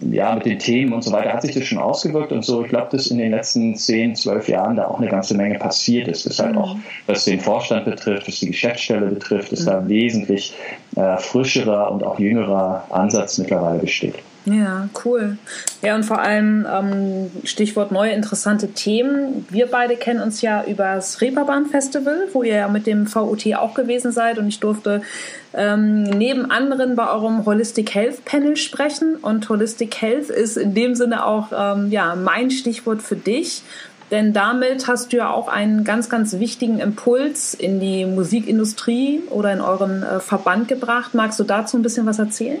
ja, 0.00 0.34
mit 0.34 0.44
den 0.44 0.58
Themen 0.58 0.92
und 0.92 1.02
so 1.02 1.12
weiter 1.12 1.32
hat 1.32 1.42
sich 1.42 1.54
das 1.54 1.64
schon 1.64 1.78
ausgewirkt 1.78 2.32
und 2.32 2.44
so. 2.44 2.62
Ich 2.62 2.68
glaube, 2.68 2.88
dass 2.90 3.06
in 3.06 3.18
den 3.18 3.30
letzten 3.30 3.76
zehn, 3.76 4.14
zwölf 4.14 4.48
Jahren 4.48 4.76
da 4.76 4.86
auch 4.86 4.98
eine 4.98 5.08
ganze 5.08 5.34
Menge 5.34 5.58
passiert 5.58 6.08
ist. 6.08 6.26
Das 6.26 6.38
halt 6.38 6.52
mhm. 6.52 6.58
auch, 6.58 6.76
was 7.06 7.24
den 7.24 7.40
Vorstand 7.40 7.86
betrifft, 7.86 8.28
was 8.28 8.38
die 8.40 8.48
Geschäftsstelle 8.48 9.06
betrifft, 9.06 9.52
dass 9.52 9.62
mhm. 9.62 9.66
da 9.66 9.88
wesentlich 9.88 10.54
äh, 10.96 11.16
frischerer 11.16 11.90
und 11.90 12.02
auch 12.04 12.18
jüngerer 12.18 12.84
Ansatz 12.90 13.38
mittlerweile 13.38 13.78
besteht. 13.78 14.16
Ja, 14.46 14.88
cool. 15.04 15.38
Ja, 15.82 15.96
und 15.96 16.04
vor 16.04 16.20
allem 16.20 16.64
ähm, 16.72 17.30
Stichwort 17.42 17.90
neue 17.90 18.12
interessante 18.12 18.68
Themen. 18.68 19.44
Wir 19.50 19.66
beide 19.66 19.96
kennen 19.96 20.20
uns 20.20 20.40
ja 20.40 20.64
über 20.64 20.94
das 20.94 21.20
Reeperbahn 21.20 21.66
Festival, 21.66 22.28
wo 22.32 22.44
ihr 22.44 22.54
ja 22.54 22.68
mit 22.68 22.86
dem 22.86 23.12
VUT 23.12 23.44
auch 23.56 23.74
gewesen 23.74 24.12
seid 24.12 24.38
und 24.38 24.46
ich 24.46 24.60
durfte 24.60 25.02
ähm, 25.52 26.04
neben 26.04 26.48
anderen 26.48 26.94
bei 26.94 27.10
eurem 27.10 27.44
Holistic 27.44 27.92
Health 27.92 28.24
Panel 28.24 28.56
sprechen. 28.56 29.16
Und 29.16 29.48
Holistic 29.48 30.00
Health 30.00 30.30
ist 30.30 30.56
in 30.56 30.74
dem 30.74 30.94
Sinne 30.94 31.26
auch 31.26 31.48
ähm, 31.52 31.90
ja, 31.90 32.14
mein 32.14 32.52
Stichwort 32.52 33.02
für 33.02 33.16
dich. 33.16 33.62
Denn 34.12 34.32
damit 34.32 34.86
hast 34.86 35.12
du 35.12 35.16
ja 35.16 35.30
auch 35.30 35.48
einen 35.48 35.82
ganz, 35.82 36.08
ganz 36.08 36.38
wichtigen 36.38 36.78
Impuls 36.78 37.54
in 37.54 37.80
die 37.80 38.06
Musikindustrie 38.06 39.22
oder 39.28 39.52
in 39.52 39.60
euren 39.60 40.04
äh, 40.04 40.20
Verband 40.20 40.68
gebracht. 40.68 41.14
Magst 41.14 41.40
du 41.40 41.44
dazu 41.44 41.76
ein 41.76 41.82
bisschen 41.82 42.06
was 42.06 42.20
erzählen? 42.20 42.60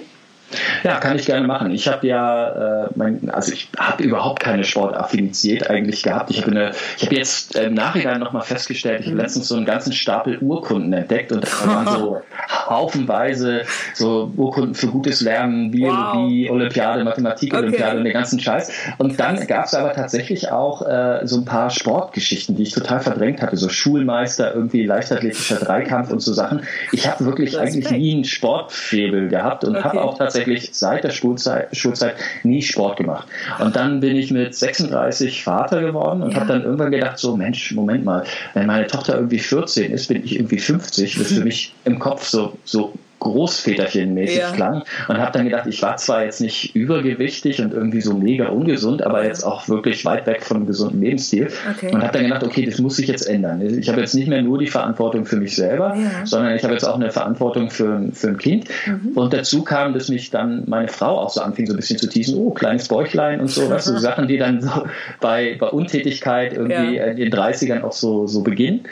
Ja, 0.84 0.98
kann 0.98 1.16
ich 1.16 1.26
gerne 1.26 1.46
machen. 1.46 1.70
Ich 1.72 1.88
habe 1.88 2.06
ja, 2.06 2.84
äh, 2.84 2.88
mein, 2.94 3.30
also 3.30 3.52
ich 3.52 3.68
habe 3.76 4.02
überhaupt 4.02 4.40
keine 4.40 4.64
Sportaffinität 4.64 5.68
eigentlich 5.68 6.02
gehabt. 6.02 6.30
Ich 6.30 6.42
habe 6.42 6.72
hab 7.00 7.12
jetzt 7.12 7.56
im 7.56 7.74
Nachhinein 7.74 8.20
nochmal 8.20 8.42
festgestellt, 8.42 9.00
ich 9.00 9.06
habe 9.06 9.16
letztens 9.16 9.48
so 9.48 9.56
einen 9.56 9.66
ganzen 9.66 9.92
Stapel 9.92 10.38
Urkunden 10.38 10.92
entdeckt 10.92 11.32
und 11.32 11.44
da 11.44 11.66
waren 11.66 11.88
so 11.88 12.22
haufenweise 12.68 13.62
so 13.94 14.30
Urkunden 14.36 14.74
für 14.74 14.88
gutes 14.88 15.20
Lernen, 15.20 15.70
Biologie, 15.72 16.46
wow. 16.48 16.54
Olympiade, 16.54 17.04
Mathematik, 17.04 17.52
okay. 17.52 17.62
Olympiade 17.62 17.98
und 17.98 18.04
den 18.04 18.12
ganzen 18.12 18.38
Scheiß. 18.38 18.72
Und 18.98 19.18
dann 19.18 19.44
gab 19.46 19.66
es 19.66 19.74
aber 19.74 19.92
tatsächlich 19.92 20.50
auch 20.52 20.82
äh, 20.86 21.20
so 21.24 21.38
ein 21.38 21.44
paar 21.44 21.70
Sportgeschichten, 21.70 22.56
die 22.56 22.64
ich 22.64 22.72
total 22.72 23.00
verdrängt 23.00 23.42
hatte. 23.42 23.56
So 23.56 23.68
Schulmeister, 23.68 24.54
irgendwie 24.54 24.84
leichtathletischer 24.84 25.56
Dreikampf 25.56 26.10
und 26.10 26.20
so 26.20 26.32
Sachen. 26.32 26.62
Ich 26.92 27.08
habe 27.08 27.24
wirklich 27.24 27.58
eigentlich 27.58 27.90
nie 27.90 28.14
einen 28.14 28.24
Sportfebel 28.24 29.28
gehabt 29.28 29.64
und 29.64 29.76
okay. 29.76 29.84
habe 29.84 30.02
auch 30.02 30.16
tatsächlich 30.16 30.35
tatsächlich 30.36 30.70
seit 30.72 31.04
der 31.04 31.10
Schulzeit, 31.10 31.76
Schulzeit 31.76 32.16
nie 32.42 32.62
Sport 32.62 32.98
gemacht. 32.98 33.26
Und 33.58 33.76
dann 33.76 34.00
bin 34.00 34.16
ich 34.16 34.30
mit 34.30 34.54
36 34.54 35.42
Vater 35.42 35.80
geworden 35.80 36.22
und 36.22 36.32
ja. 36.32 36.40
habe 36.40 36.52
dann 36.52 36.62
irgendwann 36.62 36.90
gedacht, 36.90 37.18
so 37.18 37.36
Mensch, 37.36 37.72
Moment 37.72 38.04
mal, 38.04 38.24
wenn 38.54 38.66
meine 38.66 38.86
Tochter 38.86 39.16
irgendwie 39.16 39.38
14 39.38 39.92
ist, 39.92 40.08
bin 40.08 40.24
ich 40.24 40.36
irgendwie 40.36 40.58
50. 40.58 41.14
Das 41.14 41.30
ist 41.30 41.38
für 41.38 41.44
mich 41.44 41.74
im 41.84 41.98
Kopf 41.98 42.24
so, 42.24 42.56
so 42.64 42.92
Großväterchen-mäßig 43.20 44.38
ja. 44.38 44.52
klang 44.52 44.82
und 45.08 45.18
habe 45.18 45.32
dann 45.32 45.44
gedacht, 45.44 45.66
ich 45.66 45.82
war 45.82 45.96
zwar 45.96 46.24
jetzt 46.24 46.40
nicht 46.40 46.74
übergewichtig 46.74 47.60
und 47.62 47.72
irgendwie 47.72 48.02
so 48.02 48.14
mega 48.14 48.48
ungesund, 48.48 49.02
aber 49.02 49.24
jetzt 49.24 49.42
auch 49.42 49.68
wirklich 49.68 50.04
weit 50.04 50.26
weg 50.26 50.42
von 50.42 50.58
einem 50.58 50.66
gesunden 50.66 51.00
Lebensstil 51.00 51.48
okay. 51.70 51.92
und 51.92 52.02
habe 52.02 52.12
dann 52.12 52.24
gedacht, 52.24 52.44
okay, 52.44 52.66
das 52.66 52.78
muss 52.78 52.96
sich 52.96 53.08
jetzt 53.08 53.26
ändern. 53.26 53.62
Ich 53.62 53.88
habe 53.88 54.00
jetzt 54.00 54.14
nicht 54.14 54.28
mehr 54.28 54.42
nur 54.42 54.58
die 54.58 54.66
Verantwortung 54.66 55.24
für 55.24 55.36
mich 55.36 55.56
selber, 55.56 55.96
ja. 55.96 56.26
sondern 56.26 56.54
ich 56.54 56.62
habe 56.62 56.74
jetzt 56.74 56.84
auch 56.84 56.96
eine 56.96 57.10
Verantwortung 57.10 57.70
für, 57.70 58.02
für 58.12 58.28
ein 58.28 58.38
Kind 58.38 58.68
mhm. 58.86 59.12
und 59.14 59.32
dazu 59.32 59.62
kam, 59.62 59.94
dass 59.94 60.08
mich 60.08 60.30
dann 60.30 60.64
meine 60.66 60.88
Frau 60.88 61.18
auch 61.18 61.30
so 61.30 61.40
anfing, 61.40 61.66
so 61.66 61.72
ein 61.72 61.76
bisschen 61.76 61.98
zu 61.98 62.08
teasen, 62.08 62.36
oh, 62.36 62.50
kleines 62.50 62.88
Bäuchlein 62.88 63.40
und 63.40 63.48
so, 63.48 63.68
weißt 63.68 63.88
du, 63.88 63.92
so 63.92 63.98
Sachen, 63.98 64.28
die 64.28 64.36
dann 64.36 64.60
so 64.60 64.86
bei, 65.20 65.56
bei 65.58 65.68
Untätigkeit 65.68 66.52
irgendwie 66.52 66.96
ja. 66.96 67.06
in 67.06 67.16
den 67.16 67.32
30ern 67.32 67.82
auch 67.82 67.92
so, 67.92 68.26
so 68.26 68.42
beginnen. 68.42 68.86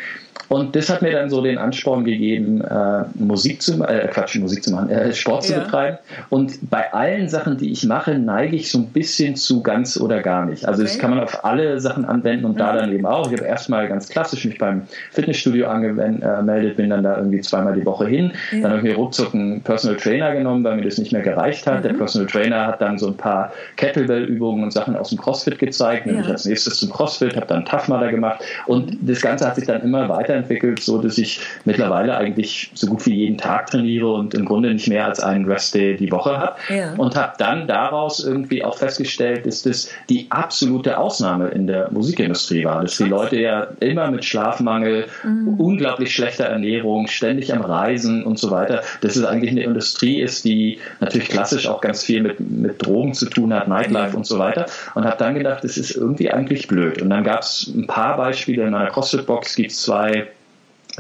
Und 0.55 0.77
das 0.77 0.89
hat 0.89 1.03
mir 1.03 1.11
dann 1.11 1.29
so 1.31 1.43
den 1.43 1.59
Ansporn 1.59 2.05
gegeben, 2.05 2.61
äh, 2.61 3.03
Musik 3.15 3.61
zu 3.61 3.83
äh, 3.83 4.07
Quatsch, 4.07 4.39
Musik 4.39 4.63
zu 4.63 4.71
machen, 4.71 4.89
äh, 4.89 5.13
Sport 5.13 5.43
zu 5.43 5.53
ja. 5.53 5.59
betreiben. 5.59 5.99
Und 6.31 6.71
bei 6.71 6.93
allen 6.93 7.29
Sachen, 7.29 7.57
die 7.57 7.73
ich 7.73 7.85
mache, 7.85 8.17
neige 8.17 8.55
ich 8.55 8.71
so 8.71 8.79
ein 8.79 8.87
bisschen 8.87 9.35
zu 9.35 9.65
ganz 9.65 10.01
oder 10.01 10.23
gar 10.23 10.47
nicht. 10.47 10.65
Also 10.65 10.83
okay. 10.83 10.93
das 10.93 11.01
kann 11.01 11.11
man 11.11 11.19
auf 11.19 11.45
alle 11.45 11.81
Sachen 11.81 12.05
anwenden 12.05 12.45
und 12.45 12.53
mhm. 12.53 12.59
da 12.59 12.73
dann 12.73 12.93
eben 12.93 13.05
auch. 13.05 13.27
Ich 13.33 13.37
habe 13.37 13.49
erstmal 13.49 13.89
ganz 13.89 14.09
klassisch 14.09 14.45
mich 14.45 14.59
beim 14.59 14.83
Fitnessstudio 15.11 15.67
angemeldet, 15.67 16.73
äh, 16.73 16.75
bin 16.77 16.91
dann 16.91 17.03
da 17.03 17.17
irgendwie 17.17 17.41
zweimal 17.41 17.75
die 17.75 17.85
Woche 17.85 18.07
hin. 18.07 18.31
Ja. 18.53 18.61
Dann 18.61 18.71
habe 18.71 18.79
ich 18.79 18.85
mir 18.85 18.95
ruckzuck 18.95 19.35
einen 19.35 19.61
Personal 19.61 19.97
Trainer 19.97 20.37
genommen, 20.37 20.63
weil 20.63 20.77
mir 20.77 20.85
das 20.85 20.99
nicht 20.99 21.11
mehr 21.11 21.23
gereicht 21.23 21.67
hat. 21.67 21.79
Mhm. 21.79 21.89
Der 21.89 21.95
Personal 21.95 22.29
Trainer 22.29 22.67
hat 22.69 22.81
dann 22.81 22.97
so 22.97 23.09
ein 23.09 23.17
paar 23.17 23.53
Kettlebell-Übungen 23.75 24.63
und 24.63 24.73
Sachen 24.73 24.95
aus 24.95 25.09
dem 25.09 25.19
CrossFit 25.19 25.59
gezeigt. 25.59 26.07
Nämlich 26.07 26.27
ja. 26.27 26.33
als 26.33 26.45
nächstes 26.45 26.79
zum 26.79 26.91
CrossFit, 26.91 27.35
habe 27.35 27.47
dann 27.47 27.65
Tough 27.65 27.89
Mudder 27.89 28.13
gemacht. 28.13 28.41
Und 28.67 28.97
das 29.01 29.21
Ganze 29.21 29.49
hat 29.49 29.57
sich 29.57 29.67
dann 29.67 29.83
immer 29.83 30.09
weiter 30.09 30.44
weiterentwickelt, 30.45 30.81
so 30.81 30.99
dass 30.99 31.19
ich 31.19 31.41
mittlerweile 31.65 32.17
eigentlich 32.17 32.71
so 32.75 32.87
gut 32.87 33.05
wie 33.07 33.15
jeden 33.15 33.39
Tag 33.39 33.71
trainiere 33.71 34.13
und 34.13 34.35
im 34.35 34.45
Grunde 34.45 34.73
nicht 34.73 34.89
mehr 34.89 35.07
als 35.07 35.21
einen 35.21 35.45
Rest-Day 35.47 35.97
die 35.97 36.11
Woche 36.11 36.39
habe. 36.39 36.57
Ja. 36.75 36.95
Und 36.97 37.17
habe 37.17 37.35
dann 37.39 37.67
daraus 37.67 38.25
irgendwie 38.25 38.65
auch 38.65 38.77
festgestellt, 38.77 39.47
dass 39.47 39.63
das 39.63 39.91
die 40.09 40.27
absolute 40.31 40.99
Ausnahme 40.99 41.49
in 41.49 41.67
der 41.67 41.91
Musikindustrie 41.91 42.65
war. 42.65 42.83
Dass 42.83 42.97
die 42.97 43.05
Leute 43.05 43.39
ja 43.41 43.69
immer 43.81 44.11
mit 44.11 44.25
Schlafmangel, 44.25 45.07
mhm. 45.23 45.55
unglaublich 45.59 46.15
schlechter 46.15 46.45
Ernährung, 46.45 47.07
ständig 47.07 47.53
am 47.53 47.63
Reisen 47.63 48.25
und 48.25 48.39
so 48.39 48.51
weiter, 48.51 48.83
dass 49.01 49.17
es 49.17 49.25
eigentlich 49.25 49.51
eine 49.51 49.63
Industrie 49.63 50.21
ist, 50.21 50.45
die 50.45 50.79
natürlich 51.01 51.29
klassisch 51.29 51.67
auch 51.67 51.81
ganz 51.81 52.05
viel 52.05 52.23
mit, 52.23 52.41
mit 52.41 52.85
Drogen 52.85 53.15
zu 53.15 53.27
tun 53.27 53.53
hat, 53.53 53.69
Nightlife 53.69 54.11
mhm. 54.11 54.17
und 54.19 54.27
so 54.27 54.39
weiter. 54.39 54.67
Und 54.95 55.05
habe 55.05 55.17
dann 55.19 55.35
gedacht, 55.35 55.65
das 55.65 55.77
ist 55.77 55.93
irgendwie 55.93 56.31
eigentlich 56.31 56.69
blöd. 56.69 57.01
Und 57.01 57.11
dann 57.11 57.25
gab 57.25 57.41
es 57.41 57.71
ein 57.75 57.87
paar 57.87 58.17
Beispiele 58.17 58.65
in 58.65 58.71
meiner 58.71 58.91
CrossFit-Box, 58.91 59.57
gibt 59.57 59.71
es 59.71 59.83
zwei 59.83 60.27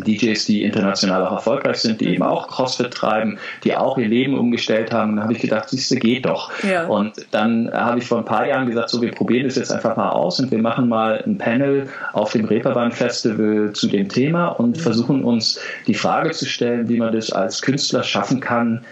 DJs, 0.02 0.46
die 0.46 0.62
international 0.62 1.26
auch 1.26 1.32
erfolgreich 1.32 1.78
sind, 1.78 2.00
die 2.00 2.06
mhm. 2.06 2.14
eben 2.14 2.22
auch 2.22 2.48
CrossFit 2.48 2.92
treiben, 2.92 3.38
die 3.62 3.76
auch 3.76 3.96
ihr 3.98 4.08
Leben 4.08 4.38
umgestellt 4.38 4.92
haben. 4.92 5.16
Da 5.16 5.22
habe 5.22 5.32
ich 5.32 5.40
gedacht, 5.40 5.68
siehste, 5.68 5.96
geht 5.96 6.26
doch. 6.26 6.50
Ja. 6.62 6.86
Und 6.86 7.26
dann 7.30 7.70
habe 7.72 7.98
ich 7.98 8.06
vor 8.06 8.18
ein 8.18 8.24
paar 8.24 8.46
Jahren 8.46 8.66
gesagt, 8.66 8.90
so, 8.90 9.00
wir 9.00 9.12
probieren 9.12 9.44
das 9.44 9.56
jetzt 9.56 9.72
einfach 9.72 9.96
mal 9.96 10.10
aus 10.10 10.40
und 10.40 10.50
wir 10.50 10.60
machen 10.60 10.88
mal 10.88 11.22
ein 11.24 11.38
Panel 11.38 11.88
auf 12.12 12.32
dem 12.32 12.44
Reeperbahn 12.44 12.92
Festival 12.92 13.72
zu 13.72 13.88
dem 13.88 14.08
Thema 14.08 14.48
und 14.48 14.76
mhm. 14.76 14.80
versuchen 14.80 15.24
uns 15.24 15.60
die 15.86 15.94
Frage 15.94 16.30
zu 16.32 16.46
stellen, 16.46 16.88
wie 16.88 16.98
man 16.98 17.12
das 17.12 17.30
als 17.30 17.62
Künstler 17.62 18.02
schaffen 18.02 18.40
kann, 18.40 18.84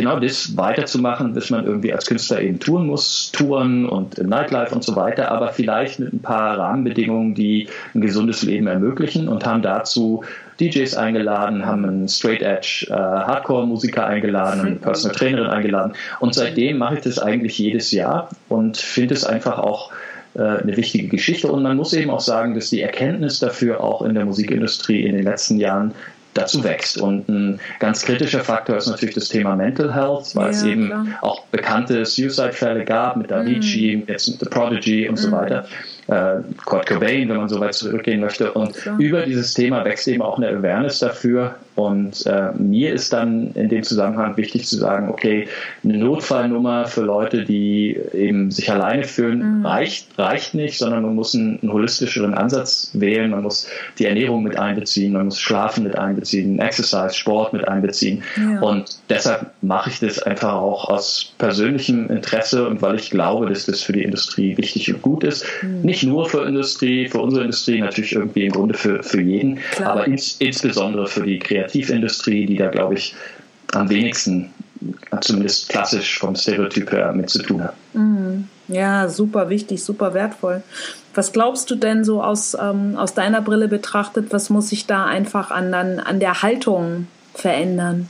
genau 0.00 0.18
das 0.18 0.56
weiterzumachen, 0.56 1.34
bis 1.34 1.50
man 1.50 1.66
irgendwie 1.66 1.92
als 1.92 2.06
Künstler 2.06 2.40
eben 2.40 2.58
touren 2.58 2.86
muss, 2.86 3.30
touren 3.32 3.86
und 3.86 4.18
im 4.18 4.28
Nightlife 4.28 4.74
und 4.74 4.82
so 4.82 4.96
weiter, 4.96 5.30
aber 5.30 5.52
vielleicht 5.52 6.00
mit 6.00 6.12
ein 6.12 6.20
paar 6.20 6.58
Rahmenbedingungen, 6.58 7.34
die 7.34 7.68
ein 7.94 8.00
gesundes 8.00 8.42
Leben 8.42 8.66
ermöglichen 8.66 9.28
und 9.28 9.44
haben 9.44 9.62
dazu 9.62 10.24
DJs 10.58 10.94
eingeladen, 10.96 11.66
haben 11.66 11.84
einen 11.84 12.08
Straight 12.08 12.42
Edge 12.42 12.86
äh, 12.88 12.92
Hardcore-Musiker 12.94 14.06
eingeladen, 14.06 14.60
eine 14.60 14.76
Personal 14.76 15.16
Trainerin 15.16 15.46
eingeladen 15.48 15.92
und 16.20 16.34
seitdem 16.34 16.78
mache 16.78 16.94
ich 16.94 17.00
das 17.02 17.18
eigentlich 17.18 17.58
jedes 17.58 17.92
Jahr 17.92 18.30
und 18.48 18.78
finde 18.78 19.14
es 19.14 19.24
einfach 19.24 19.58
auch 19.58 19.92
äh, 20.34 20.40
eine 20.40 20.76
wichtige 20.76 21.08
Geschichte. 21.08 21.50
Und 21.50 21.62
man 21.62 21.76
muss 21.76 21.92
eben 21.92 22.10
auch 22.10 22.20
sagen, 22.20 22.54
dass 22.54 22.70
die 22.70 22.80
Erkenntnis 22.80 23.40
dafür 23.40 23.82
auch 23.82 24.02
in 24.02 24.14
der 24.14 24.24
Musikindustrie 24.24 25.04
in 25.04 25.14
den 25.16 25.24
letzten 25.24 25.58
Jahren 25.58 25.92
dazu 26.34 26.62
wächst. 26.62 26.98
Und 26.98 27.28
ein 27.28 27.60
ganz 27.78 28.04
kritischer 28.04 28.40
Faktor 28.40 28.76
ist 28.76 28.86
natürlich 28.86 29.14
das 29.14 29.28
Thema 29.28 29.56
Mental 29.56 29.92
Health, 29.92 30.34
weil 30.34 30.46
ja, 30.46 30.50
es 30.50 30.62
eben 30.62 30.86
klar. 30.86 31.06
auch 31.22 31.44
bekannte 31.46 32.04
Suicide-Fälle 32.04 32.84
gab 32.84 33.16
mit 33.16 33.32
Avicii, 33.32 33.96
mm. 33.96 34.02
jetzt 34.06 34.26
The 34.26 34.46
Prodigy 34.46 35.08
und 35.08 35.14
mm. 35.14 35.22
so 35.22 35.32
weiter 35.32 35.66
äh, 36.10 36.42
Kurt 36.64 36.86
Cobain, 36.86 37.28
wenn 37.28 37.36
man 37.36 37.48
so 37.48 37.60
weit 37.60 37.74
zurückgehen 37.74 38.20
möchte. 38.20 38.52
Und 38.52 38.84
ja. 38.84 38.96
über 38.98 39.22
dieses 39.22 39.54
Thema 39.54 39.84
wächst 39.84 40.08
eben 40.08 40.22
auch 40.22 40.38
eine 40.38 40.48
Awareness 40.48 40.98
dafür. 40.98 41.54
Und 41.76 42.26
äh, 42.26 42.50
mir 42.58 42.92
ist 42.92 43.12
dann 43.12 43.52
in 43.54 43.68
dem 43.68 43.82
Zusammenhang 43.82 44.36
wichtig 44.36 44.66
zu 44.66 44.76
sagen, 44.76 45.08
okay, 45.08 45.48
eine 45.82 45.96
Notfallnummer 45.96 46.86
für 46.86 47.02
Leute, 47.02 47.44
die 47.44 47.98
eben 48.12 48.50
sich 48.50 48.70
alleine 48.70 49.04
fühlen, 49.04 49.60
mhm. 49.60 49.66
reicht, 49.66 50.18
reicht 50.18 50.54
nicht, 50.54 50.78
sondern 50.78 51.04
man 51.04 51.14
muss 51.14 51.34
einen, 51.34 51.58
einen, 51.62 51.72
holistischeren 51.72 52.34
Ansatz 52.34 52.90
wählen. 52.92 53.30
Man 53.30 53.44
muss 53.44 53.68
die 53.98 54.06
Ernährung 54.06 54.42
mit 54.42 54.58
einbeziehen, 54.58 55.12
man 55.12 55.26
muss 55.26 55.40
Schlafen 55.40 55.84
mit 55.84 55.96
einbeziehen, 55.96 56.58
Exercise, 56.58 57.14
Sport 57.14 57.52
mit 57.52 57.66
einbeziehen. 57.66 58.22
Ja. 58.36 58.60
Und 58.60 58.98
deshalb 59.08 59.46
mache 59.62 59.90
ich 59.90 60.00
das 60.00 60.18
einfach 60.18 60.54
auch 60.54 60.90
aus 60.90 61.32
persönlichem 61.38 62.10
Interesse 62.10 62.66
und 62.68 62.82
weil 62.82 62.96
ich 62.96 63.10
glaube, 63.10 63.46
dass 63.48 63.66
das 63.66 63.80
für 63.80 63.92
die 63.92 64.02
Industrie 64.02 64.56
wichtig 64.58 64.92
und 64.92 65.00
gut 65.02 65.24
ist. 65.24 65.46
Mhm. 65.62 65.82
Nicht 65.82 65.99
nicht 66.02 66.10
nur 66.10 66.28
für 66.28 66.44
Industrie, 66.46 67.08
für 67.08 67.18
unsere 67.18 67.44
Industrie, 67.44 67.80
natürlich 67.80 68.12
irgendwie 68.12 68.46
im 68.46 68.52
Grunde 68.52 68.74
für, 68.74 69.02
für 69.02 69.20
jeden, 69.20 69.56
Klar. 69.72 69.92
aber 69.92 70.06
ins, 70.06 70.36
insbesondere 70.38 71.06
für 71.06 71.22
die 71.22 71.38
Kreativindustrie, 71.38 72.46
die 72.46 72.56
da, 72.56 72.68
glaube 72.68 72.94
ich, 72.94 73.14
am 73.72 73.88
wenigsten, 73.88 74.52
zumindest 75.20 75.68
klassisch 75.68 76.18
vom 76.18 76.34
Stereotyp 76.34 76.90
her, 76.92 77.12
mit 77.12 77.30
zu 77.30 77.42
tun 77.42 77.64
hat. 77.64 77.74
Mhm. 77.92 78.48
Ja, 78.68 79.08
super 79.08 79.50
wichtig, 79.50 79.82
super 79.82 80.14
wertvoll. 80.14 80.62
Was 81.14 81.32
glaubst 81.32 81.70
du 81.70 81.74
denn 81.74 82.04
so 82.04 82.22
aus, 82.22 82.56
ähm, 82.60 82.96
aus 82.96 83.14
deiner 83.14 83.42
Brille 83.42 83.66
betrachtet, 83.68 84.32
was 84.32 84.48
muss 84.48 84.68
sich 84.68 84.86
da 84.86 85.06
einfach 85.06 85.50
an, 85.50 85.74
an 85.74 86.20
der 86.20 86.42
Haltung 86.42 87.08
verändern? 87.34 88.08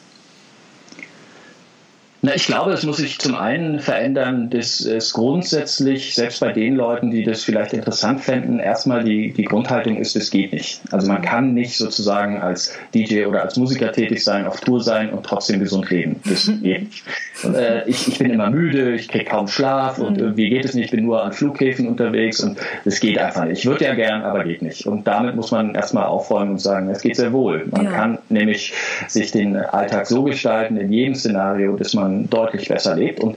Na, 2.23 2.35
ich 2.35 2.47
glaube, 2.47 2.73
es 2.73 2.85
muss 2.85 2.99
sich 2.99 3.19
zum 3.19 3.35
einen 3.35 3.81
verändern, 3.81 4.51
dass 4.51 4.81
es 4.81 5.15
grundsätzlich, 5.15 6.15
selbst 6.15 6.41
bei 6.41 6.53
den 6.53 6.77
Leuten, 6.77 7.11
die 7.11 7.25
das 7.25 7.45
vielleicht 7.45 7.73
interessant 7.73 8.21
fänden, 8.21 8.61
erstmal 8.61 9.05
die, 9.05 9.33
die 9.33 9.45
Grundhaltung 9.45 9.97
ist, 9.97 10.17
es 10.17 10.31
geht 10.31 10.53
nicht. 10.53 10.83
Also 10.91 11.09
man 11.09 11.23
kann 11.23 11.55
nicht 11.55 11.79
sozusagen 11.79 12.39
als 12.39 12.77
DJ 12.95 13.25
oder 13.25 13.43
als 13.43 13.57
Musiker 13.57 13.91
tätig 13.91 14.23
sein, 14.23 14.47
auf 14.47 14.61
Tour 14.61 14.83
sein 14.83 15.11
und 15.11 15.25
trotzdem 15.25 15.61
gesund 15.61 15.89
leben. 15.89 16.21
Das 16.29 16.47
geht 16.63 16.83
nicht. 16.83 17.05
Und, 17.43 17.55
äh, 17.55 17.89
ich, 17.89 18.07
ich 18.07 18.19
bin 18.19 18.31
immer 18.31 18.51
müde, 18.51 18.95
ich 18.95 19.09
kriege 19.09 19.25
kaum 19.25 19.49
Schlaf 19.49 19.99
und 19.99 20.19
mhm. 20.19 20.25
irgendwie 20.25 20.51
geht 20.51 20.67
es 20.67 20.75
nicht, 20.75 20.87
ich 20.87 20.91
bin 20.91 21.07
nur 21.07 21.25
an 21.25 21.33
Flughäfen 21.33 21.89
unterwegs 21.89 22.41
und 22.41 22.59
es 22.85 23.01
geht 23.01 23.19
einfach 23.19 23.47
nicht. 23.47 23.61
Ich 23.61 23.67
würde 23.67 23.87
ja 23.87 23.95
gern, 23.95 24.23
aber 24.23 24.45
geht 24.45 24.61
nicht. 24.61 24.87
Und 24.87 25.07
damit 25.07 25.37
muss 25.37 25.53
man 25.53 25.75
erstmal 25.75 26.05
aufräumen 26.05 26.53
und 26.53 26.61
sagen, 26.61 26.91
es 26.91 27.01
geht 27.01 27.17
sehr 27.17 27.33
wohl. 27.33 27.65
Man 27.71 27.87
ja. 27.87 27.93
kann 27.93 28.19
nämlich 28.29 28.75
sich 29.09 29.33
den 29.33 29.57
Alltag 29.57 30.07
so 30.07 30.23
gestalten, 30.25 30.77
in 30.77 30.93
jedem 30.93 31.15
Szenario, 31.15 31.77
dass 31.77 31.95
man 31.95 32.10
man 32.11 32.31
deutlich 32.31 32.69
besser 32.69 32.97
lebt. 32.97 33.21
Und 33.21 33.37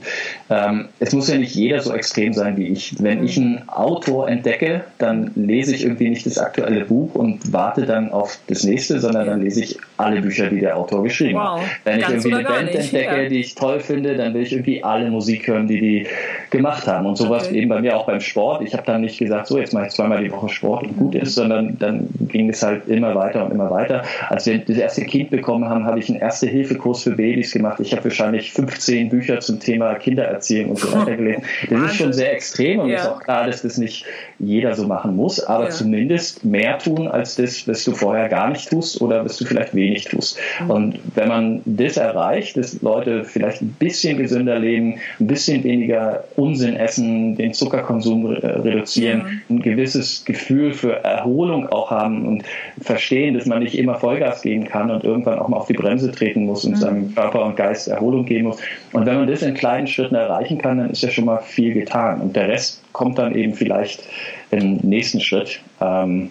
ähm, 0.50 0.88
es 1.00 1.12
muss 1.12 1.28
ja 1.28 1.36
nicht 1.36 1.54
jeder 1.54 1.80
so 1.80 1.94
extrem 1.94 2.32
sein 2.32 2.56
wie 2.56 2.68
ich. 2.68 2.94
Wenn 3.02 3.24
ich 3.24 3.36
einen 3.36 3.68
Autor 3.68 4.28
entdecke, 4.28 4.84
dann 4.98 5.30
lese 5.34 5.74
ich 5.74 5.84
irgendwie 5.84 6.08
nicht 6.10 6.26
das 6.26 6.38
aktuelle 6.38 6.84
Buch 6.84 7.14
und 7.14 7.52
warte 7.52 7.86
dann 7.86 8.10
auf 8.10 8.38
das 8.46 8.64
nächste, 8.64 9.00
sondern 9.00 9.26
dann 9.26 9.42
lese 9.42 9.62
ich 9.62 9.78
alle 9.96 10.20
Bücher, 10.20 10.48
die 10.48 10.60
der 10.60 10.76
Autor 10.76 11.02
geschrieben 11.02 11.38
wow. 11.38 11.60
hat. 11.60 11.66
Wenn 11.84 12.00
ich 12.00 12.08
irgendwie 12.08 12.34
eine 12.34 12.44
Band 12.44 12.66
nicht, 12.66 12.76
entdecke, 12.76 13.22
ja. 13.22 13.28
die 13.28 13.40
ich 13.40 13.54
toll 13.54 13.80
finde, 13.80 14.16
dann 14.16 14.34
will 14.34 14.42
ich 14.42 14.52
irgendwie 14.52 14.82
alle 14.82 15.10
Musik 15.10 15.46
hören, 15.46 15.66
die 15.66 15.80
die 15.80 16.06
gemacht 16.50 16.86
haben. 16.86 17.06
Und 17.06 17.16
sowas 17.16 17.48
okay. 17.48 17.58
eben 17.58 17.68
bei 17.68 17.80
mir 17.80 17.96
auch 17.96 18.06
beim 18.06 18.20
Sport. 18.20 18.62
Ich 18.62 18.74
habe 18.74 18.84
dann 18.86 19.00
nicht 19.00 19.18
gesagt, 19.18 19.46
so 19.46 19.58
jetzt 19.58 19.72
mache 19.72 19.86
ich 19.86 19.92
zweimal 19.92 20.22
die 20.22 20.30
Woche 20.30 20.48
Sport 20.48 20.84
und 20.84 20.96
gut 20.96 21.14
ist, 21.14 21.34
sondern 21.34 21.78
dann 21.78 22.08
ging 22.28 22.48
es 22.48 22.62
halt 22.62 22.88
immer 22.88 23.14
weiter 23.14 23.44
und 23.44 23.52
immer 23.52 23.70
weiter. 23.70 24.02
Als 24.28 24.46
wir 24.46 24.58
das 24.58 24.76
erste 24.76 25.04
Kind 25.04 25.30
bekommen 25.30 25.68
haben, 25.68 25.84
habe 25.84 25.98
ich 25.98 26.08
einen 26.08 26.20
Erste-Hilfe-Kurs 26.20 27.02
für 27.02 27.12
Babys 27.12 27.52
gemacht. 27.52 27.80
Ich 27.80 27.92
habe 27.92 28.04
wahrscheinlich 28.04 28.52
15 28.68 29.08
Bücher 29.08 29.40
zum 29.40 29.60
Thema 29.60 29.94
Kindererziehung 29.94 30.70
und 30.70 30.78
so 30.78 30.92
weiter 30.92 31.16
gelesen. 31.16 31.42
Das 31.70 31.92
ist 31.92 31.96
schon 31.96 32.12
sehr 32.12 32.32
extrem 32.32 32.80
und 32.80 32.88
ja. 32.88 32.98
ist 32.98 33.08
auch 33.08 33.20
klar, 33.20 33.46
dass 33.46 33.62
das 33.62 33.78
nicht 33.78 34.04
jeder 34.38 34.74
so 34.74 34.86
machen 34.86 35.16
muss, 35.16 35.40
aber 35.40 35.64
ja. 35.64 35.70
zumindest 35.70 36.44
mehr 36.44 36.78
tun 36.78 37.08
als 37.08 37.36
das, 37.36 37.66
was 37.68 37.84
du 37.84 37.92
vorher 37.92 38.28
gar 38.28 38.50
nicht 38.50 38.68
tust 38.70 39.00
oder 39.00 39.24
was 39.24 39.36
du 39.36 39.44
vielleicht 39.44 39.74
wenig 39.74 40.04
tust. 40.04 40.38
Mhm. 40.60 40.70
Und 40.70 40.98
wenn 41.14 41.28
man 41.28 41.62
das 41.64 41.96
erreicht, 41.96 42.56
dass 42.56 42.80
Leute 42.82 43.24
vielleicht 43.24 43.62
ein 43.62 43.74
bisschen 43.78 44.18
gesünder 44.18 44.58
leben, 44.58 44.98
ein 45.20 45.26
bisschen 45.26 45.64
weniger 45.64 46.24
Unsinn 46.36 46.76
essen, 46.76 47.36
den 47.36 47.54
Zuckerkonsum 47.54 48.26
reduzieren, 48.26 49.20
ja. 49.48 49.54
ein 49.54 49.62
gewisses 49.62 50.24
Gefühl 50.24 50.72
für 50.72 51.04
Erholung 51.04 51.68
auch 51.68 51.90
haben 51.90 52.26
und 52.26 52.44
verstehen, 52.80 53.34
dass 53.34 53.46
man 53.46 53.62
nicht 53.62 53.78
immer 53.78 53.96
Vollgas 53.96 54.42
geben 54.42 54.64
kann 54.64 54.90
und 54.90 55.04
irgendwann 55.04 55.38
auch 55.38 55.48
mal 55.48 55.56
auf 55.56 55.66
die 55.66 55.74
Bremse 55.74 56.10
treten 56.10 56.44
muss 56.44 56.64
und 56.64 56.72
mhm. 56.72 56.76
seinem 56.76 57.14
Körper 57.14 57.44
und 57.44 57.56
Geist 57.56 57.88
Erholung 57.88 58.24
geben 58.24 58.48
muss. 58.48 58.53
Und 58.92 59.06
wenn 59.06 59.16
man 59.16 59.26
das 59.26 59.42
in 59.42 59.54
kleinen 59.54 59.86
Schritten 59.86 60.14
erreichen 60.14 60.58
kann, 60.58 60.78
dann 60.78 60.90
ist 60.90 61.02
ja 61.02 61.10
schon 61.10 61.24
mal 61.24 61.38
viel 61.38 61.74
getan. 61.74 62.20
Und 62.20 62.36
der 62.36 62.48
Rest 62.48 62.82
kommt 62.92 63.18
dann 63.18 63.34
eben 63.34 63.54
vielleicht 63.54 64.02
im 64.50 64.76
nächsten 64.82 65.20
Schritt. 65.20 65.60
Ähm, 65.80 66.30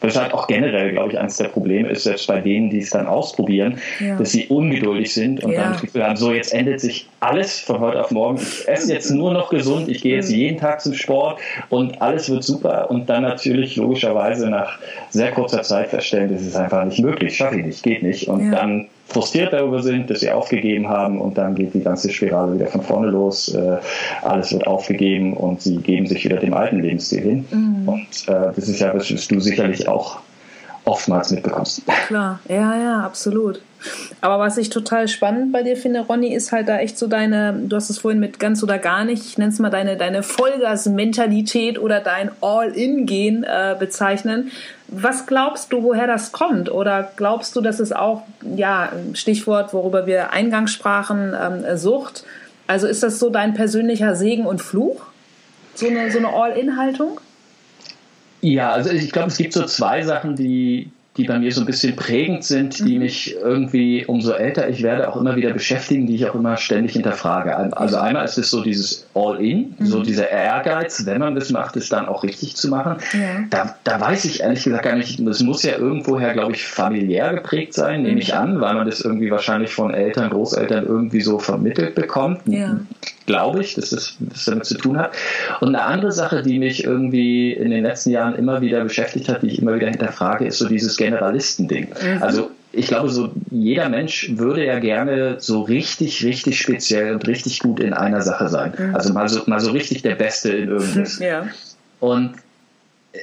Weshalb 0.00 0.32
auch 0.32 0.46
generell, 0.46 0.92
glaube 0.92 1.12
ich, 1.12 1.18
eines 1.18 1.38
der 1.38 1.48
Probleme 1.48 1.88
ist, 1.88 2.04
selbst 2.04 2.28
bei 2.28 2.40
denen, 2.40 2.70
die 2.70 2.78
es 2.78 2.90
dann 2.90 3.06
ausprobieren, 3.06 3.78
ja. 3.98 4.16
dass 4.16 4.30
sie 4.30 4.46
ungeduldig 4.46 5.12
sind 5.12 5.42
und 5.42 5.52
ja. 5.52 5.62
dann 5.62 5.72
das 5.72 5.80
Gefühl 5.80 6.04
haben, 6.04 6.16
so 6.16 6.32
jetzt 6.32 6.54
endet 6.54 6.80
sich 6.80 7.08
alles 7.20 7.60
von 7.60 7.80
heute 7.80 8.00
auf 8.00 8.10
morgen. 8.10 8.38
Ich 8.38 8.68
esse 8.68 8.92
jetzt 8.92 9.10
nur 9.10 9.32
noch 9.32 9.50
gesund, 9.50 9.88
ich 9.88 10.02
gehe 10.02 10.16
jetzt 10.16 10.30
jeden 10.30 10.58
Tag 10.58 10.80
zum 10.80 10.94
Sport 10.94 11.40
und 11.68 12.00
alles 12.00 12.30
wird 12.30 12.44
super 12.44 12.90
und 12.90 13.08
dann 13.08 13.22
natürlich 13.22 13.76
logischerweise 13.76 14.48
nach 14.48 14.78
sehr 15.10 15.32
kurzer 15.32 15.62
Zeit 15.62 15.88
feststellen, 15.88 16.32
das 16.32 16.42
ist 16.42 16.56
einfach 16.56 16.84
nicht 16.84 17.00
möglich, 17.00 17.36
schaffe 17.36 17.56
ich 17.56 17.66
nicht, 17.66 17.82
geht 17.82 18.02
nicht 18.02 18.28
und 18.28 18.52
ja. 18.52 18.58
dann 18.58 18.88
frustriert 19.08 19.52
darüber 19.52 19.82
sind, 19.82 20.10
dass 20.10 20.20
sie 20.20 20.30
aufgegeben 20.30 20.88
haben 20.88 21.20
und 21.20 21.38
dann 21.38 21.54
geht 21.54 21.74
die 21.74 21.82
ganze 21.82 22.10
Spirale 22.10 22.54
wieder 22.54 22.66
von 22.66 22.82
vorne 22.82 23.08
los. 23.08 23.48
Äh, 23.54 23.78
alles 24.22 24.52
wird 24.52 24.66
aufgegeben 24.66 25.32
und 25.34 25.62
sie 25.62 25.78
geben 25.78 26.06
sich 26.06 26.24
wieder 26.24 26.36
dem 26.36 26.52
alten 26.52 26.80
Lebensstil 26.80 27.22
hin. 27.22 27.44
Mhm. 27.50 27.88
Und 27.88 28.28
äh, 28.28 28.52
das 28.54 28.68
ist 28.68 28.80
ja, 28.80 28.94
was 28.94 29.08
du 29.08 29.40
sicherlich 29.40 29.88
auch 29.88 30.20
oftmals 30.84 31.30
mitbekommst. 31.30 31.82
Klar, 32.06 32.40
ja, 32.48 32.76
ja, 32.76 33.00
absolut. 33.00 33.60
Aber 34.20 34.38
was 34.38 34.58
ich 34.58 34.70
total 34.70 35.08
spannend 35.08 35.52
bei 35.52 35.62
dir 35.62 35.76
finde, 35.76 36.00
Ronny, 36.00 36.34
ist 36.34 36.52
halt 36.52 36.68
da 36.68 36.78
echt 36.78 36.98
so 36.98 37.06
deine, 37.06 37.54
du 37.54 37.76
hast 37.76 37.90
es 37.90 37.98
vorhin 37.98 38.20
mit 38.20 38.38
ganz 38.38 38.62
oder 38.62 38.78
gar 38.78 39.04
nicht, 39.04 39.24
ich 39.24 39.38
nenne 39.38 39.52
es 39.52 39.58
mal 39.58 39.70
deine, 39.70 39.96
deine 39.96 40.22
Vollgas-Mentalität 40.22 41.78
oder 41.78 42.00
dein 42.00 42.30
All-In-Gehen 42.40 43.44
äh, 43.44 43.76
bezeichnen. 43.78 44.50
Was 44.88 45.26
glaubst 45.26 45.72
du, 45.72 45.82
woher 45.82 46.06
das 46.06 46.32
kommt? 46.32 46.70
Oder 46.70 47.10
glaubst 47.16 47.54
du, 47.54 47.60
dass 47.60 47.78
es 47.78 47.92
auch, 47.92 48.22
ja, 48.56 48.92
Stichwort, 49.14 49.72
worüber 49.72 50.06
wir 50.06 50.32
eingangs 50.32 50.72
sprachen, 50.72 51.34
ähm, 51.40 51.76
Sucht, 51.76 52.24
also 52.66 52.86
ist 52.86 53.02
das 53.02 53.18
so 53.18 53.30
dein 53.30 53.54
persönlicher 53.54 54.14
Segen 54.14 54.46
und 54.46 54.60
Fluch? 54.60 55.06
So 55.74 55.86
eine, 55.86 56.10
so 56.10 56.18
eine 56.18 56.28
All-In-Haltung? 56.28 57.20
Ja, 58.40 58.70
also 58.70 58.90
ich 58.90 59.10
glaube, 59.10 59.28
es 59.28 59.38
gibt 59.38 59.52
so 59.52 59.64
zwei 59.64 60.02
Sachen, 60.02 60.36
die, 60.36 60.90
die 61.18 61.24
bei 61.24 61.38
mir 61.38 61.52
so 61.52 61.60
ein 61.60 61.66
bisschen 61.66 61.96
prägend 61.96 62.44
sind, 62.44 62.78
die 62.78 62.94
mhm. 62.94 63.02
mich 63.02 63.36
irgendwie, 63.36 64.06
umso 64.06 64.32
älter 64.32 64.68
ich 64.68 64.82
werde, 64.82 65.08
auch 65.08 65.16
immer 65.16 65.34
wieder 65.36 65.52
beschäftigen, 65.52 66.06
die 66.06 66.14
ich 66.14 66.28
auch 66.28 66.34
immer 66.34 66.56
ständig 66.56 66.92
hinterfrage. 66.92 67.56
Also 67.76 67.96
einmal 67.96 68.24
ist 68.24 68.38
es 68.38 68.50
so 68.50 68.62
dieses 68.62 69.06
All-In, 69.14 69.74
mhm. 69.78 69.86
so 69.86 70.02
dieser 70.02 70.30
Ehrgeiz, 70.30 71.04
wenn 71.04 71.18
man 71.18 71.34
das 71.34 71.50
macht, 71.50 71.76
es 71.76 71.88
dann 71.88 72.06
auch 72.06 72.22
richtig 72.22 72.56
zu 72.56 72.68
machen. 72.68 72.96
Ja. 73.12 73.44
Da, 73.50 73.74
da 73.82 74.00
weiß 74.00 74.24
ich 74.26 74.40
ehrlich 74.40 74.62
gesagt 74.62 74.84
gar 74.84 74.94
nicht, 74.94 75.26
das 75.26 75.42
muss 75.42 75.64
ja 75.64 75.76
irgendwoher, 75.76 76.32
glaube 76.32 76.52
ich, 76.52 76.64
familiär 76.64 77.34
geprägt 77.34 77.74
sein, 77.74 78.02
nehme 78.02 78.20
ich 78.20 78.32
mhm. 78.32 78.38
an, 78.38 78.60
weil 78.60 78.74
man 78.74 78.86
das 78.86 79.00
irgendwie 79.00 79.30
wahrscheinlich 79.30 79.74
von 79.74 79.92
Eltern, 79.92 80.30
Großeltern 80.30 80.86
irgendwie 80.86 81.20
so 81.20 81.40
vermittelt 81.40 81.96
bekommt. 81.96 82.42
Ja 82.46 82.78
glaube 83.28 83.60
ich, 83.60 83.74
dass 83.74 83.90
das, 83.90 84.16
das 84.18 84.46
damit 84.46 84.64
zu 84.64 84.76
tun 84.76 84.98
hat. 84.98 85.12
Und 85.60 85.68
eine 85.68 85.84
andere 85.84 86.10
Sache, 86.10 86.42
die 86.42 86.58
mich 86.58 86.82
irgendwie 86.82 87.52
in 87.52 87.70
den 87.70 87.84
letzten 87.84 88.10
Jahren 88.10 88.34
immer 88.34 88.62
wieder 88.62 88.82
beschäftigt 88.82 89.28
hat, 89.28 89.42
die 89.42 89.48
ich 89.48 89.60
immer 89.60 89.74
wieder 89.74 89.88
hinterfrage, 89.88 90.46
ist 90.46 90.58
so 90.58 90.66
dieses 90.66 90.96
Generalistending. 91.10 91.88
Mhm. 91.88 92.22
Also 92.22 92.50
ich 92.72 92.86
glaube, 92.86 93.08
so 93.08 93.30
jeder 93.50 93.88
Mensch 93.88 94.30
würde 94.36 94.64
ja 94.64 94.78
gerne 94.78 95.36
so 95.38 95.62
richtig, 95.62 96.24
richtig 96.24 96.58
speziell 96.58 97.14
und 97.14 97.26
richtig 97.26 97.60
gut 97.60 97.80
in 97.80 97.92
einer 97.92 98.22
Sache 98.22 98.48
sein. 98.48 98.74
Mhm. 98.76 98.94
Also 98.94 99.12
mal 99.12 99.28
so, 99.28 99.42
mal 99.46 99.60
so 99.60 99.70
richtig 99.70 100.02
der 100.02 100.14
Beste 100.14 100.50
in 100.50 100.68
irgendwas. 100.68 101.18
Ja. 101.20 101.48
Und 102.00 102.34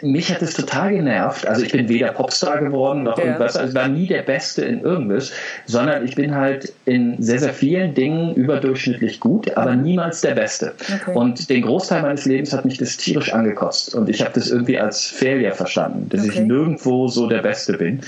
mich 0.02 0.34
hat 0.34 0.42
es 0.42 0.56
total 0.56 0.94
genervt. 0.94 1.48
Also 1.48 1.64
ich 1.64 1.72
bin 1.72 1.88
weder 1.88 2.12
Popstar 2.12 2.60
geworden 2.60 3.04
noch 3.04 3.18
irgendwas. 3.18 3.56
Also 3.56 3.70
ich 3.70 3.76
war 3.76 3.88
nie 3.88 4.08
der 4.08 4.24
Beste 4.24 4.66
in 4.66 4.82
irgendwas, 4.82 5.32
sondern 5.66 6.04
ich 6.04 6.16
bin 6.16 6.34
halt 6.34 6.74
in 6.86 7.22
sehr, 7.22 7.40
sehr 7.40 7.54
vielen 7.54 7.94
Dingen 7.94 8.34
überdurchschnittlich 8.34 9.20
gut, 9.20 9.56
aber 9.56 9.76
niemals 9.76 10.22
der 10.22 10.36
Beste. 10.36 10.74
Okay. 11.02 11.14
Und 11.14 11.50
den 11.50 11.62
Großteil 11.62 12.02
meines 12.02 12.26
Lebens 12.26 12.52
hat 12.52 12.66
mich 12.66 12.78
das 12.78 12.98
tierisch 12.98 13.32
angekotzt. 13.32 13.94
Und 13.94 14.10
ich 14.10 14.22
habe 14.22 14.32
das 14.34 14.50
irgendwie 14.50 14.80
als 14.80 15.06
Failure 15.06 15.54
verstanden, 15.54 16.10
dass 16.10 16.22
okay. 16.22 16.32
ich 16.32 16.40
nirgendwo 16.40 17.08
so 17.08 17.28
der 17.28 17.44
Beste 17.44 17.74
bin 17.74 18.02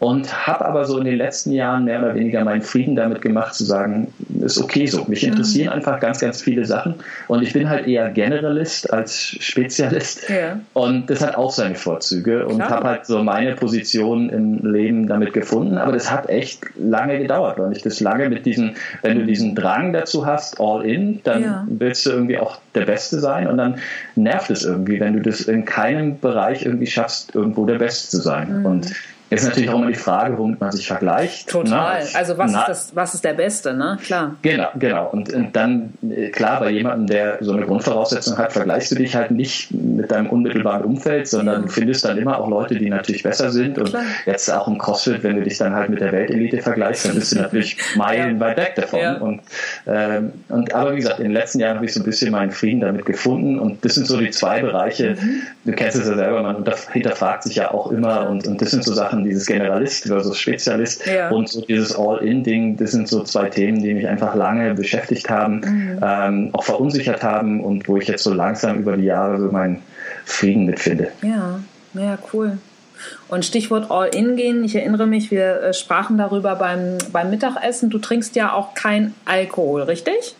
und 0.00 0.46
habe 0.46 0.64
aber 0.64 0.84
so 0.84 0.98
in 0.98 1.04
den 1.04 1.16
letzten 1.16 1.52
Jahren 1.52 1.84
mehr 1.84 1.98
oder 2.00 2.14
weniger 2.14 2.44
meinen 2.44 2.62
Frieden 2.62 2.94
damit 2.94 3.20
gemacht, 3.20 3.54
zu 3.54 3.64
sagen, 3.64 4.12
ist 4.40 4.58
okay 4.58 4.86
so. 4.86 5.04
Mich 5.06 5.24
interessieren 5.24 5.68
mhm. 5.68 5.74
einfach 5.74 5.98
ganz, 5.98 6.20
ganz 6.20 6.40
viele 6.40 6.64
Sachen 6.64 6.94
und 7.26 7.42
ich 7.42 7.52
bin 7.52 7.68
halt 7.68 7.86
eher 7.86 8.10
Generalist 8.10 8.92
als 8.92 9.36
Spezialist 9.40 10.28
ja. 10.28 10.60
und 10.74 11.10
das 11.10 11.20
hat 11.20 11.36
auch 11.36 11.50
seine 11.50 11.74
Vorzüge 11.74 12.46
und 12.46 12.62
habe 12.62 12.86
halt 12.86 13.06
so 13.06 13.22
meine 13.22 13.54
Position 13.56 14.30
im 14.30 14.58
Leben 14.64 15.08
damit 15.08 15.32
gefunden, 15.32 15.78
aber 15.78 15.92
das 15.92 16.10
hat 16.10 16.28
echt 16.28 16.62
lange 16.78 17.18
gedauert, 17.18 17.58
weil 17.58 17.72
ich 17.72 17.82
das 17.82 18.00
lange 18.00 18.28
mit 18.28 18.46
diesen, 18.46 18.76
wenn 19.02 19.18
du 19.18 19.26
diesen 19.26 19.54
Drang 19.54 19.92
dazu 19.92 20.24
hast, 20.24 20.60
all 20.60 20.84
in, 20.84 21.20
dann 21.24 21.42
ja. 21.42 21.66
willst 21.68 22.06
du 22.06 22.10
irgendwie 22.10 22.38
auch 22.38 22.60
der 22.74 22.84
Beste 22.84 23.18
sein 23.18 23.48
und 23.48 23.56
dann 23.56 23.78
nervt 24.14 24.50
es 24.50 24.64
irgendwie, 24.64 25.00
wenn 25.00 25.14
du 25.14 25.20
das 25.20 25.40
in 25.40 25.64
keinem 25.64 26.20
Bereich 26.20 26.64
irgendwie 26.64 26.86
schaffst, 26.86 27.34
irgendwo 27.34 27.66
der 27.66 27.78
Beste 27.78 28.10
zu 28.10 28.22
sein 28.22 28.60
mhm. 28.60 28.66
und 28.66 28.92
Jetzt 29.30 29.42
ist 29.42 29.48
natürlich 29.48 29.68
auch 29.68 29.78
immer 29.78 29.88
die 29.88 29.94
Frage, 29.94 30.38
womit 30.38 30.60
man 30.60 30.72
sich 30.72 30.86
vergleicht. 30.86 31.50
Total. 31.50 32.02
Ne? 32.02 32.08
Also 32.14 32.38
was, 32.38 32.50
ist 32.52 32.64
das, 32.66 32.96
was 32.96 33.14
ist 33.14 33.24
der 33.24 33.34
Beste, 33.34 33.74
ne? 33.74 33.98
Klar. 34.02 34.36
Genau, 34.40 34.68
genau. 34.78 35.08
Und, 35.10 35.32
und 35.32 35.54
dann, 35.54 35.92
äh, 36.08 36.30
klar, 36.30 36.60
bei 36.60 36.70
jemandem, 36.70 37.08
der 37.08 37.38
so 37.40 37.52
eine 37.52 37.66
Grundvoraussetzung 37.66 38.38
hat, 38.38 38.54
vergleichst 38.54 38.90
du 38.90 38.94
dich 38.94 39.14
halt 39.14 39.30
nicht 39.30 39.70
mit 39.70 40.10
deinem 40.10 40.30
unmittelbaren 40.30 40.82
Umfeld, 40.82 41.28
sondern 41.28 41.60
ja. 41.60 41.66
du 41.66 41.68
findest 41.68 42.06
dann 42.06 42.16
immer 42.16 42.38
auch 42.38 42.48
Leute, 42.48 42.76
die 42.76 42.88
natürlich 42.88 43.22
besser 43.22 43.50
sind. 43.50 43.78
Und 43.78 43.90
klar. 43.90 44.02
jetzt 44.24 44.50
auch 44.50 44.66
im 44.66 44.78
CrossFit, 44.78 45.22
wenn 45.22 45.36
du 45.36 45.42
dich 45.42 45.58
dann 45.58 45.74
halt 45.74 45.90
mit 45.90 46.00
der 46.00 46.12
Weltelite 46.12 46.62
vergleichst, 46.62 47.06
dann 47.06 47.14
bist 47.14 47.32
du 47.32 47.36
natürlich 47.36 47.76
meilenweit 47.96 48.56
weg 48.56 48.74
davon. 48.76 49.00
Ja. 49.00 49.14
Und, 49.18 49.40
ähm, 49.86 50.32
und 50.48 50.74
aber 50.74 50.92
wie 50.92 51.00
gesagt, 51.00 51.18
in 51.18 51.24
den 51.24 51.32
letzten 51.32 51.60
Jahren 51.60 51.76
habe 51.76 51.84
ich 51.84 51.92
so 51.92 52.00
ein 52.00 52.04
bisschen 52.04 52.32
meinen 52.32 52.50
Frieden 52.50 52.80
damit 52.80 53.04
gefunden. 53.04 53.58
Und 53.58 53.84
das 53.84 53.94
sind 53.94 54.06
so 54.06 54.16
die 54.16 54.30
zwei 54.30 54.62
Bereiche. 54.62 55.16
Mhm. 55.20 55.42
Du 55.66 55.72
kennst 55.72 55.98
es 55.98 56.08
ja 56.08 56.14
selber, 56.14 56.42
man 56.42 56.64
hinterfragt 56.92 57.42
sich 57.42 57.56
ja 57.56 57.70
auch 57.70 57.92
immer. 57.92 58.28
Und, 58.30 58.46
und 58.46 58.62
das 58.62 58.70
sind 58.70 58.84
so 58.84 58.94
Sachen, 58.94 59.17
Sachen, 59.18 59.24
dieses 59.24 59.46
Generalist 59.46 60.04
versus 60.04 60.38
Spezialist 60.38 61.06
ja. 61.06 61.30
und 61.30 61.48
so 61.48 61.60
dieses 61.60 61.96
All-In-Ding, 61.96 62.76
das 62.76 62.92
sind 62.92 63.08
so 63.08 63.22
zwei 63.22 63.48
Themen, 63.48 63.82
die 63.82 63.94
mich 63.94 64.06
einfach 64.06 64.34
lange 64.34 64.74
beschäftigt 64.74 65.28
haben, 65.28 65.60
mhm. 65.60 66.00
ähm, 66.02 66.50
auch 66.52 66.64
verunsichert 66.64 67.22
haben 67.22 67.62
und 67.62 67.88
wo 67.88 67.96
ich 67.96 68.08
jetzt 68.08 68.24
so 68.24 68.32
langsam 68.32 68.78
über 68.78 68.96
die 68.96 69.04
Jahre 69.04 69.38
so 69.38 69.50
meinen 69.50 69.82
Frieden 70.24 70.66
mitfinde. 70.66 71.08
Ja, 71.22 71.60
ja, 71.94 72.18
cool. 72.32 72.58
Und 73.28 73.44
Stichwort 73.44 73.90
All-In 73.90 74.36
gehen, 74.36 74.64
ich 74.64 74.74
erinnere 74.74 75.06
mich, 75.06 75.30
wir 75.30 75.62
äh, 75.62 75.74
sprachen 75.74 76.18
darüber 76.18 76.56
beim, 76.56 76.98
beim 77.12 77.30
Mittagessen. 77.30 77.90
Du 77.90 77.98
trinkst 77.98 78.34
ja 78.34 78.52
auch 78.52 78.74
kein 78.74 79.14
Alkohol, 79.24 79.82
richtig? 79.82 80.34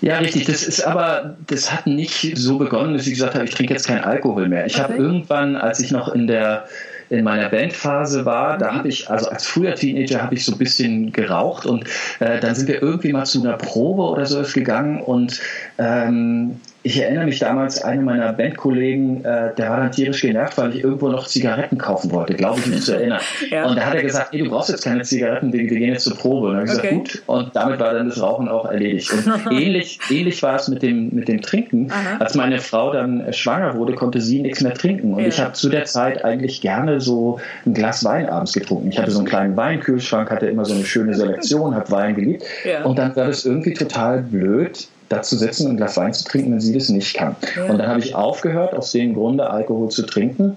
Ja, 0.00 0.18
richtig. 0.18 0.46
Das 0.46 0.62
ist 0.62 0.84
aber, 0.84 1.36
das 1.46 1.72
hat 1.72 1.86
nicht 1.86 2.36
so 2.36 2.58
begonnen, 2.58 2.94
dass 2.94 3.06
ich 3.06 3.12
gesagt 3.12 3.34
habe, 3.34 3.44
ich 3.44 3.54
trinke 3.54 3.74
jetzt 3.74 3.86
keinen 3.86 4.02
Alkohol 4.02 4.48
mehr. 4.48 4.66
Ich 4.66 4.74
okay. 4.74 4.84
habe 4.84 4.96
irgendwann, 4.96 5.54
als 5.54 5.80
ich 5.80 5.90
noch 5.90 6.12
in 6.12 6.26
der 6.26 6.66
in 7.10 7.24
meiner 7.24 7.48
Bandphase 7.48 8.24
war, 8.24 8.58
da 8.58 8.74
habe 8.74 8.88
ich, 8.88 9.10
also 9.10 9.28
als 9.28 9.46
früher 9.46 9.74
Teenager 9.74 10.22
habe 10.22 10.34
ich 10.34 10.44
so 10.44 10.52
ein 10.52 10.58
bisschen 10.58 11.12
geraucht 11.12 11.66
und 11.66 11.84
äh, 12.20 12.40
dann 12.40 12.54
sind 12.54 12.68
wir 12.68 12.82
irgendwie 12.82 13.12
mal 13.12 13.24
zu 13.24 13.40
einer 13.40 13.56
Probe 13.56 14.02
oder 14.02 14.26
so 14.26 14.42
gegangen 14.42 15.00
und 15.00 15.40
ähm, 15.78 16.60
ich 16.86 17.02
erinnere 17.02 17.24
mich 17.24 17.40
damals, 17.40 17.82
einer 17.82 18.00
meiner 18.00 18.32
Bandkollegen, 18.32 19.24
äh, 19.24 19.52
der 19.56 19.70
war 19.70 19.78
dann 19.78 19.90
tierisch 19.90 20.20
genervt, 20.20 20.56
weil 20.56 20.72
ich 20.72 20.84
irgendwo 20.84 21.08
noch 21.08 21.26
Zigaretten 21.26 21.78
kaufen 21.78 22.12
wollte, 22.12 22.34
glaube 22.34 22.60
ich 22.60 22.66
mich 22.66 22.82
zu 22.82 22.92
erinnern. 22.92 23.20
ja. 23.50 23.66
Und 23.66 23.76
da 23.76 23.86
hat 23.86 23.94
er 23.96 24.02
gesagt, 24.02 24.32
ey, 24.32 24.44
du 24.44 24.48
brauchst 24.48 24.70
jetzt 24.70 24.84
keine 24.84 25.02
Zigaretten, 25.02 25.52
wir, 25.52 25.68
wir 25.68 25.78
gehen 25.78 25.92
jetzt 25.92 26.04
zur 26.04 26.16
Probe. 26.16 26.46
Und 26.46 26.54
dann 26.54 26.68
habe 26.68 26.70
ich 26.70 26.78
okay. 26.78 27.00
gesagt, 27.00 27.12
gut. 27.12 27.22
Und 27.26 27.56
damit 27.56 27.80
war 27.80 27.92
dann 27.92 28.08
das 28.08 28.22
Rauchen 28.22 28.46
auch 28.48 28.66
erledigt. 28.66 29.12
Und 29.12 29.26
ähnlich, 29.50 29.98
ähnlich 30.10 30.40
war 30.44 30.54
es 30.54 30.68
mit 30.68 30.82
dem, 30.82 31.12
mit 31.12 31.26
dem 31.26 31.40
Trinken. 31.40 31.90
Aha. 31.90 32.18
Als 32.20 32.36
meine 32.36 32.60
Frau 32.60 32.92
dann 32.92 33.20
äh, 33.20 33.32
schwanger 33.32 33.74
wurde, 33.74 33.94
konnte 33.94 34.20
sie 34.20 34.40
nichts 34.40 34.62
mehr 34.62 34.74
trinken. 34.74 35.12
Und 35.12 35.22
ja. 35.22 35.26
ich 35.26 35.40
habe 35.40 35.54
zu 35.54 35.68
der 35.68 35.86
Zeit 35.86 36.24
eigentlich 36.24 36.60
gerne 36.60 37.00
so 37.00 37.40
ein 37.64 37.74
Glas 37.74 38.04
Wein 38.04 38.28
abends 38.28 38.52
getrunken. 38.52 38.90
Ich 38.90 38.98
hatte 38.98 39.10
so 39.10 39.18
einen 39.18 39.26
kleinen 39.26 39.56
Weinkühlschrank, 39.56 40.30
hatte 40.30 40.46
immer 40.46 40.64
so 40.64 40.74
eine 40.74 40.84
schöne 40.84 41.14
Selektion, 41.14 41.74
habe 41.74 41.90
Wein 41.90 42.14
geliebt. 42.14 42.44
Ja. 42.64 42.84
Und 42.84 42.96
dann 42.96 43.16
war 43.16 43.26
das 43.26 43.44
irgendwie 43.44 43.74
total 43.74 44.22
blöd, 44.22 44.86
da 45.08 45.22
zu 45.22 45.36
sitzen 45.36 45.66
und 45.66 45.72
ein 45.72 45.76
Glas 45.76 45.96
Wein 45.96 46.12
zu 46.12 46.24
trinken, 46.24 46.52
wenn 46.52 46.60
sie 46.60 46.74
das 46.74 46.88
nicht 46.88 47.14
kann. 47.14 47.36
Ja. 47.56 47.64
Und 47.64 47.78
dann 47.78 47.88
habe 47.88 48.00
ich 48.00 48.14
aufgehört, 48.14 48.74
aus 48.74 48.92
dem 48.92 49.14
Grunde 49.14 49.48
Alkohol 49.48 49.88
zu 49.90 50.04
trinken 50.04 50.56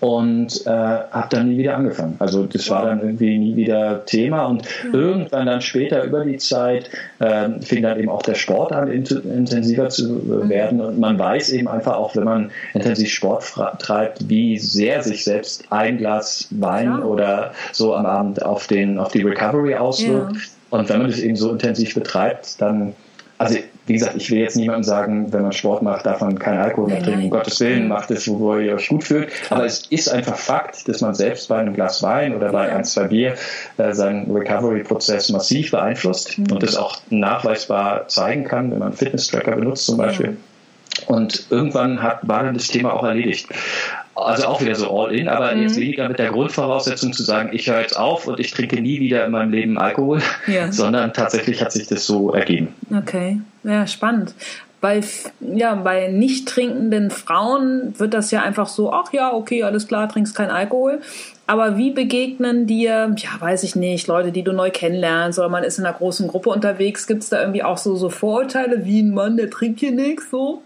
und 0.00 0.66
äh, 0.66 0.70
habe 0.70 1.28
dann 1.28 1.48
nie 1.48 1.58
wieder 1.58 1.76
angefangen. 1.76 2.16
Also 2.18 2.44
das 2.44 2.70
war 2.70 2.86
dann 2.86 3.00
irgendwie 3.00 3.38
nie 3.38 3.54
wieder 3.54 4.04
Thema 4.06 4.46
und 4.46 4.64
mhm. 4.84 4.94
irgendwann 4.94 5.46
dann 5.46 5.60
später 5.60 6.02
über 6.04 6.24
die 6.24 6.38
Zeit 6.38 6.90
äh, 7.18 7.50
fing 7.60 7.82
dann 7.82 7.98
eben 7.98 8.08
auch 8.08 8.22
der 8.22 8.34
Sport 8.34 8.72
an 8.72 8.88
intensiver 8.90 9.90
zu 9.90 10.20
äh, 10.20 10.48
werden 10.48 10.80
und 10.80 10.98
man 10.98 11.18
weiß 11.18 11.50
eben 11.50 11.68
einfach 11.68 11.96
auch, 11.96 12.16
wenn 12.16 12.24
man 12.24 12.50
intensiv 12.72 13.10
Sport 13.10 13.44
treibt, 13.78 14.28
wie 14.28 14.58
sehr 14.58 15.02
sich 15.02 15.24
selbst 15.24 15.64
ein 15.70 15.98
Glas 15.98 16.48
Wein 16.50 16.86
ja. 16.86 17.02
oder 17.02 17.52
so 17.72 17.94
am 17.94 18.06
Abend 18.06 18.42
auf 18.42 18.66
den 18.66 18.98
auf 18.98 19.12
die 19.12 19.22
Recovery 19.22 19.74
auswirkt. 19.74 20.34
Ja. 20.34 20.40
Und 20.70 20.88
wenn 20.88 20.98
man 20.98 21.10
das 21.10 21.18
eben 21.18 21.36
so 21.36 21.50
intensiv 21.50 21.94
betreibt, 21.94 22.60
dann 22.60 22.94
also 23.36 23.58
wie 23.90 23.94
gesagt, 23.94 24.14
ich 24.14 24.30
will 24.30 24.38
jetzt 24.38 24.54
niemandem 24.54 24.84
sagen, 24.84 25.32
wenn 25.32 25.42
man 25.42 25.50
Sport 25.50 25.82
macht, 25.82 26.06
darf 26.06 26.20
man 26.20 26.38
keinen 26.38 26.60
Alkohol 26.60 26.90
mehr 26.90 27.02
trinken. 27.02 27.24
Um 27.24 27.30
Gottes 27.30 27.58
Willen, 27.58 27.88
macht 27.88 28.12
es, 28.12 28.28
wo 28.28 28.56
ihr 28.56 28.76
euch 28.76 28.86
gut 28.86 29.02
fühlt. 29.02 29.32
Aber 29.50 29.64
es 29.64 29.80
ist 29.90 30.08
einfach 30.08 30.36
Fakt, 30.36 30.88
dass 30.88 31.00
man 31.00 31.12
selbst 31.12 31.48
bei 31.48 31.58
einem 31.58 31.74
Glas 31.74 32.00
Wein 32.00 32.36
oder 32.36 32.52
bei 32.52 32.72
ein, 32.72 32.84
zwei 32.84 33.08
Bier 33.08 33.34
äh, 33.78 33.92
seinen 33.92 34.30
Recovery-Prozess 34.30 35.30
massiv 35.30 35.72
beeinflusst 35.72 36.38
mhm. 36.38 36.52
und 36.52 36.62
das 36.62 36.76
auch 36.76 36.98
nachweisbar 37.10 38.06
zeigen 38.06 38.44
kann, 38.44 38.70
wenn 38.70 38.78
man 38.78 38.88
einen 38.88 38.96
Fitness-Tracker 38.96 39.56
benutzt 39.56 39.86
zum 39.86 39.96
Beispiel. 39.96 40.36
Und 41.06 41.46
irgendwann 41.50 42.00
hat, 42.00 42.28
war 42.28 42.44
dann 42.44 42.54
das 42.54 42.68
Thema 42.68 42.92
auch 42.92 43.02
erledigt. 43.02 43.48
Also 44.14 44.46
auch 44.46 44.60
wieder 44.60 44.74
so 44.74 44.90
all 44.90 45.14
in, 45.14 45.28
aber 45.28 45.54
mhm. 45.54 45.62
jetzt 45.62 45.76
weniger 45.76 46.08
mit 46.08 46.18
der 46.18 46.30
Grundvoraussetzung 46.30 47.12
zu 47.12 47.22
sagen, 47.22 47.50
ich 47.52 47.68
höre 47.68 47.80
jetzt 47.80 47.96
auf 47.96 48.26
und 48.26 48.38
ich 48.38 48.50
trinke 48.50 48.80
nie 48.80 49.00
wieder 49.00 49.24
in 49.24 49.30
meinem 49.30 49.50
Leben 49.50 49.78
Alkohol, 49.78 50.20
ja. 50.46 50.70
sondern 50.72 51.12
tatsächlich 51.12 51.62
hat 51.62 51.72
sich 51.72 51.86
das 51.86 52.06
so 52.06 52.32
ergeben. 52.32 52.74
Okay, 52.90 53.40
ja, 53.62 53.86
spannend 53.86 54.34
bei, 54.80 55.02
ja, 55.40 55.74
bei 55.74 56.08
nicht 56.08 56.48
trinkenden 56.48 57.10
Frauen 57.10 57.98
wird 57.98 58.14
das 58.14 58.30
ja 58.30 58.42
einfach 58.42 58.66
so, 58.66 58.92
ach 58.92 59.12
ja, 59.12 59.32
okay, 59.32 59.62
alles 59.62 59.86
klar, 59.86 60.08
trinkst 60.08 60.34
kein 60.34 60.50
Alkohol. 60.50 61.00
Aber 61.46 61.76
wie 61.76 61.90
begegnen 61.90 62.66
dir, 62.66 63.14
ja, 63.16 63.30
weiß 63.40 63.64
ich 63.64 63.76
nicht, 63.76 64.06
Leute, 64.06 64.32
die 64.32 64.42
du 64.42 64.52
neu 64.52 64.70
kennenlernst 64.70 65.38
oder 65.38 65.48
man 65.48 65.64
ist 65.64 65.78
in 65.78 65.84
einer 65.84 65.96
großen 65.96 66.28
Gruppe 66.28 66.50
unterwegs, 66.50 67.06
gibt 67.06 67.22
es 67.22 67.28
da 67.28 67.40
irgendwie 67.40 67.62
auch 67.62 67.78
so, 67.78 67.96
so 67.96 68.08
Vorurteile 68.08 68.84
wie 68.84 69.02
ein 69.02 69.12
Mann, 69.12 69.36
der 69.36 69.50
trinkt 69.50 69.80
hier 69.80 69.92
nichts, 69.92 70.30
so? 70.30 70.62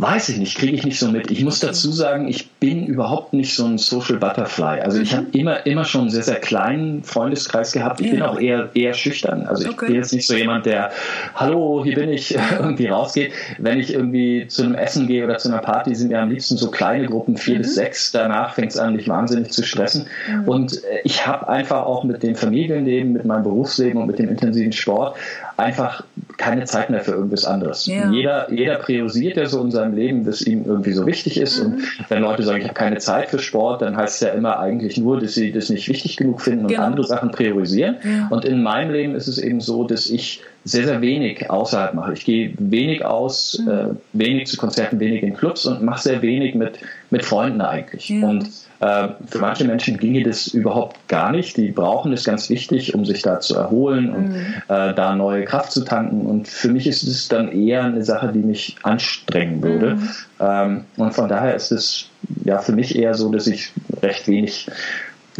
Weiß 0.00 0.28
ich 0.28 0.38
nicht, 0.38 0.56
kriege 0.56 0.76
ich 0.76 0.84
nicht 0.84 0.98
so 1.00 1.10
mit. 1.10 1.32
Ich 1.32 1.42
muss 1.42 1.58
dazu 1.58 1.90
sagen, 1.90 2.28
ich 2.28 2.50
bin 2.52 2.86
überhaupt 2.86 3.32
nicht 3.32 3.56
so 3.56 3.64
ein 3.64 3.78
Social 3.78 4.18
Butterfly. 4.18 4.80
Also 4.80 5.00
ich 5.00 5.12
mhm. 5.12 5.16
habe 5.16 5.26
immer, 5.32 5.66
immer 5.66 5.84
schon 5.84 6.02
einen 6.02 6.10
sehr, 6.10 6.22
sehr 6.22 6.36
kleinen 6.36 7.02
Freundeskreis 7.02 7.72
gehabt. 7.72 8.00
Ich 8.00 8.06
ja. 8.06 8.12
bin 8.12 8.22
auch 8.22 8.38
eher, 8.38 8.70
eher 8.74 8.94
schüchtern. 8.94 9.46
Also 9.48 9.64
ich 9.64 9.72
okay. 9.72 9.86
bin 9.86 9.96
jetzt 9.96 10.12
nicht 10.12 10.28
so 10.28 10.36
jemand, 10.36 10.66
der, 10.66 10.92
hallo, 11.34 11.82
hier 11.84 11.96
bin 11.96 12.10
ich, 12.10 12.36
irgendwie 12.58 12.86
rausgeht. 12.86 13.32
Wenn 13.58 13.80
ich 13.80 13.92
irgendwie 13.92 14.46
zu 14.46 14.62
einem 14.62 14.76
Essen 14.76 15.08
gehe 15.08 15.24
oder 15.24 15.38
zu 15.38 15.48
einer 15.48 15.58
Party, 15.58 15.92
sind 15.96 16.12
ja 16.12 16.22
am 16.22 16.30
liebsten 16.30 16.56
so 16.56 16.70
kleine 16.70 17.06
Gruppen, 17.06 17.36
vier 17.36 17.56
mhm. 17.56 17.62
bis 17.62 17.74
sechs. 17.74 18.12
Danach 18.12 18.54
fängt 18.54 18.70
es 18.70 18.78
an, 18.78 18.94
mich 18.94 19.08
wahnsinnig 19.08 19.50
zu 19.50 19.64
stressen. 19.64 20.06
Mhm. 20.30 20.48
Und 20.48 20.84
äh, 20.84 21.00
ich 21.02 21.26
habe 21.26 21.48
einfach 21.48 21.84
auch 21.84 22.04
mit 22.04 22.22
dem 22.22 22.36
Familienleben, 22.36 23.12
mit 23.12 23.24
meinem 23.24 23.42
Berufsleben 23.42 24.00
und 24.00 24.06
mit 24.06 24.20
dem 24.20 24.28
intensiven 24.28 24.72
Sport 24.72 25.16
einfach 25.58 26.04
keine 26.36 26.64
Zeit 26.66 26.88
mehr 26.88 27.00
für 27.00 27.10
irgendwas 27.10 27.44
anderes. 27.44 27.84
Ja. 27.86 28.12
Jeder, 28.12 28.50
jeder 28.52 28.76
priorisiert 28.76 29.36
ja 29.36 29.46
so 29.46 29.60
in 29.60 29.72
seinem 29.72 29.96
Leben, 29.96 30.24
was 30.24 30.40
ihm 30.42 30.64
irgendwie 30.64 30.92
so 30.92 31.04
wichtig 31.04 31.36
ist. 31.36 31.58
Mhm. 31.58 31.74
Und 31.98 32.10
wenn 32.10 32.22
Leute 32.22 32.44
sagen, 32.44 32.58
ich 32.60 32.64
habe 32.64 32.74
keine 32.74 32.98
Zeit 32.98 33.28
für 33.28 33.40
Sport, 33.40 33.82
dann 33.82 33.96
heißt 33.96 34.14
es 34.14 34.20
ja 34.20 34.34
immer 34.34 34.60
eigentlich 34.60 34.98
nur, 34.98 35.18
dass 35.18 35.34
sie 35.34 35.50
das 35.50 35.68
nicht 35.68 35.88
wichtig 35.88 36.16
genug 36.16 36.42
finden 36.42 36.60
und 36.60 36.68
genau. 36.68 36.84
andere 36.84 37.04
Sachen 37.04 37.32
priorisieren. 37.32 37.96
Ja. 38.04 38.28
Und 38.30 38.44
in 38.44 38.62
meinem 38.62 38.92
Leben 38.92 39.16
ist 39.16 39.26
es 39.26 39.38
eben 39.38 39.60
so, 39.60 39.82
dass 39.82 40.08
ich 40.08 40.42
sehr, 40.64 40.84
sehr 40.84 41.00
wenig 41.00 41.50
außerhalb 41.50 41.92
mache. 41.92 42.12
Ich 42.12 42.24
gehe 42.24 42.54
wenig 42.58 43.04
aus, 43.04 43.60
mhm. 43.60 43.68
äh, 43.68 43.84
wenig 44.12 44.46
zu 44.46 44.58
Konzerten, 44.58 45.00
wenig 45.00 45.24
in 45.24 45.34
Clubs 45.34 45.66
und 45.66 45.82
mache 45.82 46.02
sehr 46.02 46.22
wenig 46.22 46.54
mit, 46.54 46.78
mit 47.10 47.24
Freunden 47.24 47.62
eigentlich. 47.62 48.08
Ja. 48.10 48.28
Und 48.28 48.48
für 48.80 49.38
manche 49.40 49.64
Menschen 49.64 49.98
ginge 49.98 50.22
das 50.22 50.46
überhaupt 50.46 51.08
gar 51.08 51.32
nicht. 51.32 51.56
Die 51.56 51.72
brauchen 51.72 52.12
es 52.12 52.24
ganz 52.24 52.48
wichtig, 52.48 52.94
um 52.94 53.04
sich 53.04 53.22
da 53.22 53.40
zu 53.40 53.56
erholen 53.56 54.10
und 54.10 54.28
mhm. 54.28 54.54
äh, 54.68 54.94
da 54.94 55.16
neue 55.16 55.44
Kraft 55.44 55.72
zu 55.72 55.84
tanken. 55.84 56.26
Und 56.26 56.46
für 56.46 56.68
mich 56.68 56.86
ist 56.86 57.02
es 57.02 57.26
dann 57.26 57.50
eher 57.50 57.84
eine 57.84 58.04
Sache, 58.04 58.28
die 58.32 58.38
mich 58.38 58.76
anstrengen 58.84 59.62
würde. 59.62 59.96
Mhm. 59.96 60.10
Ähm, 60.40 60.84
und 60.96 61.12
von 61.12 61.28
daher 61.28 61.56
ist 61.56 61.72
es 61.72 62.08
ja 62.44 62.58
für 62.58 62.72
mich 62.72 62.96
eher 62.96 63.14
so, 63.14 63.32
dass 63.32 63.48
ich 63.48 63.72
recht 64.00 64.28
wenig 64.28 64.68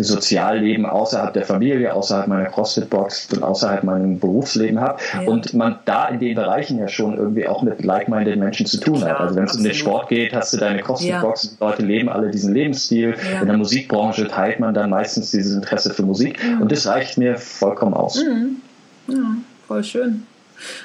Sozialleben 0.05 0.87
außerhalb 0.87 1.33
der 1.33 1.45
Familie, 1.45 1.93
außerhalb 1.93 2.29
meiner 2.29 2.47
CrossFit-Box 2.47 3.33
und 3.33 3.43
außerhalb 3.43 3.83
meinem 3.85 4.19
Berufsleben 4.19 4.81
habe. 4.81 5.01
Ja. 5.13 5.29
Und 5.29 5.55
man 5.55 5.79
da 5.85 6.09
in 6.09 6.21
den 6.21 6.35
Bereichen 6.35 6.79
ja 6.79 6.89
schon 6.89 7.17
irgendwie 7.17 7.47
auch 7.49 7.63
mit 7.63 7.85
like-minded 7.85 8.39
Menschen 8.39 8.67
zu 8.67 8.79
tun 8.79 8.99
Klar, 8.99 9.11
hat. 9.11 9.21
Also 9.21 9.37
wenn 9.37 9.45
es 9.45 9.57
um 9.57 9.65
den 9.65 9.75
Sport 9.75 10.09
geht, 10.09 10.33
hast 10.35 10.53
du 10.53 10.57
deine 10.57 10.83
CrossFit-Box, 10.83 11.57
ja. 11.59 11.67
Leute 11.67 11.83
leben 11.83 12.09
alle 12.09 12.31
diesen 12.31 12.55
Lebensstil. 12.55 13.15
Ja. 13.33 13.41
In 13.41 13.47
der 13.49 13.57
Musikbranche 13.57 14.29
teilt 14.29 14.61
man 14.61 14.75
dann 14.75 14.91
meistens 14.91 15.31
dieses 15.31 15.55
Interesse 15.55 15.93
für 15.93 16.03
Musik. 16.03 16.43
Mhm. 16.45 16.63
Und 16.63 16.73
das 16.73 16.87
reicht 16.87 17.19
mir 17.19 17.37
vollkommen 17.37 17.95
aus. 17.95 18.23
Mhm. 18.23 18.57
Ja, 19.09 19.37
voll 19.67 19.83
schön. 19.85 20.27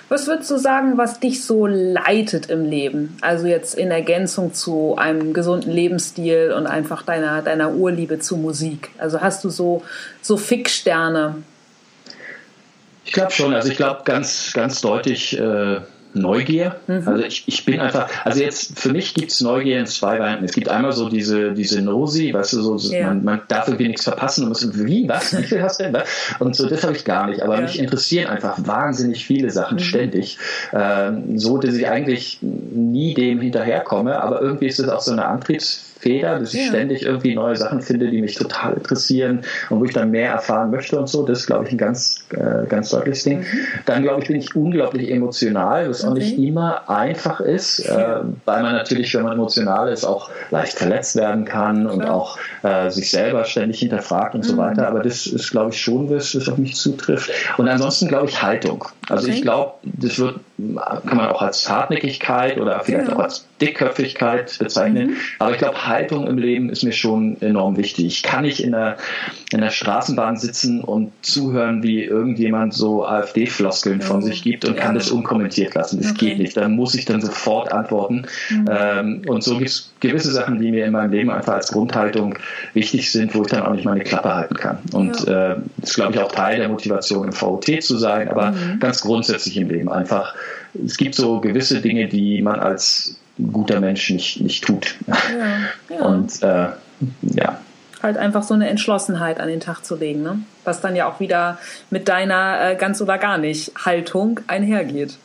Was 0.09 0.27
würdest 0.27 0.49
du 0.51 0.57
sagen, 0.57 0.97
was 0.97 1.19
dich 1.19 1.43
so 1.43 1.65
leitet 1.67 2.49
im 2.49 2.65
Leben? 2.65 3.17
Also 3.21 3.47
jetzt 3.47 3.75
in 3.75 3.91
Ergänzung 3.91 4.53
zu 4.53 4.95
einem 4.97 5.33
gesunden 5.33 5.71
Lebensstil 5.71 6.53
und 6.55 6.67
einfach 6.67 7.03
deiner, 7.03 7.41
deiner 7.41 7.71
Urliebe 7.73 8.19
zu 8.19 8.37
Musik. 8.37 8.89
Also 8.97 9.21
hast 9.21 9.43
du 9.43 9.49
so, 9.49 9.83
so 10.21 10.37
Fixsterne? 10.37 11.43
Ich 13.05 13.11
glaube 13.11 13.31
schon. 13.31 13.53
Also 13.53 13.69
ich 13.69 13.77
glaube 13.77 14.01
ganz, 14.05 14.53
ganz 14.53 14.81
deutlich, 14.81 15.37
äh, 15.37 15.81
Neugier. 16.13 16.75
Mhm. 16.87 17.07
Also 17.07 17.23
ich, 17.23 17.43
ich 17.47 17.65
bin 17.65 17.79
einfach, 17.79 18.09
also 18.23 18.41
jetzt 18.41 18.79
für 18.79 18.91
mich 18.91 19.13
gibt 19.13 19.31
es 19.31 19.41
Neugier 19.41 19.79
in 19.79 19.85
zwei 19.85 20.19
Varianten. 20.19 20.45
Es 20.45 20.53
gibt 20.53 20.69
einmal 20.69 20.91
so 20.91 21.09
diese, 21.09 21.53
diese 21.53 21.81
Nosy, 21.81 22.33
weißt 22.33 22.53
du, 22.53 22.77
so, 22.77 22.93
ja. 22.93 23.07
man, 23.07 23.23
man 23.23 23.41
darf 23.47 23.67
irgendwie 23.67 23.87
nichts 23.87 24.03
verpassen 24.03 24.43
und 24.43 24.49
muss, 24.49 24.85
wie, 24.85 25.07
was, 25.07 25.37
wie 25.37 25.43
viel 25.43 25.61
hast 25.61 25.79
du 25.79 25.85
denn? 25.85 25.97
Und 26.39 26.55
so, 26.55 26.67
das 26.67 26.83
habe 26.83 26.95
ich 26.95 27.05
gar 27.05 27.27
nicht. 27.27 27.41
Aber 27.41 27.55
ja. 27.55 27.61
mich 27.61 27.79
interessieren 27.79 28.29
einfach 28.29 28.57
wahnsinnig 28.65 29.25
viele 29.25 29.49
Sachen 29.49 29.75
mhm. 29.75 29.81
ständig. 29.81 30.37
Ähm, 30.73 31.37
so, 31.37 31.57
dass 31.57 31.75
ich 31.75 31.87
eigentlich 31.87 32.39
nie 32.41 33.13
dem 33.13 33.41
hinterherkomme, 33.41 34.21
aber 34.21 34.41
irgendwie 34.41 34.67
ist 34.67 34.79
es 34.79 34.89
auch 34.89 35.01
so 35.01 35.11
eine 35.11 35.25
Antriebs 35.25 35.92
Feder, 36.03 36.37
dass 36.37 36.53
ich 36.53 36.67
ständig 36.67 37.03
irgendwie 37.03 37.33
neue 37.33 37.55
Sachen 37.55 37.81
finde, 37.81 38.09
die 38.09 38.21
mich 38.21 38.35
total 38.35 38.73
interessieren 38.73 39.41
und 39.69 39.79
wo 39.79 39.85
ich 39.85 39.93
dann 39.93 40.11
mehr 40.11 40.31
erfahren 40.31 40.69
möchte 40.69 40.99
und 40.99 41.07
so. 41.07 41.25
Das 41.25 41.39
ist, 41.39 41.47
glaube 41.47 41.65
ich, 41.65 41.71
ein 41.71 41.77
ganz, 41.77 42.25
äh, 42.31 42.67
ganz 42.67 42.89
deutliches 42.89 43.23
Ding. 43.23 43.39
Mhm. 43.39 43.45
Dann, 43.85 44.03
glaube 44.03 44.21
ich, 44.21 44.27
bin 44.27 44.35
ich 44.35 44.53
unglaublich 44.53 45.09
emotional, 45.09 45.89
was 45.89 46.03
okay. 46.03 46.09
auch 46.09 46.15
nicht 46.15 46.37
immer 46.37 46.89
einfach 46.89 47.39
ist, 47.39 47.79
äh, 47.79 48.17
weil 48.43 48.63
man 48.63 48.73
natürlich, 48.73 49.13
wenn 49.15 49.23
man 49.23 49.33
emotional 49.33 49.87
ist, 49.87 50.03
auch 50.03 50.29
leicht 50.51 50.77
verletzt 50.77 51.15
werden 51.15 51.45
kann 51.45 51.87
und 51.87 52.03
auch 52.03 52.37
äh, 52.63 52.89
sich 52.89 53.09
selber 53.09 53.45
ständig 53.45 53.79
hinterfragt 53.79 54.35
und 54.35 54.43
mhm. 54.43 54.49
so 54.49 54.57
weiter. 54.57 54.89
Aber 54.89 55.03
das 55.03 55.25
ist, 55.25 55.51
glaube 55.51 55.71
ich, 55.71 55.79
schon 55.79 56.09
was, 56.09 56.35
was 56.35 56.49
auf 56.49 56.57
mich 56.57 56.75
zutrifft. 56.75 57.31
Und 57.57 57.69
ansonsten, 57.69 58.09
glaube 58.09 58.27
ich, 58.27 58.43
Haltung. 58.43 58.83
Also 59.09 59.27
okay. 59.27 59.35
ich 59.35 59.41
glaube, 59.41 59.73
das 59.83 60.17
wird, 60.17 60.39
kann 60.57 61.17
man 61.17 61.29
auch 61.29 61.41
als 61.41 61.69
Hartnäckigkeit 61.69 62.57
oder 62.57 62.79
vielleicht 62.81 63.09
ja. 63.09 63.15
auch 63.15 63.19
als 63.19 63.47
Dickköpfigkeit 63.59 64.57
bezeichnen. 64.59 65.11
Mhm. 65.11 65.15
Aber 65.39 65.51
ich 65.51 65.57
glaube, 65.57 65.87
Haltung 65.87 66.27
im 66.27 66.37
Leben 66.37 66.69
ist 66.69 66.83
mir 66.83 66.91
schon 66.91 67.41
enorm 67.41 67.77
wichtig. 67.77 68.05
Ich 68.05 68.23
kann 68.23 68.43
nicht 68.43 68.61
in 68.61 68.71
der, 68.71 68.97
in 69.51 69.61
der 69.61 69.71
Straßenbahn 69.71 70.37
sitzen 70.37 70.81
und 70.81 71.11
zuhören, 71.21 71.83
wie 71.83 72.03
irgendjemand 72.03 72.73
so 72.73 73.05
AfD-Floskeln 73.05 74.01
von 74.01 74.21
sich 74.21 74.43
gibt 74.43 74.65
und 74.65 74.75
ja. 74.75 74.81
kann 74.81 74.95
das 74.95 75.11
unkommentiert 75.11 75.75
lassen. 75.75 76.01
Das 76.01 76.11
okay. 76.11 76.29
geht 76.29 76.39
nicht. 76.39 76.57
Da 76.57 76.67
muss 76.69 76.95
ich 76.95 77.05
dann 77.05 77.21
sofort 77.21 77.71
antworten. 77.71 78.25
Mhm. 78.49 78.69
Ähm, 78.69 79.21
und 79.27 79.43
so 79.43 79.57
gibt 79.57 79.69
es 79.69 79.93
gewisse 79.99 80.31
Sachen, 80.31 80.59
die 80.59 80.71
mir 80.71 80.85
in 80.85 80.91
meinem 80.91 81.11
Leben 81.11 81.29
einfach 81.29 81.53
als 81.53 81.71
Grundhaltung 81.71 82.37
wichtig 82.73 83.11
sind, 83.11 83.35
wo 83.35 83.41
ich 83.41 83.47
dann 83.47 83.63
auch 83.63 83.73
nicht 83.73 83.85
meine 83.85 84.03
Klappe 84.03 84.33
halten 84.33 84.55
kann. 84.55 84.79
Und 84.93 85.25
ja. 85.25 85.53
äh, 85.53 85.55
das 85.77 85.91
ist, 85.91 85.95
glaube 85.95 86.13
ich, 86.13 86.19
auch 86.19 86.31
Teil 86.31 86.57
der 86.57 86.69
Motivation, 86.69 87.27
im 87.27 87.33
VOT 87.33 87.81
zu 87.81 87.97
sein, 87.97 88.29
aber 88.29 88.51
mhm. 88.51 88.79
Ganz 88.93 89.01
grundsätzlich 89.01 89.57
im 89.57 89.69
Leben 89.69 89.91
einfach. 89.91 90.35
Es 90.85 90.97
gibt 90.97 91.15
so 91.15 91.39
gewisse 91.39 91.81
Dinge, 91.81 92.07
die 92.07 92.41
man 92.43 92.59
als 92.59 93.19
guter 93.51 93.79
Mensch 93.79 94.11
nicht, 94.11 94.39
nicht 94.39 94.63
tut. 94.63 94.95
Ja, 95.07 95.15
ja. 95.89 96.05
Und 96.05 96.43
äh, 96.43 96.67
ja. 97.21 97.59
Halt 98.03 98.17
einfach 98.17 98.43
so 98.43 98.53
eine 98.53 98.69
Entschlossenheit 98.69 99.39
an 99.39 99.47
den 99.47 99.61
Tag 99.61 99.83
zu 99.83 99.95
legen, 99.95 100.21
ne? 100.21 100.39
was 100.63 100.81
dann 100.81 100.95
ja 100.95 101.07
auch 101.07 101.19
wieder 101.19 101.57
mit 101.89 102.07
deiner 102.07 102.71
äh, 102.71 102.75
ganz 102.75 103.01
oder 103.01 103.17
gar 103.17 103.39
nicht 103.39 103.71
Haltung 103.83 104.41
einhergeht. 104.45 105.17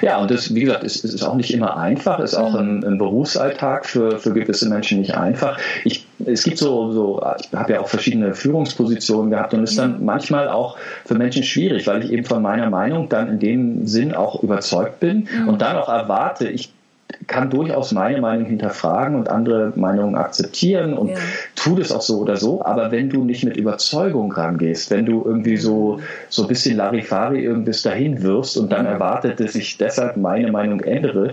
Ja, 0.00 0.18
und 0.18 0.30
das, 0.30 0.54
wie 0.54 0.60
gesagt, 0.60 0.84
ist, 0.84 1.04
ist 1.04 1.22
auch 1.22 1.34
nicht 1.34 1.52
immer 1.52 1.76
einfach, 1.76 2.20
ist 2.20 2.34
auch 2.34 2.54
im, 2.54 2.82
im 2.82 2.98
Berufsalltag 2.98 3.86
für, 3.86 4.18
für 4.18 4.32
gewisse 4.32 4.68
Menschen 4.68 5.00
nicht 5.00 5.14
einfach. 5.14 5.58
Ich, 5.84 6.06
es 6.24 6.44
gibt 6.44 6.58
so, 6.58 6.92
so 6.92 7.22
ich 7.38 7.52
habe 7.56 7.74
ja 7.74 7.80
auch 7.80 7.88
verschiedene 7.88 8.34
Führungspositionen 8.34 9.30
gehabt 9.30 9.54
und 9.54 9.64
ist 9.64 9.78
dann 9.78 10.04
manchmal 10.04 10.48
auch 10.48 10.78
für 11.04 11.14
Menschen 11.14 11.42
schwierig, 11.42 11.86
weil 11.86 12.04
ich 12.04 12.12
eben 12.12 12.24
von 12.24 12.42
meiner 12.42 12.70
Meinung 12.70 13.08
dann 13.08 13.28
in 13.28 13.38
dem 13.38 13.86
Sinn 13.86 14.14
auch 14.14 14.42
überzeugt 14.42 15.00
bin 15.00 15.28
mhm. 15.42 15.48
und 15.48 15.60
dann 15.60 15.76
auch 15.76 15.88
erwarte, 15.88 16.48
ich 16.48 16.72
kann 17.26 17.50
durchaus 17.50 17.92
meine 17.92 18.20
Meinung 18.20 18.46
hinterfragen 18.46 19.16
und 19.16 19.28
andere 19.28 19.72
Meinungen 19.76 20.14
akzeptieren 20.14 20.94
und 20.94 21.10
ja. 21.10 21.16
Tu 21.68 21.76
das 21.76 21.92
auch 21.92 22.02
so 22.02 22.18
oder 22.18 22.36
so. 22.36 22.64
Aber 22.64 22.90
wenn 22.90 23.10
du 23.10 23.24
nicht 23.24 23.44
mit 23.44 23.56
Überzeugung 23.56 24.32
rangehst, 24.32 24.90
wenn 24.90 25.06
du 25.06 25.22
irgendwie 25.24 25.56
so, 25.56 26.00
so 26.28 26.42
ein 26.42 26.48
bisschen 26.48 26.76
Larifari 26.76 27.44
irgendwas 27.44 27.82
dahin 27.82 28.22
wirfst 28.22 28.56
und 28.56 28.72
dann 28.72 28.86
erwartet, 28.86 29.40
dass 29.40 29.54
ich 29.54 29.76
deshalb 29.76 30.16
meine 30.16 30.50
Meinung 30.50 30.80
ändere, 30.80 31.32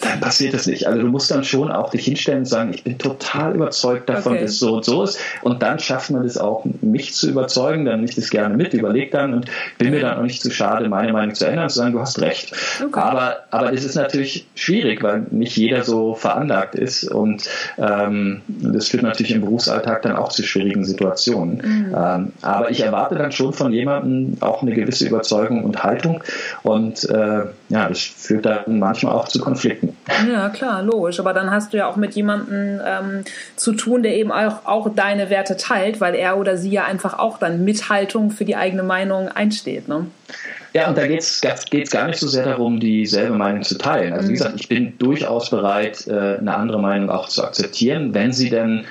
dann 0.00 0.20
passiert 0.20 0.54
das 0.54 0.66
nicht. 0.66 0.86
Also 0.86 1.00
du 1.00 1.08
musst 1.08 1.30
dann 1.30 1.42
schon 1.42 1.72
auch 1.72 1.90
dich 1.90 2.04
hinstellen 2.04 2.40
und 2.40 2.44
sagen, 2.46 2.72
ich 2.72 2.84
bin 2.84 2.98
total 2.98 3.54
überzeugt 3.54 4.08
davon, 4.08 4.32
okay. 4.32 4.42
dass 4.42 4.52
es 4.52 4.58
so 4.60 4.76
und 4.76 4.84
so 4.84 5.02
ist. 5.02 5.18
Und 5.42 5.62
dann 5.62 5.78
schafft 5.80 6.10
man 6.10 6.24
es 6.24 6.38
auch, 6.38 6.64
mich 6.80 7.14
zu 7.14 7.28
überzeugen, 7.28 7.84
dann 7.84 7.96
nehme 7.96 8.08
ich 8.08 8.14
das 8.14 8.30
gerne 8.30 8.56
mit, 8.56 8.74
überleg 8.74 9.10
dann 9.10 9.34
und 9.34 9.46
bin 9.76 9.90
mir 9.90 10.00
dann 10.00 10.18
auch 10.18 10.22
nicht 10.22 10.40
zu 10.40 10.50
schade, 10.50 10.88
meine 10.88 11.12
Meinung 11.12 11.34
zu 11.34 11.46
ändern, 11.46 11.68
zu 11.68 11.78
sagen, 11.78 11.92
du 11.92 12.00
hast 12.00 12.20
recht. 12.20 12.52
Okay. 12.84 13.00
Aber, 13.00 13.38
aber 13.50 13.72
das 13.72 13.84
ist 13.84 13.96
natürlich 13.96 14.46
schwierig, 14.54 15.02
weil 15.02 15.26
nicht 15.30 15.56
jeder 15.56 15.82
so 15.82 16.14
veranlagt 16.14 16.76
ist 16.76 17.04
und 17.04 17.48
ähm, 17.78 18.42
das 18.46 18.88
führt 18.88 19.02
natürlich 19.02 19.32
im 19.32 19.40
Berufsalltag 19.40 20.02
dann 20.02 20.16
auch 20.16 20.28
zu 20.28 20.44
schwierigen 20.44 20.84
Situationen. 20.84 21.56
Mhm. 21.56 21.96
Ähm, 21.96 22.32
aber 22.42 22.70
ich 22.70 22.80
erwarte 22.80 23.16
dann 23.16 23.32
schon 23.32 23.52
von 23.52 23.72
jemandem 23.72 24.36
auch 24.40 24.62
eine 24.62 24.72
gewisse 24.74 25.06
Überzeugung 25.06 25.64
und 25.64 25.82
Haltung 25.82 26.22
und 26.62 27.08
äh, 27.10 27.46
ja, 27.68 27.88
das 27.88 28.00
führt 28.00 28.46
dann 28.46 28.78
manchmal 28.78 29.14
auch 29.14 29.26
zu 29.26 29.40
Konflikten. 29.40 29.87
Ja, 30.28 30.48
klar, 30.48 30.82
logisch. 30.82 31.20
Aber 31.20 31.32
dann 31.32 31.50
hast 31.50 31.72
du 31.72 31.76
ja 31.76 31.86
auch 31.86 31.96
mit 31.96 32.14
jemandem 32.14 32.80
ähm, 32.84 33.24
zu 33.56 33.72
tun, 33.72 34.02
der 34.02 34.16
eben 34.16 34.32
auch, 34.32 34.64
auch 34.66 34.94
deine 34.94 35.30
Werte 35.30 35.56
teilt, 35.56 36.00
weil 36.00 36.14
er 36.14 36.38
oder 36.38 36.56
sie 36.56 36.70
ja 36.70 36.84
einfach 36.84 37.18
auch 37.18 37.38
dann 37.38 37.64
mit 37.64 37.88
Haltung 37.88 38.30
für 38.30 38.44
die 38.44 38.56
eigene 38.56 38.82
Meinung 38.82 39.28
einsteht. 39.28 39.88
Ne? 39.88 40.06
Ja, 40.74 40.88
und 40.88 40.98
da 40.98 41.06
geht 41.06 41.20
es 41.22 41.40
gar 41.90 42.06
nicht 42.06 42.18
so 42.18 42.28
sehr 42.28 42.44
darum, 42.44 42.80
dieselbe 42.80 43.34
Meinung 43.34 43.62
zu 43.62 43.78
teilen. 43.78 44.12
Also 44.12 44.28
wie 44.28 44.32
mhm. 44.32 44.36
gesagt, 44.36 44.60
ich 44.60 44.68
bin 44.68 44.98
durchaus 44.98 45.50
bereit, 45.50 46.06
äh, 46.06 46.38
eine 46.38 46.54
andere 46.54 46.80
Meinung 46.80 47.10
auch 47.10 47.28
zu 47.28 47.42
akzeptieren, 47.42 48.14
wenn 48.14 48.32
sie 48.32 48.50
denn 48.50 48.84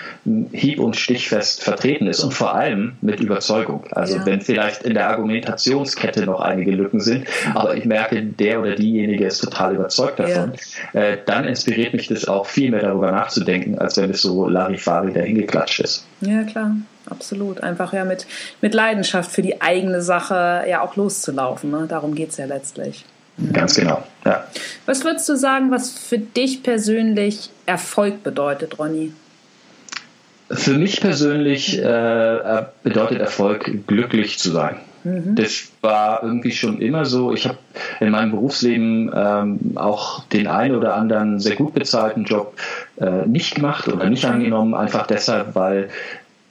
hieb- 0.51 0.80
und 0.80 0.95
stichfest 0.95 1.63
vertreten 1.63 2.07
ist 2.07 2.23
und 2.23 2.34
vor 2.34 2.55
allem 2.55 2.93
mit 3.01 3.19
Überzeugung. 3.19 3.86
Also 3.91 4.17
ja. 4.17 4.25
wenn 4.25 4.41
vielleicht 4.41 4.84
in 4.84 4.93
der 4.93 5.09
Argumentationskette 5.09 6.25
noch 6.25 6.41
einige 6.41 6.71
Lücken 6.71 6.99
sind, 6.99 7.28
aber 7.53 7.75
ich 7.75 7.86
merke, 7.86 8.21
der 8.23 8.61
oder 8.61 8.75
diejenige 8.75 9.25
ist 9.25 9.39
total 9.39 9.75
überzeugt 9.75 10.19
davon, 10.19 10.53
ja. 10.93 11.01
Äh, 11.01 11.17
dann 11.25 11.45
inspiriert 11.45 11.93
mich 11.93 12.07
das 12.07 12.28
auch 12.28 12.45
viel 12.45 12.71
mehr 12.71 12.82
darüber 12.82 13.11
nachzudenken, 13.11 13.78
als 13.78 13.97
wenn 13.97 14.09
es 14.09 14.21
so 14.21 14.47
Larifari 14.47 15.13
dahingeklatscht 15.13 15.82
ist. 15.82 16.05
Ja, 16.21 16.43
klar 16.43 16.75
absolut. 17.10 17.62
Einfach 17.62 17.93
ja 17.93 18.05
mit, 18.05 18.28
mit 18.62 18.74
Leidenschaft 18.74 19.32
für 19.32 19.41
die 19.41 19.62
eigene 19.62 20.01
Sache 20.01 20.66
ja 20.70 20.82
auch 20.82 20.95
loszulaufen. 20.95 21.72
Ne? 21.72 21.86
Darum 21.88 22.16
geht 22.16 22.30
es 22.30 22.38
ja 22.38 22.45
letztlich. 22.45 23.05
Ganz 23.53 23.76
genau, 23.76 24.03
ja. 24.26 24.47
Was 24.88 25.03
würdest 25.03 25.30
du 25.30 25.36
sagen, 25.36 25.70
was 25.70 25.91
für 25.91 26.18
dich 26.18 26.64
persönlich 26.64 27.51
Erfolg 27.68 28.24
bedeutet, 28.24 28.80
Ronny? 28.80 29.14
Für 30.49 30.74
mich 30.74 31.01
persönlich 31.01 31.78
äh, 31.78 32.64
bedeutet 32.82 33.20
Erfolg, 33.20 33.86
glücklich 33.86 34.39
zu 34.39 34.51
sein. 34.51 34.78
Mhm. 35.03 35.36
Das 35.36 35.70
war 35.82 36.24
irgendwie 36.24 36.51
schon 36.51 36.82
immer 36.82 37.05
so. 37.05 37.34
Ich 37.34 37.47
habe 37.47 37.58
in 37.99 38.12
meinem 38.12 38.32
Berufsleben 38.32 39.12
ähm, 39.14 39.60
auch 39.76 40.26
den 40.26 40.47
einen 40.47 40.76
oder 40.76 40.95
anderen 40.95 41.39
sehr 41.39 41.55
gut 41.55 41.74
bezahlten 41.74 42.24
Job 42.24 42.55
äh, 42.97 43.26
nicht 43.26 43.55
gemacht 43.55 43.88
oder 43.88 44.10
nicht 44.10 44.26
angenommen, 44.26 44.74
einfach 44.74 45.05
deshalb, 45.05 45.53
weil 45.53 45.89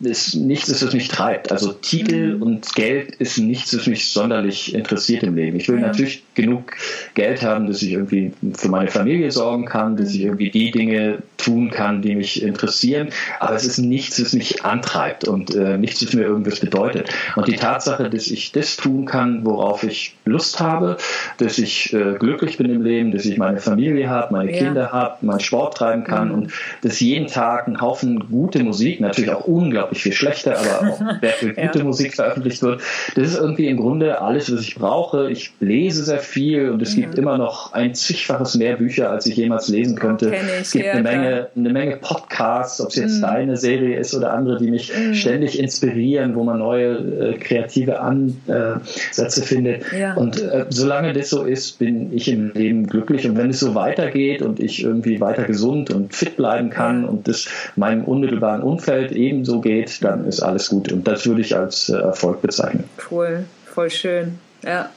ist 0.01 0.35
nichts 0.35 0.83
was 0.83 0.93
mich 0.93 1.09
treibt. 1.09 1.51
Also 1.51 1.73
Titel 1.73 2.37
mhm. 2.37 2.43
und 2.43 2.75
Geld 2.75 3.15
ist 3.17 3.39
nichts, 3.39 3.77
was 3.77 3.87
mich 3.87 4.09
sonderlich 4.09 4.75
interessiert 4.75 5.23
im 5.23 5.37
Leben. 5.37 5.57
Ich 5.57 5.69
will 5.69 5.81
ja. 5.81 5.87
natürlich 5.87 6.23
genug 6.35 6.73
Geld 7.15 7.43
haben, 7.43 7.67
dass 7.67 7.81
ich 7.81 7.93
irgendwie 7.93 8.33
für 8.55 8.69
meine 8.69 8.91
Familie 8.91 9.31
sorgen 9.33 9.65
kann, 9.65 9.97
dass 9.97 10.13
ich 10.13 10.21
mhm. 10.21 10.27
irgendwie 10.27 10.51
die 10.51 10.71
Dinge 10.71 11.23
tun 11.39 11.71
kann, 11.71 12.03
die 12.03 12.15
mich 12.15 12.43
interessieren. 12.43 13.09
Aber 13.41 13.57
es 13.57 13.65
ist 13.65 13.79
nichts, 13.79 14.21
was 14.21 14.35
mich 14.35 14.65
antreibt 14.65 15.27
und 15.27 15.55
äh, 15.55 15.79
nichts, 15.79 16.05
was 16.05 16.13
mir 16.13 16.25
irgendwas 16.25 16.61
bedeutet. 16.61 17.09
Und 17.35 17.49
die 17.49 17.57
Tatsache, 17.57 18.11
dass 18.11 18.27
ich 18.27 18.53
das 18.53 18.77
tun 18.77 19.07
kann, 19.07 19.45
worauf 19.47 19.83
ich 19.83 20.16
Lust 20.27 20.59
habe, 20.59 20.97
dass 21.39 21.57
ich 21.59 21.93
äh, 21.93 22.15
glücklich 22.19 22.59
bin 22.59 22.69
im 22.69 22.83
Leben, 22.83 23.13
dass 23.13 23.25
ich 23.25 23.39
meine 23.39 23.59
Familie 23.59 24.11
habe, 24.11 24.33
meine 24.33 24.53
ja. 24.53 24.59
Kinder 24.59 24.91
habe, 24.93 25.25
meinen 25.25 25.41
Sport 25.41 25.77
treiben 25.77 26.03
kann 26.03 26.29
mhm. 26.29 26.35
und 26.35 26.53
dass 26.83 26.99
jeden 26.99 27.29
Tag 27.29 27.69
ein 27.69 27.81
Haufen 27.81 28.29
gute 28.29 28.63
Musik, 28.65 29.01
natürlich 29.01 29.31
auch 29.31 29.45
unglaublich 29.45 30.03
viel 30.03 30.13
schlechte, 30.13 30.59
aber 30.59 30.91
auch 30.91 30.99
sehr 31.21 31.31
viel 31.31 31.55
gute 31.55 31.79
ja. 31.79 31.85
Musik 31.85 32.15
veröffentlicht 32.15 32.61
wird. 32.63 32.83
Das 33.15 33.29
ist 33.29 33.39
irgendwie 33.39 33.69
im 33.69 33.77
Grunde 33.77 34.21
alles, 34.21 34.53
was 34.53 34.63
ich 34.63 34.75
brauche. 34.75 35.31
Ich 35.31 35.53
lese 35.61 36.03
sehr 36.03 36.19
viel 36.19 36.71
und 36.71 36.83
es 36.83 36.97
mhm. 36.97 37.03
gibt 37.03 37.19
immer 37.19 37.39
noch 37.39 37.73
ein 37.73 37.95
zigfaches 37.95 38.57
mehr 38.57 38.77
Bücher, 38.77 39.11
als 39.11 39.27
ich 39.27 39.37
jemals 39.37 39.69
lesen 39.69 39.97
könnte. 39.97 40.35
Ich, 40.35 40.61
es 40.61 40.73
gibt 40.73 40.87
ja, 40.87 40.93
eine 40.93 41.03
Menge, 41.03 41.49
eine 41.55 41.73
Menge 41.73 41.97
Podcasts, 41.99 42.81
ob 42.81 42.89
es 42.89 42.97
jetzt 42.97 43.19
mhm. 43.19 43.23
deine 43.23 43.57
Serie 43.57 43.97
ist 43.97 44.13
oder 44.13 44.33
andere, 44.33 44.59
die 44.59 44.73
mich 44.73 44.93
mhm. 44.93 45.15
ständig 45.15 45.59
inspirieren, 45.59 46.35
wo 46.35 46.43
man 46.43 46.59
neue 46.59 46.97
äh, 46.97 47.39
kreative 47.39 48.01
Ansätze 48.01 49.43
findet. 49.43 49.85
Ja. 49.93 50.16
Und 50.17 50.43
äh, 50.43 50.67
solange 50.71 51.13
das 51.13 51.31
so 51.31 51.45
ist, 51.45 51.79
bin 51.79 52.13
ich 52.13 52.29
im 52.29 52.53
Leben 52.53 52.87
glücklich. 52.87 53.29
Und 53.29 53.37
wenn 53.37 53.51
es 53.51 53.61
so 53.61 53.75
weitergeht 53.75 54.43
und 54.43 54.61
ich 54.61 54.83
irgendwie 54.83 55.21
weiter 55.21 55.45
gesund 55.45 55.91
und 55.91 56.15
fit 56.15 56.37
bleiben 56.37 56.71
kann 56.71 57.05
und 57.05 57.29
das 57.29 57.49
meinem 57.77 58.05
unmittelbaren 58.05 58.63
Umfeld 58.63 59.13
ebenso 59.13 59.61
geht, 59.61 60.03
dann 60.03 60.27
ist 60.27 60.41
alles 60.41 60.71
gut. 60.71 60.91
Und 60.93 61.07
das 61.07 61.27
würde 61.27 61.41
ich 61.41 61.57
als 61.57 61.89
äh, 61.89 61.97
Erfolg 61.97 62.43
bezeichnen. 62.43 62.85
Cool, 63.11 63.45
voll 63.67 63.91
schön. 63.91 64.39
Ja. 64.65 64.91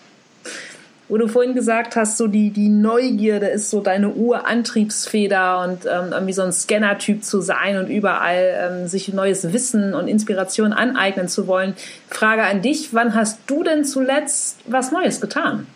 Wo 1.10 1.18
du 1.18 1.28
vorhin 1.28 1.56
gesagt 1.56 1.96
hast, 1.96 2.18
so 2.18 2.28
die, 2.28 2.52
die 2.52 2.70
Neugierde 2.70 3.48
ist 3.48 3.70
so 3.70 3.82
deine 3.82 4.10
Urantriebsfeder 4.10 5.64
und 5.64 5.86
ähm, 5.86 6.12
irgendwie 6.12 6.34
so 6.34 6.44
ein 6.44 6.54
Scanner-Typ 6.54 7.24
zu 7.24 7.42
sein 7.42 7.78
und 7.78 7.90
überall 7.90 8.70
ähm, 8.72 8.88
sich 8.88 9.12
neues 9.12 9.52
Wissen 9.52 9.94
und 9.94 10.08
Inspiration 10.08 10.72
aneignen 10.72 11.28
zu 11.28 11.48
wollen. 11.48 11.74
Frage 12.08 12.44
an 12.44 12.62
dich, 12.62 12.94
wann 12.94 13.16
hast 13.16 13.40
du 13.48 13.64
denn 13.64 13.84
zuletzt 13.84 14.60
was 14.68 14.92
Neues 14.92 15.20
getan? 15.20 15.68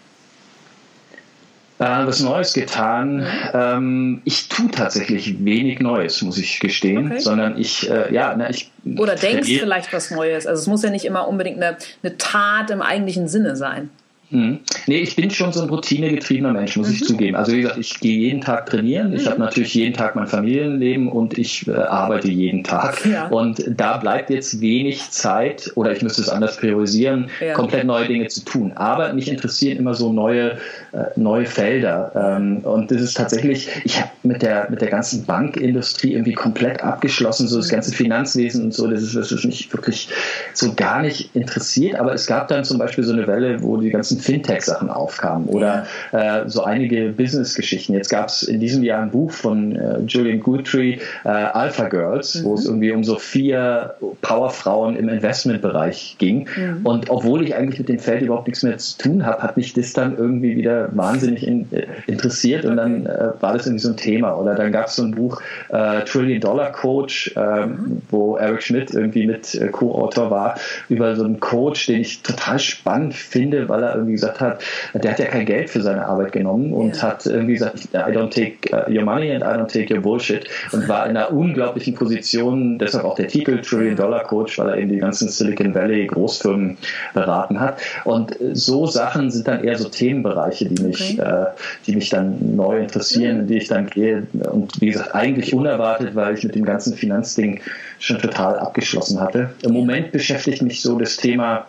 äh, 1.83 2.07
was 2.07 2.19
Neues 2.21 2.53
getan. 2.53 3.25
Ähm, 3.53 4.21
ich 4.25 4.47
tue 4.49 4.71
tatsächlich 4.71 5.43
wenig 5.43 5.79
Neues, 5.79 6.21
muss 6.21 6.37
ich 6.37 6.59
gestehen, 6.59 7.07
okay. 7.07 7.19
sondern 7.19 7.59
ich, 7.59 7.89
äh, 7.89 8.13
ja, 8.13 8.33
na, 8.37 8.49
ich. 8.49 8.71
Oder 8.97 9.15
denkst 9.15 9.47
vielleicht 9.47 9.93
was 9.93 10.11
Neues. 10.11 10.47
Also 10.47 10.61
es 10.61 10.67
muss 10.67 10.83
ja 10.83 10.89
nicht 10.89 11.05
immer 11.05 11.27
unbedingt 11.27 11.57
eine, 11.57 11.77
eine 12.01 12.17
Tat 12.17 12.69
im 12.69 12.81
eigentlichen 12.81 13.27
Sinne 13.27 13.55
sein. 13.55 13.89
Mhm. 14.33 14.59
Nee, 14.87 14.97
ich 14.97 15.15
bin 15.15 15.29
schon 15.29 15.53
so 15.53 15.61
ein 15.61 15.69
routinegetriebener 15.69 16.51
Mensch, 16.51 16.75
muss 16.75 16.87
mhm. 16.87 16.93
ich 16.95 17.03
zugeben. 17.05 17.35
Also 17.35 17.51
wie 17.53 17.61
gesagt, 17.61 17.79
ich 17.79 17.99
gehe 17.99 18.17
jeden 18.17 18.41
Tag 18.41 18.65
trainieren. 18.65 19.09
Mhm. 19.09 19.15
Ich 19.15 19.27
habe 19.27 19.39
natürlich 19.39 19.73
jeden 19.75 19.93
Tag 19.93 20.15
mein 20.15 20.27
Familienleben 20.27 21.07
und 21.07 21.37
ich 21.37 21.67
äh, 21.67 21.73
arbeite 21.73 22.29
jeden 22.29 22.63
Tag. 22.63 23.05
Ja. 23.05 23.27
Und 23.27 23.63
da 23.67 23.97
bleibt 23.97 24.31
jetzt 24.31 24.59
wenig 24.59 25.11
Zeit, 25.11 25.71
oder 25.75 25.91
ich 25.91 26.01
müsste 26.01 26.21
es 26.21 26.29
anders 26.29 26.57
priorisieren, 26.57 27.29
ja. 27.39 27.53
komplett 27.53 27.85
neue 27.85 28.07
Dinge 28.07 28.27
zu 28.27 28.43
tun. 28.43 28.73
Aber 28.73 29.13
mich 29.13 29.29
interessieren 29.29 29.77
immer 29.77 29.93
so 29.93 30.11
neue, 30.11 30.57
äh, 30.93 31.03
neue 31.15 31.45
Felder. 31.45 32.11
Ähm, 32.15 32.59
und 32.63 32.89
das 32.89 33.01
ist 33.01 33.15
tatsächlich, 33.15 33.69
ich 33.83 34.01
habe 34.01 34.09
mit 34.23 34.41
der, 34.41 34.67
mit 34.71 34.81
der 34.81 34.89
ganzen 34.89 35.25
Bankindustrie 35.25 36.13
irgendwie 36.13 36.33
komplett 36.33 36.83
abgeschlossen, 36.83 37.47
so 37.47 37.57
das 37.57 37.67
mhm. 37.67 37.75
ganze 37.75 37.93
Finanzwesen 37.93 38.65
und 38.65 38.73
so. 38.73 38.87
Das 38.87 39.03
ist, 39.03 39.15
was 39.15 39.43
mich 39.43 39.71
wirklich 39.71 40.09
so 40.53 40.73
gar 40.73 41.03
nicht 41.03 41.35
interessiert. 41.35 41.99
Aber 41.99 42.13
es 42.13 42.25
gab 42.25 42.47
dann 42.47 42.63
zum 42.63 42.79
Beispiel 42.79 43.03
so 43.03 43.13
eine 43.13 43.27
Welle, 43.27 43.61
wo 43.61 43.77
die 43.77 43.91
ganzen 43.91 44.22
Fintech-Sachen 44.23 44.89
aufkamen 44.89 45.47
oder 45.47 45.85
äh, 46.11 46.47
so 46.47 46.63
einige 46.63 47.09
Business-Geschichten. 47.09 47.93
Jetzt 47.93 48.09
gab 48.09 48.27
es 48.27 48.43
in 48.43 48.59
diesem 48.59 48.83
Jahr 48.83 49.01
ein 49.01 49.11
Buch 49.11 49.31
von 49.31 49.75
äh, 49.75 49.99
Julian 50.07 50.39
Guthrie, 50.39 50.99
äh, 51.25 51.29
Alpha 51.29 51.89
Girls, 51.89 52.35
mhm. 52.35 52.43
wo 52.45 52.53
es 52.55 52.65
irgendwie 52.65 52.91
um 52.91 53.03
so 53.03 53.17
vier 53.17 53.95
Powerfrauen 54.21 54.95
im 54.95 55.09
Investmentbereich 55.09 56.15
ging. 56.17 56.47
Mhm. 56.55 56.85
Und 56.85 57.09
obwohl 57.09 57.43
ich 57.43 57.55
eigentlich 57.55 57.79
mit 57.79 57.89
dem 57.89 57.99
Feld 57.99 58.21
überhaupt 58.21 58.47
nichts 58.47 58.63
mehr 58.63 58.77
zu 58.77 58.97
tun 58.97 59.25
habe, 59.25 59.43
hat 59.43 59.57
mich 59.57 59.73
das 59.73 59.93
dann 59.93 60.17
irgendwie 60.17 60.55
wieder 60.55 60.89
wahnsinnig 60.95 61.45
in, 61.45 61.71
äh, 61.71 61.85
interessiert 62.07 62.65
und 62.65 62.77
dann 62.77 63.05
äh, 63.05 63.31
war 63.39 63.53
das 63.53 63.65
irgendwie 63.65 63.83
so 63.83 63.89
ein 63.89 63.97
Thema. 63.97 64.37
Oder 64.37 64.55
dann 64.55 64.71
gab 64.71 64.87
es 64.87 64.95
so 64.95 65.03
ein 65.03 65.11
Buch 65.11 65.41
äh, 65.69 66.01
Trillion 66.05 66.39
Dollar 66.39 66.71
Coach, 66.71 67.33
ähm, 67.35 67.69
mhm. 67.69 68.01
wo 68.09 68.37
Eric 68.37 68.63
Schmidt 68.63 68.91
irgendwie 68.91 69.27
mit 69.27 69.59
Co-Autor 69.71 70.31
war, 70.31 70.55
über 70.89 71.15
so 71.15 71.25
einen 71.25 71.39
Coach, 71.39 71.87
den 71.87 72.01
ich 72.01 72.23
total 72.23 72.59
spannend 72.59 73.13
finde, 73.13 73.69
weil 73.69 73.83
er 73.83 73.95
irgendwie 74.03 74.13
gesagt 74.13 74.39
hat, 74.39 74.61
der 74.93 75.11
hat 75.11 75.19
ja 75.19 75.25
kein 75.25 75.45
Geld 75.45 75.69
für 75.69 75.81
seine 75.81 76.05
Arbeit 76.05 76.31
genommen 76.31 76.73
und 76.73 76.97
ja. 76.97 77.03
hat 77.03 77.25
irgendwie 77.25 77.53
gesagt, 77.53 77.87
I 77.93 77.97
don't 77.97 78.29
take 78.29 78.69
uh, 78.71 78.91
your 78.91 79.03
money 79.03 79.31
and 79.31 79.43
I 79.43 79.59
don't 79.59 79.71
take 79.71 79.93
your 79.93 80.01
bullshit 80.01 80.47
und 80.71 80.87
war 80.87 81.05
in 81.05 81.17
einer 81.17 81.31
unglaublichen 81.31 81.95
Position, 81.95 82.77
deshalb 82.79 83.05
auch 83.05 83.15
der 83.15 83.27
Titel 83.27 83.61
Trillion 83.61 83.95
Dollar 83.95 84.23
Coach, 84.23 84.57
weil 84.59 84.69
er 84.69 84.77
eben 84.77 84.89
die 84.89 84.97
ganzen 84.97 85.29
Silicon 85.29 85.73
Valley 85.73 86.07
Großfirmen 86.07 86.77
beraten 87.13 87.59
hat. 87.59 87.79
Und 88.03 88.35
so 88.53 88.85
Sachen 88.85 89.31
sind 89.31 89.47
dann 89.47 89.63
eher 89.63 89.77
so 89.77 89.89
Themenbereiche, 89.89 90.65
die 90.65 90.83
mich, 90.83 91.19
okay. 91.19 91.43
äh, 91.43 91.45
die 91.87 91.95
mich 91.95 92.09
dann 92.09 92.55
neu 92.55 92.79
interessieren, 92.79 93.41
in 93.41 93.47
die 93.47 93.57
ich 93.57 93.67
dann 93.67 93.87
gehe. 93.87 94.27
Und 94.51 94.79
wie 94.81 94.87
gesagt, 94.87 95.15
eigentlich 95.15 95.53
unerwartet, 95.53 96.15
weil 96.15 96.35
ich 96.35 96.43
mit 96.43 96.55
dem 96.55 96.65
ganzen 96.65 96.93
Finanzding 96.95 97.61
schon 97.99 98.19
total 98.19 98.59
abgeschlossen 98.59 99.19
hatte. 99.19 99.51
Im 99.61 99.73
Moment 99.73 100.11
beschäftigt 100.11 100.61
mich 100.61 100.81
so 100.81 100.99
das 100.99 101.17
Thema 101.17 101.67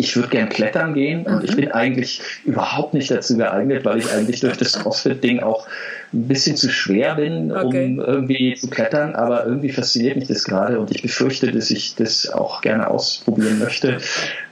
ich 0.00 0.16
würde 0.16 0.28
gern 0.28 0.48
klettern 0.48 0.94
gehen 0.94 1.26
und 1.26 1.42
mhm. 1.42 1.44
ich 1.44 1.56
bin 1.56 1.70
eigentlich 1.72 2.22
überhaupt 2.44 2.94
nicht 2.94 3.10
dazu 3.10 3.36
geeignet, 3.36 3.84
weil 3.84 3.98
ich 3.98 4.10
eigentlich 4.10 4.40
durch 4.40 4.56
das 4.56 4.72
CrossFit-Ding 4.72 5.40
auch 5.40 5.66
ein 6.12 6.26
bisschen 6.26 6.56
zu 6.56 6.70
schwer 6.70 7.16
bin, 7.16 7.52
okay. 7.52 7.84
um 7.84 8.00
irgendwie 8.00 8.54
zu 8.54 8.68
klettern, 8.68 9.14
aber 9.14 9.44
irgendwie 9.44 9.70
fasziniert 9.70 10.16
mich 10.16 10.26
das 10.26 10.44
gerade 10.44 10.80
und 10.80 10.90
ich 10.90 11.02
befürchte, 11.02 11.52
dass 11.52 11.70
ich 11.70 11.94
das 11.96 12.30
auch 12.30 12.62
gerne 12.62 12.88
ausprobieren 12.88 13.58
möchte. 13.58 13.98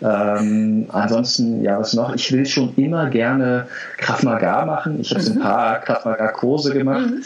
Ähm, 0.03 0.87
ansonsten, 0.91 1.65
ja, 1.65 1.81
was 1.81 1.95
noch? 1.95 2.15
Ich 2.15 2.31
will 2.31 2.45
schon 2.45 2.75
immer 2.77 3.09
gerne 3.09 3.67
Krav 3.97 4.23
Maga 4.23 4.67
machen. 4.67 5.01
Ich 5.01 5.11
habe 5.13 5.23
mhm. 5.23 5.33
ein 5.33 5.39
paar 5.41 5.81
Krav 5.81 6.05
Maga 6.05 6.29
Kurse 6.29 6.75
gemacht 6.75 7.11
mhm. 7.11 7.23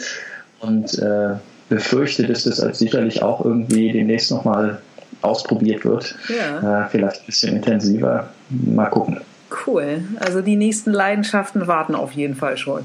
und 0.61 0.97
äh, 0.97 1.35
befürchte, 1.67 2.25
dass 2.25 2.45
das 2.45 2.61
als 2.61 2.79
sicherlich 2.79 3.21
auch 3.21 3.43
irgendwie 3.43 3.91
demnächst 3.91 4.31
nochmal 4.31 4.79
ausprobiert 5.23 5.85
wird. 5.85 6.15
Ja. 6.29 6.85
Äh, 6.85 6.89
vielleicht 6.89 7.21
ein 7.21 7.25
bisschen 7.25 7.55
intensiver. 7.55 8.29
Mal 8.49 8.87
gucken. 8.87 9.21
Cool. 9.65 10.03
Also 10.19 10.41
die 10.41 10.55
nächsten 10.55 10.91
Leidenschaften 10.91 11.67
warten 11.67 11.95
auf 11.95 12.11
jeden 12.13 12.35
Fall 12.35 12.57
schon. 12.57 12.83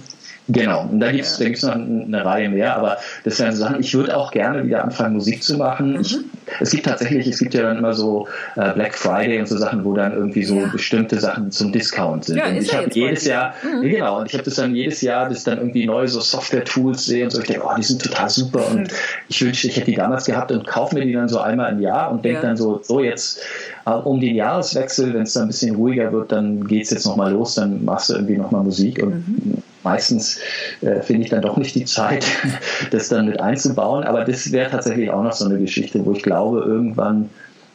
Genau, 0.50 0.88
und 0.90 1.00
da 1.00 1.12
gibt 1.12 1.24
es 1.24 1.62
noch 1.62 1.74
eine 1.74 2.24
Reihe 2.24 2.48
mehr, 2.48 2.74
aber 2.74 2.96
das 3.24 3.38
wären 3.38 3.54
so 3.54 3.64
Sachen, 3.64 3.80
ich 3.80 3.92
würde 3.94 4.16
auch 4.16 4.30
gerne 4.30 4.64
wieder 4.64 4.82
anfangen, 4.82 5.14
Musik 5.14 5.42
zu 5.42 5.58
machen. 5.58 5.92
Mhm. 5.92 6.00
Ich, 6.00 6.18
es 6.60 6.70
gibt 6.70 6.86
tatsächlich, 6.86 7.26
es 7.26 7.38
gibt 7.38 7.52
ja 7.52 7.62
dann 7.62 7.76
immer 7.76 7.92
so 7.92 8.26
äh, 8.56 8.72
Black 8.72 8.94
Friday 8.94 9.38
und 9.40 9.46
so 9.46 9.58
Sachen, 9.58 9.84
wo 9.84 9.94
dann 9.94 10.14
irgendwie 10.14 10.44
so 10.44 10.60
ja. 10.60 10.66
bestimmte 10.68 11.20
Sachen 11.20 11.50
zum 11.50 11.70
Discount 11.70 12.24
sind. 12.24 12.38
Ja, 12.38 12.46
und 12.46 12.56
ich 12.56 12.74
habe 12.74 12.88
jedes 12.90 13.26
Jahr, 13.26 13.52
mhm. 13.62 13.82
ja, 13.82 13.90
genau, 13.90 14.20
und 14.20 14.26
ich 14.26 14.32
habe 14.32 14.44
das 14.44 14.54
dann 14.54 14.74
jedes 14.74 15.02
Jahr, 15.02 15.28
dass 15.28 15.44
dann 15.44 15.58
irgendwie 15.58 15.84
neue 15.84 16.08
so 16.08 16.20
Software-Tools 16.20 17.04
sehe 17.04 17.24
und 17.24 17.30
so, 17.30 17.40
ich 17.40 17.46
denke, 17.46 17.66
oh, 17.66 17.74
die 17.76 17.82
sind 17.82 18.00
total 18.00 18.30
super 18.30 18.66
und 18.70 18.80
mhm. 18.80 18.88
ich 19.28 19.44
wünschte, 19.44 19.68
ich 19.68 19.76
hätte 19.76 19.90
die 19.90 19.96
damals 19.96 20.24
gehabt 20.24 20.50
und 20.50 20.66
kaufe 20.66 20.94
mir 20.94 21.04
die 21.04 21.12
dann 21.12 21.28
so 21.28 21.40
einmal 21.40 21.72
im 21.72 21.80
Jahr 21.80 22.10
und 22.10 22.24
denke 22.24 22.40
dann 22.40 22.56
so, 22.56 22.80
so 22.82 23.00
jetzt 23.00 23.40
äh, 23.84 23.90
um 23.90 24.18
den 24.18 24.34
Jahreswechsel, 24.34 25.12
wenn 25.12 25.24
es 25.24 25.34
dann 25.34 25.44
ein 25.44 25.48
bisschen 25.48 25.76
ruhiger 25.76 26.10
wird, 26.10 26.32
dann 26.32 26.66
geht 26.66 26.84
es 26.84 26.90
jetzt 26.90 27.04
nochmal 27.04 27.32
los, 27.32 27.56
dann 27.56 27.84
machst 27.84 28.08
du 28.08 28.14
irgendwie 28.14 28.38
nochmal 28.38 28.62
Musik 28.62 29.02
und 29.02 29.28
mhm 29.28 29.62
meistens 29.88 30.38
äh, 30.80 31.00
finde 31.00 31.24
ich 31.24 31.30
dann 31.30 31.42
doch 31.42 31.56
nicht 31.56 31.74
die 31.74 31.84
Zeit, 31.84 32.24
das 32.90 33.08
dann 33.08 33.26
mit 33.26 33.40
einzubauen. 33.40 34.04
Aber 34.04 34.24
das 34.24 34.52
wäre 34.52 34.70
tatsächlich 34.70 35.10
auch 35.10 35.22
noch 35.22 35.32
so 35.32 35.46
eine 35.46 35.58
Geschichte, 35.58 36.04
wo 36.04 36.12
ich 36.12 36.22
glaube, 36.22 36.60
irgendwann 36.60 37.30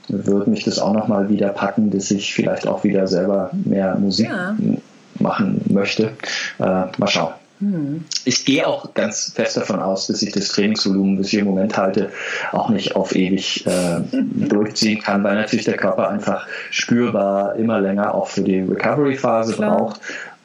wird 0.10 0.48
mich 0.48 0.64
das 0.64 0.80
auch 0.80 0.94
noch 0.94 1.08
mal 1.08 1.30
wieder 1.30 1.50
packen, 1.50 1.90
dass 1.90 2.12
ich 2.12 2.34
vielleicht 2.34 2.68
auch 2.68 2.84
wieder 2.84 3.08
selber 3.08 3.50
mehr 3.54 3.96
Musik 3.96 4.30
ja. 4.30 4.56
machen 5.20 5.62
möchte. 5.70 6.12
Äh, 6.60 6.86
mal 6.98 7.08
schauen. 7.08 7.34
Hm. 7.60 8.04
Ich 8.26 8.46
gehe 8.46 8.68
auch 8.68 8.94
ganz 8.94 9.32
fest 9.34 9.58
davon 9.58 9.80
aus, 9.80 10.08
dass 10.08 10.22
ich 10.22 10.32
das 10.32 10.50
Trainingsvolumen, 10.50 11.18
das 11.18 11.28
ich 11.28 11.40
im 11.40 11.46
Moment 11.46 11.78
halte, 11.78 12.10
auch 12.52 12.70
nicht 12.70 12.96
auf 12.96 13.16
ewig 13.16 13.66
äh, 13.66 14.02
durchziehen 14.12 15.02
kann, 15.02 15.24
weil 15.24 15.36
natürlich 15.36 15.66
der 15.66 15.78
Körper 15.78 16.10
einfach 16.10 16.48
spürbar 16.72 17.56
immer 17.56 17.80
länger 17.80 18.14
auch 18.14 18.28
für 18.28 18.42
die 18.42 18.60
Recovery-Phase 18.60 19.56
braucht. 19.56 20.02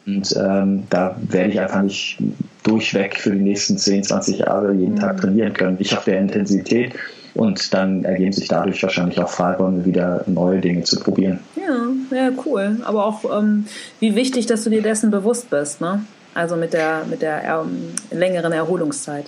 Und 0.08 0.34
ähm, 0.36 0.84
da 0.88 1.16
werde 1.20 1.50
ich 1.50 1.60
einfach 1.60 1.82
nicht 1.82 2.18
durchweg 2.62 3.18
für 3.20 3.30
die 3.30 3.40
nächsten 3.40 3.76
10, 3.76 4.04
20 4.04 4.38
Jahre 4.38 4.72
jeden 4.72 4.94
mhm. 4.94 5.00
Tag 5.00 5.20
trainieren 5.20 5.52
können. 5.52 5.76
Ich 5.80 5.96
auf 5.96 6.04
der 6.04 6.18
Intensität 6.18 6.94
und 7.34 7.74
dann 7.74 8.04
ergeben 8.04 8.32
sich 8.32 8.48
dadurch 8.48 8.82
wahrscheinlich 8.82 9.20
auch 9.20 9.28
Freiräume, 9.28 9.84
wieder 9.84 10.24
neue 10.26 10.60
Dinge 10.60 10.82
zu 10.84 10.98
probieren. 10.98 11.40
Ja, 11.56 12.16
ja, 12.16 12.30
cool. 12.46 12.78
Aber 12.84 13.04
auch 13.04 13.38
ähm, 13.38 13.66
wie 14.00 14.14
wichtig, 14.14 14.46
dass 14.46 14.64
du 14.64 14.70
dir 14.70 14.82
dessen 14.82 15.10
bewusst 15.10 15.50
bist, 15.50 15.80
ne? 15.80 16.02
Also 16.34 16.56
mit 16.56 16.72
der, 16.72 17.04
mit 17.08 17.20
der 17.20 17.42
ähm, 17.44 17.92
längeren 18.10 18.52
Erholungszeit. 18.52 19.26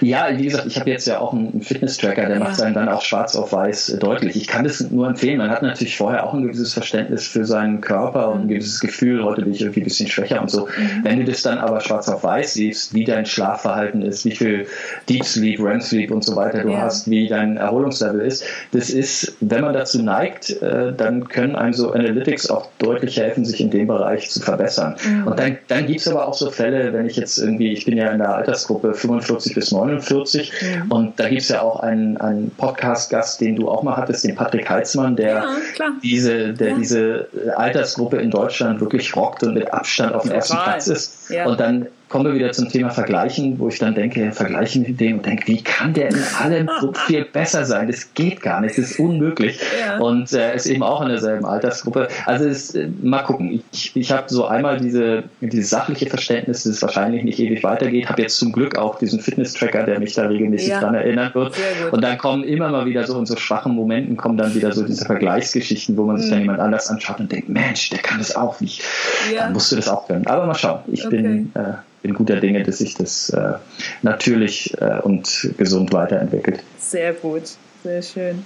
Ja, 0.00 0.28
wie 0.36 0.44
gesagt, 0.44 0.66
ich 0.66 0.78
habe 0.78 0.90
jetzt 0.90 1.06
ja 1.06 1.18
auch 1.18 1.32
einen 1.32 1.60
Fitness-Tracker, 1.60 2.26
der 2.26 2.38
ja. 2.38 2.38
macht 2.38 2.52
es 2.52 2.58
dann 2.58 2.88
auch 2.88 3.02
schwarz 3.02 3.36
auf 3.36 3.52
weiß 3.52 3.96
deutlich. 4.00 4.36
Ich 4.36 4.46
kann 4.46 4.64
das 4.64 4.80
nur 4.90 5.06
empfehlen. 5.08 5.38
Man 5.38 5.50
hat 5.50 5.62
natürlich 5.62 5.96
vorher 5.96 6.26
auch 6.26 6.34
ein 6.34 6.42
gewisses 6.42 6.72
Verständnis 6.72 7.26
für 7.26 7.44
seinen 7.44 7.80
Körper 7.80 8.30
und 8.30 8.42
ein 8.42 8.48
gewisses 8.48 8.80
Gefühl, 8.80 9.24
heute 9.24 9.42
bin 9.42 9.52
ich 9.52 9.60
irgendwie 9.60 9.80
ein 9.80 9.84
bisschen 9.84 10.08
schwächer 10.08 10.40
und 10.40 10.50
so. 10.50 10.66
Mhm. 10.66 11.04
Wenn 11.04 11.18
du 11.18 11.24
das 11.24 11.42
dann 11.42 11.58
aber 11.58 11.80
schwarz 11.80 12.08
auf 12.08 12.24
weiß 12.24 12.54
siehst, 12.54 12.94
wie 12.94 13.04
dein 13.04 13.26
Schlafverhalten 13.26 14.02
ist, 14.02 14.24
wie 14.24 14.32
viel 14.34 14.66
Deep 15.08 15.24
Sleep, 15.24 15.60
REM 15.60 15.80
Sleep 15.80 16.10
und 16.10 16.24
so 16.24 16.36
weiter 16.36 16.62
du 16.62 16.70
ja. 16.70 16.80
hast, 16.80 17.10
wie 17.10 17.28
dein 17.28 17.56
Erholungslevel 17.56 18.20
ist, 18.20 18.44
das 18.72 18.90
ist, 18.90 19.36
wenn 19.40 19.62
man 19.62 19.74
dazu 19.74 20.02
neigt, 20.02 20.50
äh, 20.62 20.92
dann 20.92 21.28
können 21.28 21.56
einem 21.56 21.72
so 21.72 21.92
Analytics 21.92 22.50
auch 22.50 22.68
deutlich 22.78 23.18
helfen, 23.18 23.44
sich 23.44 23.60
in 23.60 23.70
dem 23.70 23.88
Bereich 23.88 24.30
zu 24.30 24.40
verbessern. 24.40 24.96
Mhm. 25.04 25.26
Und 25.26 25.38
dann, 25.38 25.58
dann 25.68 25.86
gibt 25.86 26.00
es 26.00 26.08
aber 26.08 26.26
auch 26.26 26.34
so 26.34 26.50
Fälle, 26.50 26.92
wenn 26.92 27.06
ich 27.06 27.16
jetzt 27.16 27.38
irgendwie, 27.38 27.72
ich 27.72 27.84
bin 27.84 27.96
ja 27.96 28.10
in 28.10 28.18
der 28.18 28.34
Altersgruppe 28.34 28.94
45 28.94 29.54
bis 29.58 29.72
49. 29.72 30.52
Mhm. 30.62 30.92
Und 30.92 31.20
da 31.20 31.28
gibt 31.28 31.42
es 31.42 31.48
ja 31.48 31.62
auch 31.62 31.80
einen, 31.80 32.16
einen 32.18 32.50
Podcast-Gast, 32.50 33.40
den 33.40 33.56
du 33.56 33.68
auch 33.68 33.82
mal 33.82 33.96
hattest, 33.96 34.24
den 34.24 34.36
Patrick 34.36 34.70
Heitzmann, 34.70 35.16
der, 35.16 35.44
ja, 35.78 35.92
diese, 36.02 36.52
der 36.54 36.70
ja. 36.70 36.76
diese 36.76 37.28
Altersgruppe 37.56 38.18
in 38.18 38.30
Deutschland 38.30 38.80
wirklich 38.80 39.14
rockt 39.16 39.42
und 39.42 39.54
mit 39.54 39.72
Abstand 39.72 40.14
auf 40.14 40.22
dem 40.22 40.32
ersten 40.32 40.56
Platz 40.56 40.86
ist. 40.86 41.30
Ja. 41.30 41.46
Und 41.46 41.58
dann 41.58 41.86
kommen 42.08 42.24
wir 42.24 42.34
wieder 42.34 42.52
zum 42.52 42.68
Thema 42.68 42.90
Vergleichen, 42.90 43.58
wo 43.58 43.68
ich 43.68 43.78
dann 43.78 43.94
denke, 43.94 44.32
vergleichen 44.32 44.82
mit 44.82 44.98
dem 45.00 45.18
und 45.18 45.26
denke, 45.26 45.46
wie 45.46 45.62
kann 45.62 45.92
der 45.92 46.08
in 46.08 46.22
allem 46.40 46.70
so 46.80 46.92
viel 46.92 47.24
besser 47.24 47.64
sein? 47.64 47.88
Das 47.88 48.14
geht 48.14 48.40
gar 48.40 48.60
nicht, 48.60 48.78
das 48.78 48.92
ist 48.92 48.98
unmöglich. 48.98 49.60
Ja. 49.78 49.98
Und 49.98 50.32
er 50.32 50.52
äh, 50.52 50.56
ist 50.56 50.66
eben 50.66 50.82
auch 50.82 51.02
in 51.02 51.08
derselben 51.08 51.44
Altersgruppe. 51.44 52.08
Also 52.24 52.46
ist, 52.46 52.74
äh, 52.74 52.88
mal 53.02 53.22
gucken. 53.22 53.62
Ich, 53.72 53.94
ich 53.94 54.10
habe 54.10 54.24
so 54.28 54.46
einmal 54.46 54.78
diese, 54.78 55.24
dieses 55.40 55.70
sachliche 55.70 56.06
Verständnis, 56.06 56.62
dass 56.62 56.72
es 56.72 56.82
wahrscheinlich 56.82 57.24
nicht 57.24 57.38
ewig 57.38 57.62
weitergeht. 57.62 58.08
Habe 58.08 58.22
jetzt 58.22 58.38
zum 58.38 58.52
Glück 58.52 58.78
auch 58.78 58.98
diesen 58.98 59.20
Fitness-Tracker, 59.20 59.84
der 59.84 60.00
mich 60.00 60.14
da 60.14 60.26
regelmäßig 60.26 60.68
ja. 60.68 60.80
dran 60.80 60.94
erinnert 60.94 61.34
wird. 61.34 61.54
Und 61.90 62.02
dann 62.02 62.16
kommen 62.16 62.44
immer 62.44 62.70
mal 62.70 62.86
wieder 62.86 63.06
so 63.06 63.18
in 63.18 63.26
so 63.26 63.36
schwachen 63.36 63.74
Momenten 63.74 64.16
kommen 64.16 64.38
dann 64.38 64.54
wieder 64.54 64.72
so 64.72 64.84
diese 64.84 65.04
Vergleichsgeschichten, 65.04 65.96
wo 65.96 66.04
man 66.04 66.18
sich 66.18 66.30
dann 66.30 66.38
mhm. 66.38 66.44
jemand 66.44 66.60
anders 66.60 66.88
anschaut 66.88 67.20
und 67.20 67.30
denkt, 67.30 67.48
Mensch, 67.48 67.90
der 67.90 67.98
kann 67.98 68.18
das 68.18 68.34
auch 68.34 68.60
nicht. 68.60 68.82
Ja. 69.32 69.44
Dann 69.44 69.52
musst 69.52 69.70
du 69.70 69.76
das 69.76 69.88
auch 69.88 70.06
können. 70.06 70.26
Aber 70.26 70.46
mal 70.46 70.54
schauen. 70.54 70.80
Ich 70.86 71.06
okay. 71.06 71.16
bin 71.16 71.52
äh, 71.54 71.74
bin 72.08 72.14
guter 72.14 72.40
Dinge, 72.40 72.62
dass 72.62 72.78
sich 72.78 72.94
das 72.94 73.30
äh, 73.30 73.54
natürlich 74.02 74.74
äh, 74.80 75.00
und 75.00 75.50
gesund 75.58 75.92
weiterentwickelt. 75.92 76.60
Sehr 76.78 77.12
gut, 77.12 77.42
sehr 77.82 78.02
schön. 78.02 78.44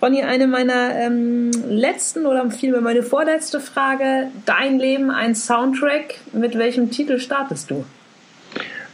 Ronny, 0.00 0.22
eine 0.22 0.46
meiner 0.46 0.94
ähm, 0.94 1.50
letzten 1.68 2.24
oder 2.24 2.48
vielmehr 2.52 2.80
meine 2.80 3.02
vorletzte 3.02 3.58
Frage. 3.58 4.28
Dein 4.46 4.78
Leben 4.78 5.10
ein 5.10 5.34
Soundtrack. 5.34 6.20
Mit 6.32 6.56
welchem 6.56 6.92
Titel 6.92 7.18
startest 7.18 7.70
du? 7.72 7.84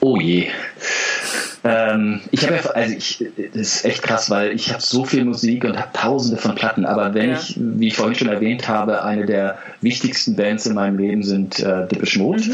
Oh 0.04 0.18
je. 0.18 0.48
Ähm, 1.66 2.20
ich 2.30 2.44
habe 2.44 2.56
ja, 2.56 2.62
also 2.72 2.94
ich, 2.94 3.24
das 3.54 3.62
ist 3.62 3.84
echt 3.86 4.02
krass, 4.02 4.28
weil 4.28 4.52
ich 4.52 4.70
habe 4.70 4.82
so 4.82 5.06
viel 5.06 5.24
Musik 5.24 5.64
und 5.64 5.78
habe 5.78 5.88
tausende 5.94 6.36
von 6.36 6.54
Platten, 6.54 6.84
aber 6.84 7.14
wenn 7.14 7.30
ja. 7.30 7.38
ich, 7.38 7.54
wie 7.58 7.86
ich 7.86 7.96
vorhin 7.96 8.14
schon 8.14 8.28
erwähnt 8.28 8.68
habe, 8.68 9.02
eine 9.02 9.24
der 9.24 9.56
wichtigsten 9.80 10.36
Bands 10.36 10.66
in 10.66 10.74
meinem 10.74 10.98
Leben 10.98 11.22
sind 11.22 11.58
äh, 11.60 11.88
Depeche 11.88 12.18
Mode 12.18 12.42
mhm. 12.42 12.52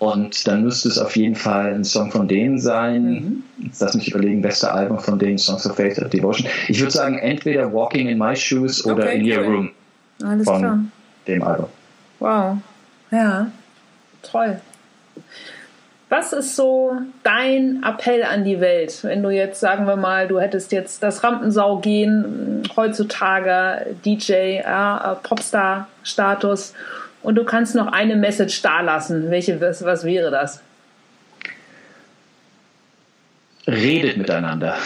und 0.00 0.48
dann 0.48 0.64
müsste 0.64 0.88
es 0.88 0.98
auf 0.98 1.14
jeden 1.14 1.36
Fall 1.36 1.72
ein 1.72 1.84
Song 1.84 2.10
von 2.10 2.26
denen 2.26 2.58
sein. 2.58 3.42
Mhm. 3.58 3.70
lass 3.78 3.94
mich 3.94 4.10
überlegen, 4.10 4.42
beste 4.42 4.72
Album 4.72 4.98
von 4.98 5.20
denen, 5.20 5.38
Songs 5.38 5.64
of 5.70 5.76
Faith 5.76 6.02
or 6.02 6.08
Devotion. 6.08 6.50
Ich 6.66 6.80
würde 6.80 6.90
sagen, 6.90 7.16
entweder 7.18 7.72
Walking 7.72 8.08
in 8.08 8.18
My 8.18 8.34
Shoes 8.34 8.84
oder 8.84 9.04
okay, 9.04 9.20
In 9.20 9.32
Your 9.32 9.46
cool. 9.46 9.54
Room 9.54 9.70
Alles 10.24 10.44
von 10.44 10.58
klar. 10.58 10.78
dem 11.28 11.42
Album. 11.44 11.68
Wow, 12.18 12.56
ja, 13.12 13.52
toll. 14.22 14.60
Was 16.10 16.32
ist 16.32 16.56
so 16.56 16.92
dein 17.22 17.82
Appell 17.84 18.22
an 18.22 18.44
die 18.44 18.60
Welt, 18.60 19.00
wenn 19.02 19.22
du 19.22 19.28
jetzt, 19.28 19.60
sagen 19.60 19.86
wir 19.86 19.96
mal, 19.96 20.26
du 20.26 20.40
hättest 20.40 20.72
jetzt 20.72 21.02
das 21.02 21.22
Rampensau 21.22 21.78
gehen, 21.78 22.62
heutzutage 22.76 23.94
DJ, 24.06 24.60
ja, 24.60 25.20
Popstar-Status 25.22 26.72
und 27.22 27.34
du 27.34 27.44
kannst 27.44 27.74
noch 27.74 27.92
eine 27.92 28.16
Message 28.16 28.62
da 28.62 28.80
lassen. 28.80 29.30
Welche, 29.30 29.60
was, 29.60 29.84
was 29.84 30.04
wäre 30.04 30.30
das? 30.30 30.62
redet 33.68 34.16
miteinander 34.16 34.76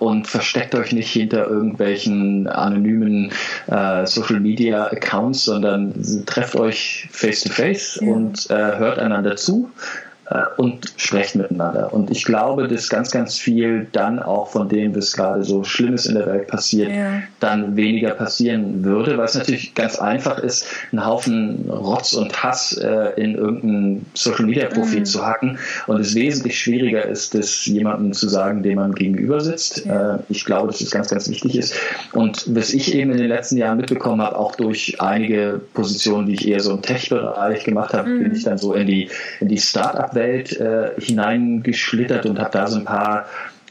und 0.00 0.26
versteckt 0.26 0.74
euch 0.74 0.92
nicht 0.92 1.12
hinter 1.12 1.46
irgendwelchen 1.46 2.48
anonymen 2.48 3.30
äh, 3.68 4.04
Social 4.04 4.40
Media 4.40 4.86
Accounts, 4.86 5.44
sondern 5.44 5.94
trefft 6.26 6.56
euch 6.56 7.08
face 7.12 7.42
to 7.44 7.50
face 7.50 8.00
ja. 8.02 8.12
und 8.12 8.50
äh, 8.50 8.54
hört 8.54 8.98
einander 8.98 9.36
zu, 9.36 9.70
äh, 9.78 10.11
und 10.56 10.92
sprechen 10.96 11.42
miteinander. 11.42 11.92
Und 11.92 12.10
ich 12.10 12.24
glaube, 12.24 12.68
dass 12.68 12.88
ganz, 12.88 13.10
ganz 13.10 13.36
viel 13.36 13.86
dann 13.92 14.18
auch 14.18 14.48
von 14.48 14.68
dem, 14.68 14.94
was 14.96 15.12
gerade 15.12 15.44
so 15.44 15.64
Schlimmes 15.64 16.06
in 16.06 16.14
der 16.14 16.26
Welt 16.26 16.48
passiert, 16.48 16.90
ja. 16.90 17.22
dann 17.40 17.76
weniger 17.76 18.10
passieren 18.10 18.84
würde, 18.84 19.18
weil 19.18 19.24
es 19.24 19.34
natürlich 19.34 19.74
ganz 19.74 19.98
einfach 19.98 20.38
ist, 20.38 20.66
einen 20.90 21.04
Haufen 21.04 21.70
Rotz 21.70 22.12
und 22.14 22.42
Hass 22.42 22.76
äh, 22.76 23.10
in 23.20 23.34
irgendein 23.34 24.06
Social 24.14 24.46
Media 24.46 24.66
Profil 24.68 25.00
mhm. 25.00 25.04
zu 25.04 25.26
hacken 25.26 25.58
und 25.86 26.00
es 26.00 26.14
wesentlich 26.14 26.58
schwieriger 26.58 27.04
ist, 27.04 27.34
das 27.34 27.66
jemandem 27.66 28.12
zu 28.12 28.28
sagen, 28.28 28.62
dem 28.62 28.76
man 28.76 28.94
gegenüber 28.94 29.40
sitzt. 29.40 29.84
Ja. 29.84 30.16
Äh, 30.16 30.18
ich 30.28 30.44
glaube, 30.44 30.68
dass 30.68 30.78
das 30.78 30.90
ganz, 30.90 31.08
ganz 31.08 31.28
wichtig 31.28 31.56
ist. 31.56 31.74
Und 32.12 32.44
was 32.54 32.72
ich 32.72 32.94
eben 32.94 33.12
in 33.12 33.18
den 33.18 33.28
letzten 33.28 33.56
Jahren 33.56 33.78
mitbekommen 33.78 34.22
habe, 34.22 34.38
auch 34.38 34.54
durch 34.56 35.00
einige 35.00 35.60
Positionen, 35.74 36.26
die 36.26 36.34
ich 36.34 36.48
eher 36.48 36.60
so 36.60 36.72
im 36.72 36.82
Tech-Bereich 36.82 37.64
gemacht 37.64 37.94
habe, 37.94 38.08
mhm. 38.08 38.22
bin 38.22 38.34
ich 38.34 38.44
dann 38.44 38.58
so 38.58 38.74
in 38.74 38.86
die, 38.86 39.10
in 39.40 39.48
die 39.48 39.58
Start-up 39.58 40.14
Welt 40.22 40.58
äh, 40.60 40.92
hineingeschlittert 40.98 42.26
und 42.26 42.38
habe 42.38 42.50
da 42.50 42.66
so 42.66 42.78
ein 42.78 42.84
paar 42.84 43.26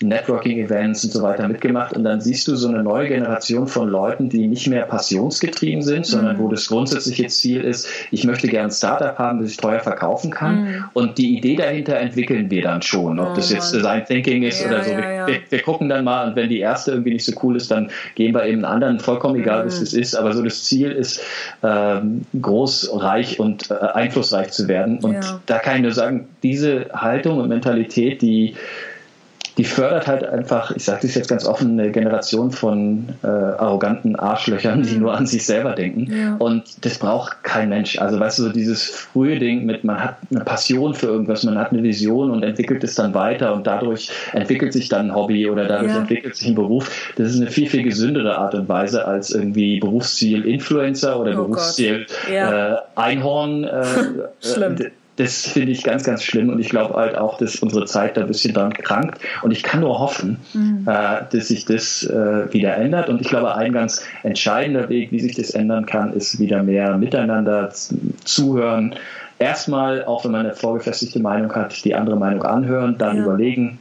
Networking-Events 0.07 1.05
und 1.05 1.11
so 1.11 1.21
weiter 1.21 1.47
mitgemacht 1.47 1.93
und 1.93 2.03
dann 2.03 2.21
siehst 2.21 2.47
du 2.47 2.55
so 2.55 2.67
eine 2.67 2.83
neue 2.83 3.07
Generation 3.07 3.67
von 3.67 3.89
Leuten, 3.89 4.29
die 4.29 4.47
nicht 4.47 4.67
mehr 4.67 4.85
passionsgetrieben 4.85 5.81
sind, 5.81 6.05
sondern 6.05 6.37
mhm. 6.37 6.41
wo 6.41 6.47
das 6.49 6.67
grundsätzliche 6.67 7.27
Ziel 7.27 7.61
ist, 7.61 7.87
ich 8.11 8.23
möchte 8.23 8.47
gerne 8.47 8.67
ein 8.67 8.71
Startup 8.71 9.17
haben, 9.17 9.41
das 9.41 9.51
ich 9.51 9.57
teuer 9.57 9.79
verkaufen 9.79 10.31
kann 10.31 10.63
mhm. 10.63 10.83
und 10.93 11.17
die 11.17 11.37
Idee 11.37 11.55
dahinter 11.55 11.97
entwickeln 11.97 12.49
wir 12.49 12.61
dann 12.61 12.81
schon, 12.81 13.19
ob 13.19 13.31
oh, 13.31 13.35
das 13.35 13.51
jetzt 13.51 13.73
Design 13.73 14.05
Thinking 14.05 14.43
ist 14.43 14.61
ja, 14.61 14.67
oder 14.67 14.83
so. 14.83 14.91
Ja, 14.91 15.11
ja. 15.11 15.27
Wir, 15.27 15.39
wir, 15.49 15.61
gucken 15.61 15.89
dann 15.89 16.03
mal 16.03 16.27
und 16.27 16.35
wenn 16.35 16.49
die 16.49 16.59
erste 16.59 16.91
irgendwie 16.91 17.13
nicht 17.13 17.25
so 17.25 17.33
cool 17.43 17.55
ist, 17.55 17.71
dann 17.71 17.89
gehen 18.15 18.33
wir 18.33 18.45
eben 18.45 18.65
anderen, 18.65 18.99
vollkommen 18.99 19.39
egal, 19.39 19.63
mhm. 19.63 19.67
was 19.67 19.79
das 19.79 19.93
ist, 19.93 20.15
aber 20.15 20.33
so 20.33 20.43
das 20.43 20.63
Ziel 20.63 20.91
ist, 20.91 21.21
ähm, 21.63 22.25
groß, 22.39 22.91
reich 22.93 23.39
und 23.39 23.69
äh, 23.71 23.75
einflussreich 23.75 24.51
zu 24.51 24.67
werden 24.67 24.99
und 24.99 25.39
da 25.45 25.59
kann 25.59 25.77
ich 25.77 25.81
nur 25.83 25.91
sagen, 25.91 26.27
diese 26.43 26.87
Haltung 26.93 27.39
und 27.39 27.49
Mentalität, 27.49 28.21
die 28.21 28.55
die 29.57 29.65
fördert 29.65 30.07
halt 30.07 30.23
einfach, 30.23 30.71
ich 30.71 30.85
sage 30.85 30.99
das 31.03 31.15
jetzt 31.15 31.27
ganz 31.27 31.45
offen, 31.45 31.79
eine 31.79 31.91
Generation 31.91 32.51
von 32.51 33.09
äh, 33.23 33.27
arroganten 33.27 34.15
Arschlöchern, 34.15 34.83
die 34.83 34.95
nur 34.97 35.13
an 35.13 35.25
sich 35.25 35.45
selber 35.45 35.73
denken. 35.73 36.11
Ja. 36.11 36.35
Und 36.37 36.85
das 36.85 36.97
braucht 36.97 37.43
kein 37.43 37.69
Mensch. 37.69 37.99
Also 37.99 38.19
weißt 38.19 38.39
du, 38.39 38.43
so 38.43 38.49
dieses 38.49 38.85
frühe 38.85 39.39
Ding 39.39 39.65
mit, 39.65 39.83
man 39.83 40.01
hat 40.01 40.17
eine 40.29 40.43
Passion 40.45 40.93
für 40.93 41.07
irgendwas, 41.07 41.43
man 41.43 41.57
hat 41.57 41.71
eine 41.71 41.83
Vision 41.83 42.31
und 42.31 42.43
entwickelt 42.43 42.83
es 42.83 42.95
dann 42.95 43.13
weiter 43.13 43.53
und 43.53 43.67
dadurch 43.67 44.09
entwickelt 44.31 44.73
sich 44.73 44.87
dann 44.87 45.07
ein 45.07 45.15
Hobby 45.15 45.49
oder 45.49 45.67
dadurch 45.67 45.91
ja. 45.91 45.99
entwickelt 45.99 46.35
sich 46.35 46.47
ein 46.47 46.55
Beruf. 46.55 47.13
Das 47.17 47.33
ist 47.33 47.41
eine 47.41 47.51
viel, 47.51 47.67
viel 47.67 47.83
gesündere 47.83 48.37
Art 48.37 48.55
und 48.55 48.69
Weise 48.69 49.05
als 49.05 49.31
irgendwie 49.31 49.79
Berufsziel 49.79 50.45
Influencer 50.45 51.19
oder 51.19 51.31
oh 51.33 51.43
Berufsziel 51.47 52.05
ja. 52.31 52.75
äh, 52.75 52.77
Einhorn. 52.95 53.65
Äh, 53.65 53.83
Schlimm. 54.41 54.77
Das 55.17 55.45
finde 55.45 55.73
ich 55.73 55.83
ganz, 55.83 56.03
ganz 56.03 56.23
schlimm 56.23 56.49
und 56.49 56.59
ich 56.59 56.69
glaube 56.69 56.93
halt 56.95 57.17
auch, 57.17 57.37
dass 57.37 57.57
unsere 57.57 57.85
Zeit 57.85 58.15
da 58.15 58.21
ein 58.21 58.27
bisschen 58.27 58.53
dran 58.53 58.73
krankt 58.73 59.19
und 59.41 59.51
ich 59.51 59.61
kann 59.61 59.81
nur 59.81 59.99
hoffen, 59.99 60.37
mhm. 60.53 60.87
äh, 60.87 61.21
dass 61.31 61.49
sich 61.49 61.65
das 61.65 62.03
äh, 62.03 62.51
wieder 62.53 62.77
ändert 62.77 63.09
und 63.09 63.19
ich 63.19 63.27
glaube, 63.27 63.53
ein 63.55 63.73
ganz 63.73 64.03
entscheidender 64.23 64.87
Weg, 64.89 65.11
wie 65.11 65.19
sich 65.19 65.35
das 65.35 65.51
ändern 65.51 65.85
kann, 65.85 66.13
ist 66.13 66.39
wieder 66.39 66.63
mehr 66.63 66.97
miteinander 66.97 67.71
zuhören. 68.23 68.95
Erstmal, 69.37 70.05
auch 70.05 70.23
wenn 70.23 70.31
man 70.31 70.45
eine 70.45 70.55
vorgefestigte 70.55 71.19
Meinung 71.19 71.53
hat, 71.53 71.83
die 71.83 71.93
andere 71.93 72.15
Meinung 72.15 72.43
anhören, 72.43 72.97
dann 72.97 73.17
ja. 73.17 73.23
überlegen 73.23 73.79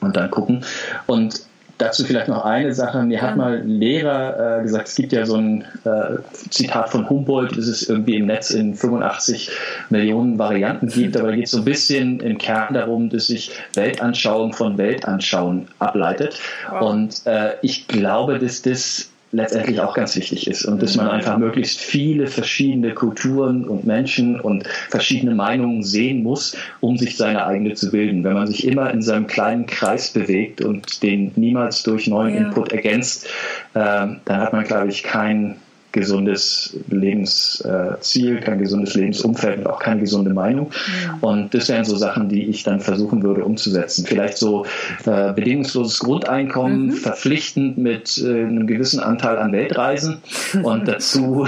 und 0.00 0.16
dann 0.16 0.30
gucken. 0.30 0.64
Und 1.06 1.47
Dazu 1.78 2.04
vielleicht 2.04 2.26
noch 2.26 2.44
eine 2.44 2.74
Sache. 2.74 3.02
Mir 3.02 3.22
hat 3.22 3.36
mal 3.36 3.58
ein 3.58 3.68
Lehrer 3.68 4.58
äh, 4.58 4.62
gesagt, 4.62 4.88
es 4.88 4.96
gibt 4.96 5.12
ja 5.12 5.24
so 5.24 5.36
ein 5.36 5.64
äh, 5.84 6.18
Zitat 6.50 6.90
von 6.90 7.08
Humboldt, 7.08 7.56
das 7.56 7.68
es 7.68 7.88
irgendwie 7.88 8.16
im 8.16 8.26
Netz 8.26 8.50
in 8.50 8.74
85 8.74 9.50
Millionen 9.88 10.38
Varianten 10.38 10.88
gibt, 10.88 11.16
aber 11.16 11.28
da 11.28 11.36
geht 11.36 11.44
es 11.44 11.52
so 11.52 11.58
ein 11.58 11.64
bisschen 11.64 12.18
im 12.18 12.36
Kern 12.36 12.74
darum, 12.74 13.10
dass 13.10 13.28
sich 13.28 13.52
Weltanschauung 13.74 14.52
von 14.52 14.76
Weltanschauen 14.76 15.68
ableitet. 15.78 16.40
Wow. 16.68 16.90
Und 16.90 17.26
äh, 17.26 17.52
ich 17.62 17.86
glaube, 17.86 18.40
dass 18.40 18.62
das 18.62 19.08
letztendlich 19.32 19.80
auch 19.80 19.94
ganz 19.94 20.16
wichtig 20.16 20.46
ist 20.46 20.64
und 20.64 20.82
dass 20.82 20.96
man 20.96 21.06
mhm. 21.06 21.12
einfach 21.12 21.36
möglichst 21.36 21.78
viele 21.78 22.26
verschiedene 22.26 22.94
Kulturen 22.94 23.64
und 23.64 23.84
Menschen 23.86 24.40
und 24.40 24.66
verschiedene 24.88 25.34
Meinungen 25.34 25.82
sehen 25.82 26.22
muss, 26.22 26.56
um 26.80 26.96
sich 26.96 27.16
seine 27.16 27.44
eigene 27.46 27.74
zu 27.74 27.90
bilden. 27.90 28.24
Wenn 28.24 28.34
man 28.34 28.46
sich 28.46 28.66
immer 28.66 28.90
in 28.90 29.02
seinem 29.02 29.26
kleinen 29.26 29.66
Kreis 29.66 30.12
bewegt 30.12 30.62
und 30.62 31.02
den 31.02 31.32
niemals 31.36 31.82
durch 31.82 32.06
neuen 32.06 32.34
ja. 32.34 32.40
Input 32.40 32.72
ergänzt, 32.72 33.26
äh, 33.74 33.78
dann 33.78 34.20
hat 34.28 34.52
man, 34.52 34.64
glaube 34.64 34.88
ich, 34.88 35.02
kein 35.02 35.56
gesundes 35.92 36.76
Lebensziel, 36.88 38.40
kein 38.40 38.58
gesundes 38.58 38.94
Lebensumfeld 38.94 39.60
und 39.60 39.66
auch 39.66 39.78
keine 39.78 40.00
gesunde 40.00 40.32
Meinung. 40.34 40.66
Mhm. 40.66 41.18
Und 41.20 41.54
das 41.54 41.68
wären 41.68 41.84
so 41.84 41.96
Sachen, 41.96 42.28
die 42.28 42.44
ich 42.44 42.62
dann 42.62 42.80
versuchen 42.80 43.22
würde 43.22 43.44
umzusetzen. 43.44 44.04
Vielleicht 44.06 44.36
so 44.36 44.66
äh, 45.06 45.32
bedingungsloses 45.32 46.00
Grundeinkommen, 46.00 46.86
mhm. 46.86 46.92
verpflichtend 46.92 47.78
mit 47.78 48.18
äh, 48.18 48.28
einem 48.28 48.66
gewissen 48.66 49.00
Anteil 49.00 49.38
an 49.38 49.52
Weltreisen 49.52 50.18
und 50.62 50.86
dazu 50.86 51.46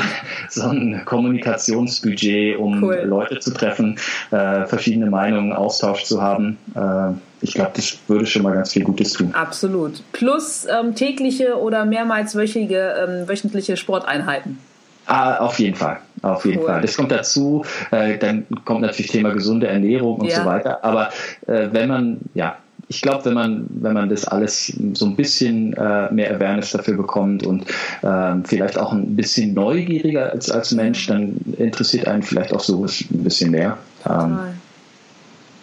so 0.49 0.63
ein 0.63 1.03
Kommunikationsbudget, 1.05 2.57
um 2.59 2.83
cool. 2.83 3.03
Leute 3.05 3.41
zu 3.41 3.53
treffen, 3.53 3.99
äh, 4.31 4.65
verschiedene 4.67 5.11
Meinungen, 5.11 5.53
Austausch 5.53 6.05
zu 6.05 6.23
haben. 6.23 6.57
Äh, 6.75 7.13
ich 7.43 7.55
glaube, 7.55 7.73
das 7.75 7.99
würde 8.07 8.27
schon 8.27 8.43
mal 8.43 8.55
ganz 8.55 8.73
viel 8.73 8.85
Gutes 8.85 9.13
tun. 9.13 9.31
Absolut. 9.33 10.03
Plus 10.13 10.67
ähm, 10.67 10.95
tägliche 10.95 11.59
oder 11.59 11.85
mehrmals 11.85 12.35
wöchige, 12.35 12.95
ähm, 13.09 13.29
wöchentliche 13.29 13.77
Sporteinheiten. 13.77 14.59
Ah, 15.07 15.39
auf 15.39 15.59
jeden 15.59 15.75
Fall, 15.75 15.99
auf 16.23 16.45
jeden 16.45 16.61
cool. 16.61 16.67
Fall. 16.67 16.83
Das 16.83 16.97
kommt 16.97 17.11
dazu. 17.11 17.65
Äh, 17.91 18.19
dann 18.19 18.47
kommt 18.65 18.83
natürlich 18.83 19.11
Thema 19.11 19.31
gesunde 19.31 19.67
Ernährung 19.67 20.21
und 20.21 20.29
ja. 20.29 20.37
so 20.37 20.45
weiter. 20.45 20.85
Aber 20.85 21.09
äh, 21.47 21.69
wenn 21.73 21.89
man, 21.89 22.21
ja, 22.35 22.57
ich 22.87 23.03
glaube, 23.03 23.25
wenn 23.25 23.35
man, 23.35 23.67
wenn 23.69 23.95
man 23.95 24.09
das 24.09 24.25
alles 24.27 24.73
so 24.93 25.07
ein 25.07 25.17
bisschen 25.17 25.73
äh, 25.75 26.13
mehr 26.13 26.35
Awareness 26.35 26.73
dafür 26.73 26.97
bekommt 26.97 27.45
und 27.45 27.65
äh, 28.03 28.35
vielleicht 28.45 28.79
auch 28.79 28.93
ein 28.93 29.17
bisschen 29.17 29.55
neugieriger 29.55 30.31
als, 30.33 30.51
als 30.51 30.73
Mensch, 30.73 31.07
dann 31.07 31.37
interessiert 31.57 32.07
einen 32.07 32.23
vielleicht 32.23 32.53
auch 32.53 32.61
sowas 32.61 33.05
ein 33.11 33.25
bisschen 33.25 33.53
mehr. 33.53 33.79
Ähm, 34.09 34.39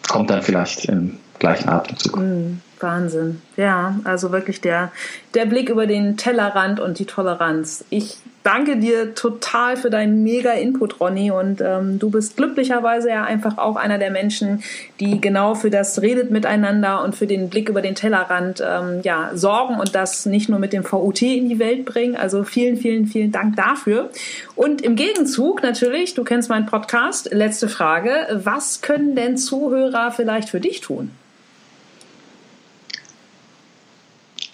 kommt 0.07 0.29
dann 0.29 0.41
vielleicht 0.41 0.85
im 0.85 1.17
gleichen 1.39 1.69
Atemzug. 1.69 2.17
Mhm. 2.17 2.61
Wahnsinn. 2.79 3.41
Ja, 3.55 3.99
also 4.03 4.31
wirklich 4.31 4.61
der, 4.61 4.91
der 5.33 5.45
Blick 5.45 5.69
über 5.69 5.87
den 5.87 6.17
Tellerrand 6.17 6.79
und 6.79 6.99
die 6.99 7.05
Toleranz. 7.05 7.85
Ich 7.89 8.17
danke 8.43 8.77
dir 8.77 9.13
total 9.13 9.75
für 9.75 9.89
deinen 9.89 10.23
mega 10.23 10.51
Input, 10.51 11.01
Ronny. 11.01 11.31
Und 11.31 11.59
ähm, 11.59 11.99
du 11.99 12.09
bist 12.09 12.37
glücklicherweise 12.37 13.09
ja 13.09 13.25
einfach 13.25 13.57
auch 13.57 13.75
einer 13.75 13.97
der 13.97 14.09
Menschen, 14.09 14.63
die 14.99 15.19
genau 15.19 15.53
für 15.53 15.69
das 15.69 16.01
Redet 16.01 16.31
miteinander 16.31 17.03
und 17.03 17.15
für 17.15 17.27
den 17.27 17.49
Blick 17.49 17.67
über 17.67 17.81
den 17.81 17.95
Tellerrand 17.95 18.63
ähm, 18.65 19.01
ja, 19.03 19.31
sorgen 19.33 19.79
und 19.79 19.95
das 19.95 20.25
nicht 20.25 20.47
nur 20.47 20.59
mit 20.59 20.71
dem 20.71 20.89
VUT 20.89 21.21
in 21.21 21.49
die 21.49 21.59
Welt 21.59 21.83
bringen. 21.83 22.15
Also 22.15 22.43
vielen, 22.43 22.77
vielen, 22.77 23.07
vielen 23.07 23.33
Dank 23.33 23.57
dafür. 23.57 24.11
Und 24.55 24.81
im 24.81 24.95
Gegenzug 24.95 25.61
natürlich, 25.61 26.13
du 26.13 26.23
kennst 26.23 26.49
meinen 26.49 26.67
Podcast, 26.67 27.33
letzte 27.33 27.67
Frage, 27.67 28.11
was 28.31 28.81
können 28.81 29.15
denn 29.15 29.37
Zuhörer 29.37 30.11
vielleicht 30.11 30.49
für 30.49 30.61
dich 30.61 30.79
tun? 30.79 31.11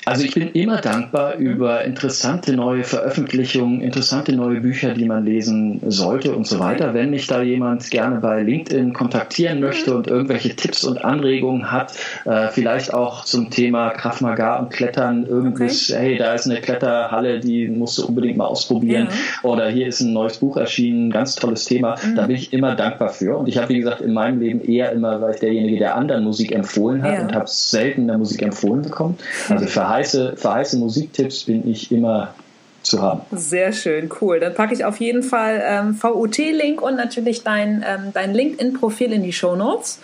Also 0.05 0.25
ich 0.25 0.33
bin 0.33 0.49
immer 0.51 0.81
dankbar 0.81 1.35
über 1.35 1.83
interessante 1.85 2.53
neue 2.53 2.83
Veröffentlichungen, 2.83 3.81
interessante 3.81 4.33
neue 4.35 4.59
Bücher, 4.59 4.93
die 4.93 5.05
man 5.05 5.25
lesen 5.25 5.79
sollte 5.87 6.35
und 6.35 6.45
so 6.45 6.59
weiter. 6.59 6.93
Wenn 6.93 7.09
mich 7.09 7.27
da 7.27 7.41
jemand 7.41 7.89
gerne 7.89 8.19
bei 8.19 8.43
LinkedIn 8.43 8.93
kontaktieren 8.93 9.61
möchte 9.61 9.95
und 9.95 10.07
irgendwelche 10.07 10.55
Tipps 10.55 10.83
und 10.83 11.03
Anregungen 11.03 11.71
hat, 11.71 11.93
äh, 12.25 12.49
vielleicht 12.49 12.93
auch 12.93 13.23
zum 13.23 13.49
Thema 13.49 13.91
Krav 13.91 14.19
Maga 14.21 14.59
und 14.59 14.71
Klettern, 14.71 15.25
irgendwas, 15.25 15.89
okay. 15.89 15.99
hey, 15.99 16.17
da 16.17 16.33
ist 16.33 16.47
eine 16.47 16.59
Kletterhalle, 16.59 17.39
die 17.39 17.67
musst 17.67 17.97
du 17.97 18.05
unbedingt 18.05 18.37
mal 18.37 18.45
ausprobieren. 18.45 19.07
Ja. 19.09 19.49
Oder 19.49 19.69
hier 19.69 19.87
ist 19.87 20.01
ein 20.01 20.11
neues 20.11 20.37
Buch 20.37 20.57
erschienen, 20.57 21.11
ganz 21.11 21.35
tolles 21.35 21.65
Thema. 21.65 21.95
Mhm. 22.03 22.15
Da 22.15 22.27
bin 22.27 22.35
ich 22.35 22.51
immer 22.51 22.75
dankbar 22.75 23.09
für. 23.09 23.37
Und 23.37 23.47
ich 23.47 23.57
habe, 23.57 23.69
wie 23.69 23.79
gesagt, 23.79 24.01
in 24.01 24.13
meinem 24.13 24.39
Leben 24.39 24.61
eher 24.61 24.91
immer, 24.91 25.21
weil 25.21 25.33
ich 25.35 25.39
derjenige, 25.39 25.77
der 25.77 25.95
anderen 25.95 26.23
Musik 26.23 26.51
empfohlen 26.51 27.03
hat 27.03 27.13
ja. 27.13 27.21
und 27.21 27.33
habe 27.33 27.45
selten 27.47 28.07
der 28.07 28.17
Musik 28.17 28.41
empfohlen 28.41 28.81
bekommen. 28.81 29.17
Also 29.49 29.65
für 29.67 29.92
heiße, 29.93 30.35
für 30.37 30.53
heiße 30.53 30.77
Musiktipps 30.77 31.43
bin 31.43 31.67
ich 31.69 31.91
immer 31.91 32.33
zu 32.81 33.01
haben. 33.01 33.21
Sehr 33.31 33.71
schön, 33.71 34.09
cool. 34.21 34.39
Dann 34.39 34.53
packe 34.53 34.73
ich 34.73 34.85
auf 34.85 34.97
jeden 34.97 35.23
Fall 35.23 35.63
ähm, 35.65 35.97
VUT-Link 36.01 36.81
und 36.81 36.95
natürlich 36.95 37.43
dein, 37.43 37.83
ähm, 37.87 38.11
dein 38.13 38.33
LinkedIn-Profil 38.33 39.13
in 39.13 39.23
die 39.23 39.33
Show 39.33 39.55
Notes. 39.55 39.99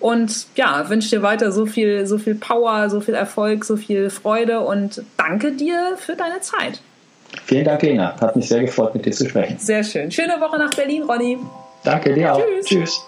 Und 0.00 0.46
ja, 0.56 0.88
wünsche 0.90 1.08
dir 1.10 1.22
weiter 1.22 1.52
so 1.52 1.64
viel, 1.64 2.06
so 2.06 2.18
viel 2.18 2.34
Power, 2.34 2.90
so 2.90 3.00
viel 3.00 3.14
Erfolg, 3.14 3.64
so 3.64 3.76
viel 3.76 4.10
Freude 4.10 4.60
und 4.60 5.02
danke 5.16 5.52
dir 5.52 5.96
für 5.96 6.16
deine 6.16 6.40
Zeit. 6.40 6.80
Vielen 7.46 7.64
Dank, 7.64 7.82
Lena. 7.82 8.14
Hat 8.20 8.36
mich 8.36 8.48
sehr 8.48 8.62
gefreut, 8.62 8.94
mit 8.94 9.06
dir 9.06 9.12
zu 9.12 9.28
sprechen. 9.28 9.58
Sehr 9.58 9.82
schön. 9.82 10.10
Schöne 10.10 10.34
Woche 10.40 10.58
nach 10.58 10.74
Berlin, 10.74 11.02
Ronny. 11.04 11.38
Danke 11.82 12.14
dir 12.14 12.34
auch. 12.34 12.42
Tschüss. 12.42 12.66
Tschüss. 12.66 13.06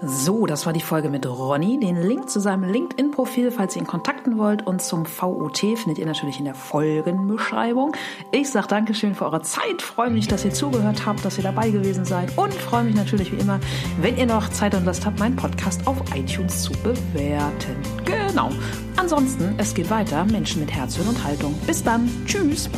So, 0.00 0.46
das 0.46 0.64
war 0.64 0.72
die 0.72 0.80
Folge 0.80 1.08
mit 1.08 1.26
Ronny. 1.26 1.80
Den 1.80 2.00
Link 2.00 2.30
zu 2.30 2.38
seinem 2.38 2.62
LinkedIn-Profil, 2.62 3.50
falls 3.50 3.74
ihr 3.74 3.82
ihn 3.82 3.86
kontakten 3.86 4.38
wollt, 4.38 4.64
und 4.64 4.80
zum 4.80 5.04
VOT 5.04 5.58
findet 5.58 5.98
ihr 5.98 6.06
natürlich 6.06 6.38
in 6.38 6.44
der 6.44 6.54
Folgenbeschreibung. 6.54 7.96
Ich 8.30 8.50
sage 8.50 8.68
Dankeschön 8.68 9.16
für 9.16 9.24
eure 9.24 9.42
Zeit, 9.42 9.82
freue 9.82 10.10
mich, 10.10 10.28
dass 10.28 10.44
ihr 10.44 10.52
zugehört 10.52 11.04
habt, 11.04 11.24
dass 11.24 11.36
ihr 11.36 11.42
dabei 11.42 11.70
gewesen 11.70 12.04
seid 12.04 12.38
und 12.38 12.54
freue 12.54 12.84
mich 12.84 12.94
natürlich 12.94 13.32
wie 13.32 13.40
immer, 13.40 13.58
wenn 14.00 14.16
ihr 14.16 14.26
noch 14.26 14.48
Zeit 14.50 14.74
und 14.76 14.84
Lust 14.84 15.04
habt, 15.04 15.18
meinen 15.18 15.36
Podcast 15.36 15.84
auf 15.86 15.96
iTunes 16.14 16.62
zu 16.62 16.72
bewerten. 16.84 17.76
Genau. 18.04 18.50
Ansonsten, 18.96 19.54
es 19.58 19.74
geht 19.74 19.90
weiter. 19.90 20.24
Menschen 20.26 20.60
mit 20.60 20.72
Herz, 20.72 20.94
Hirn 20.94 21.08
und 21.08 21.24
Haltung. 21.24 21.54
Bis 21.66 21.82
dann. 21.82 22.08
Tschüss. 22.24 22.70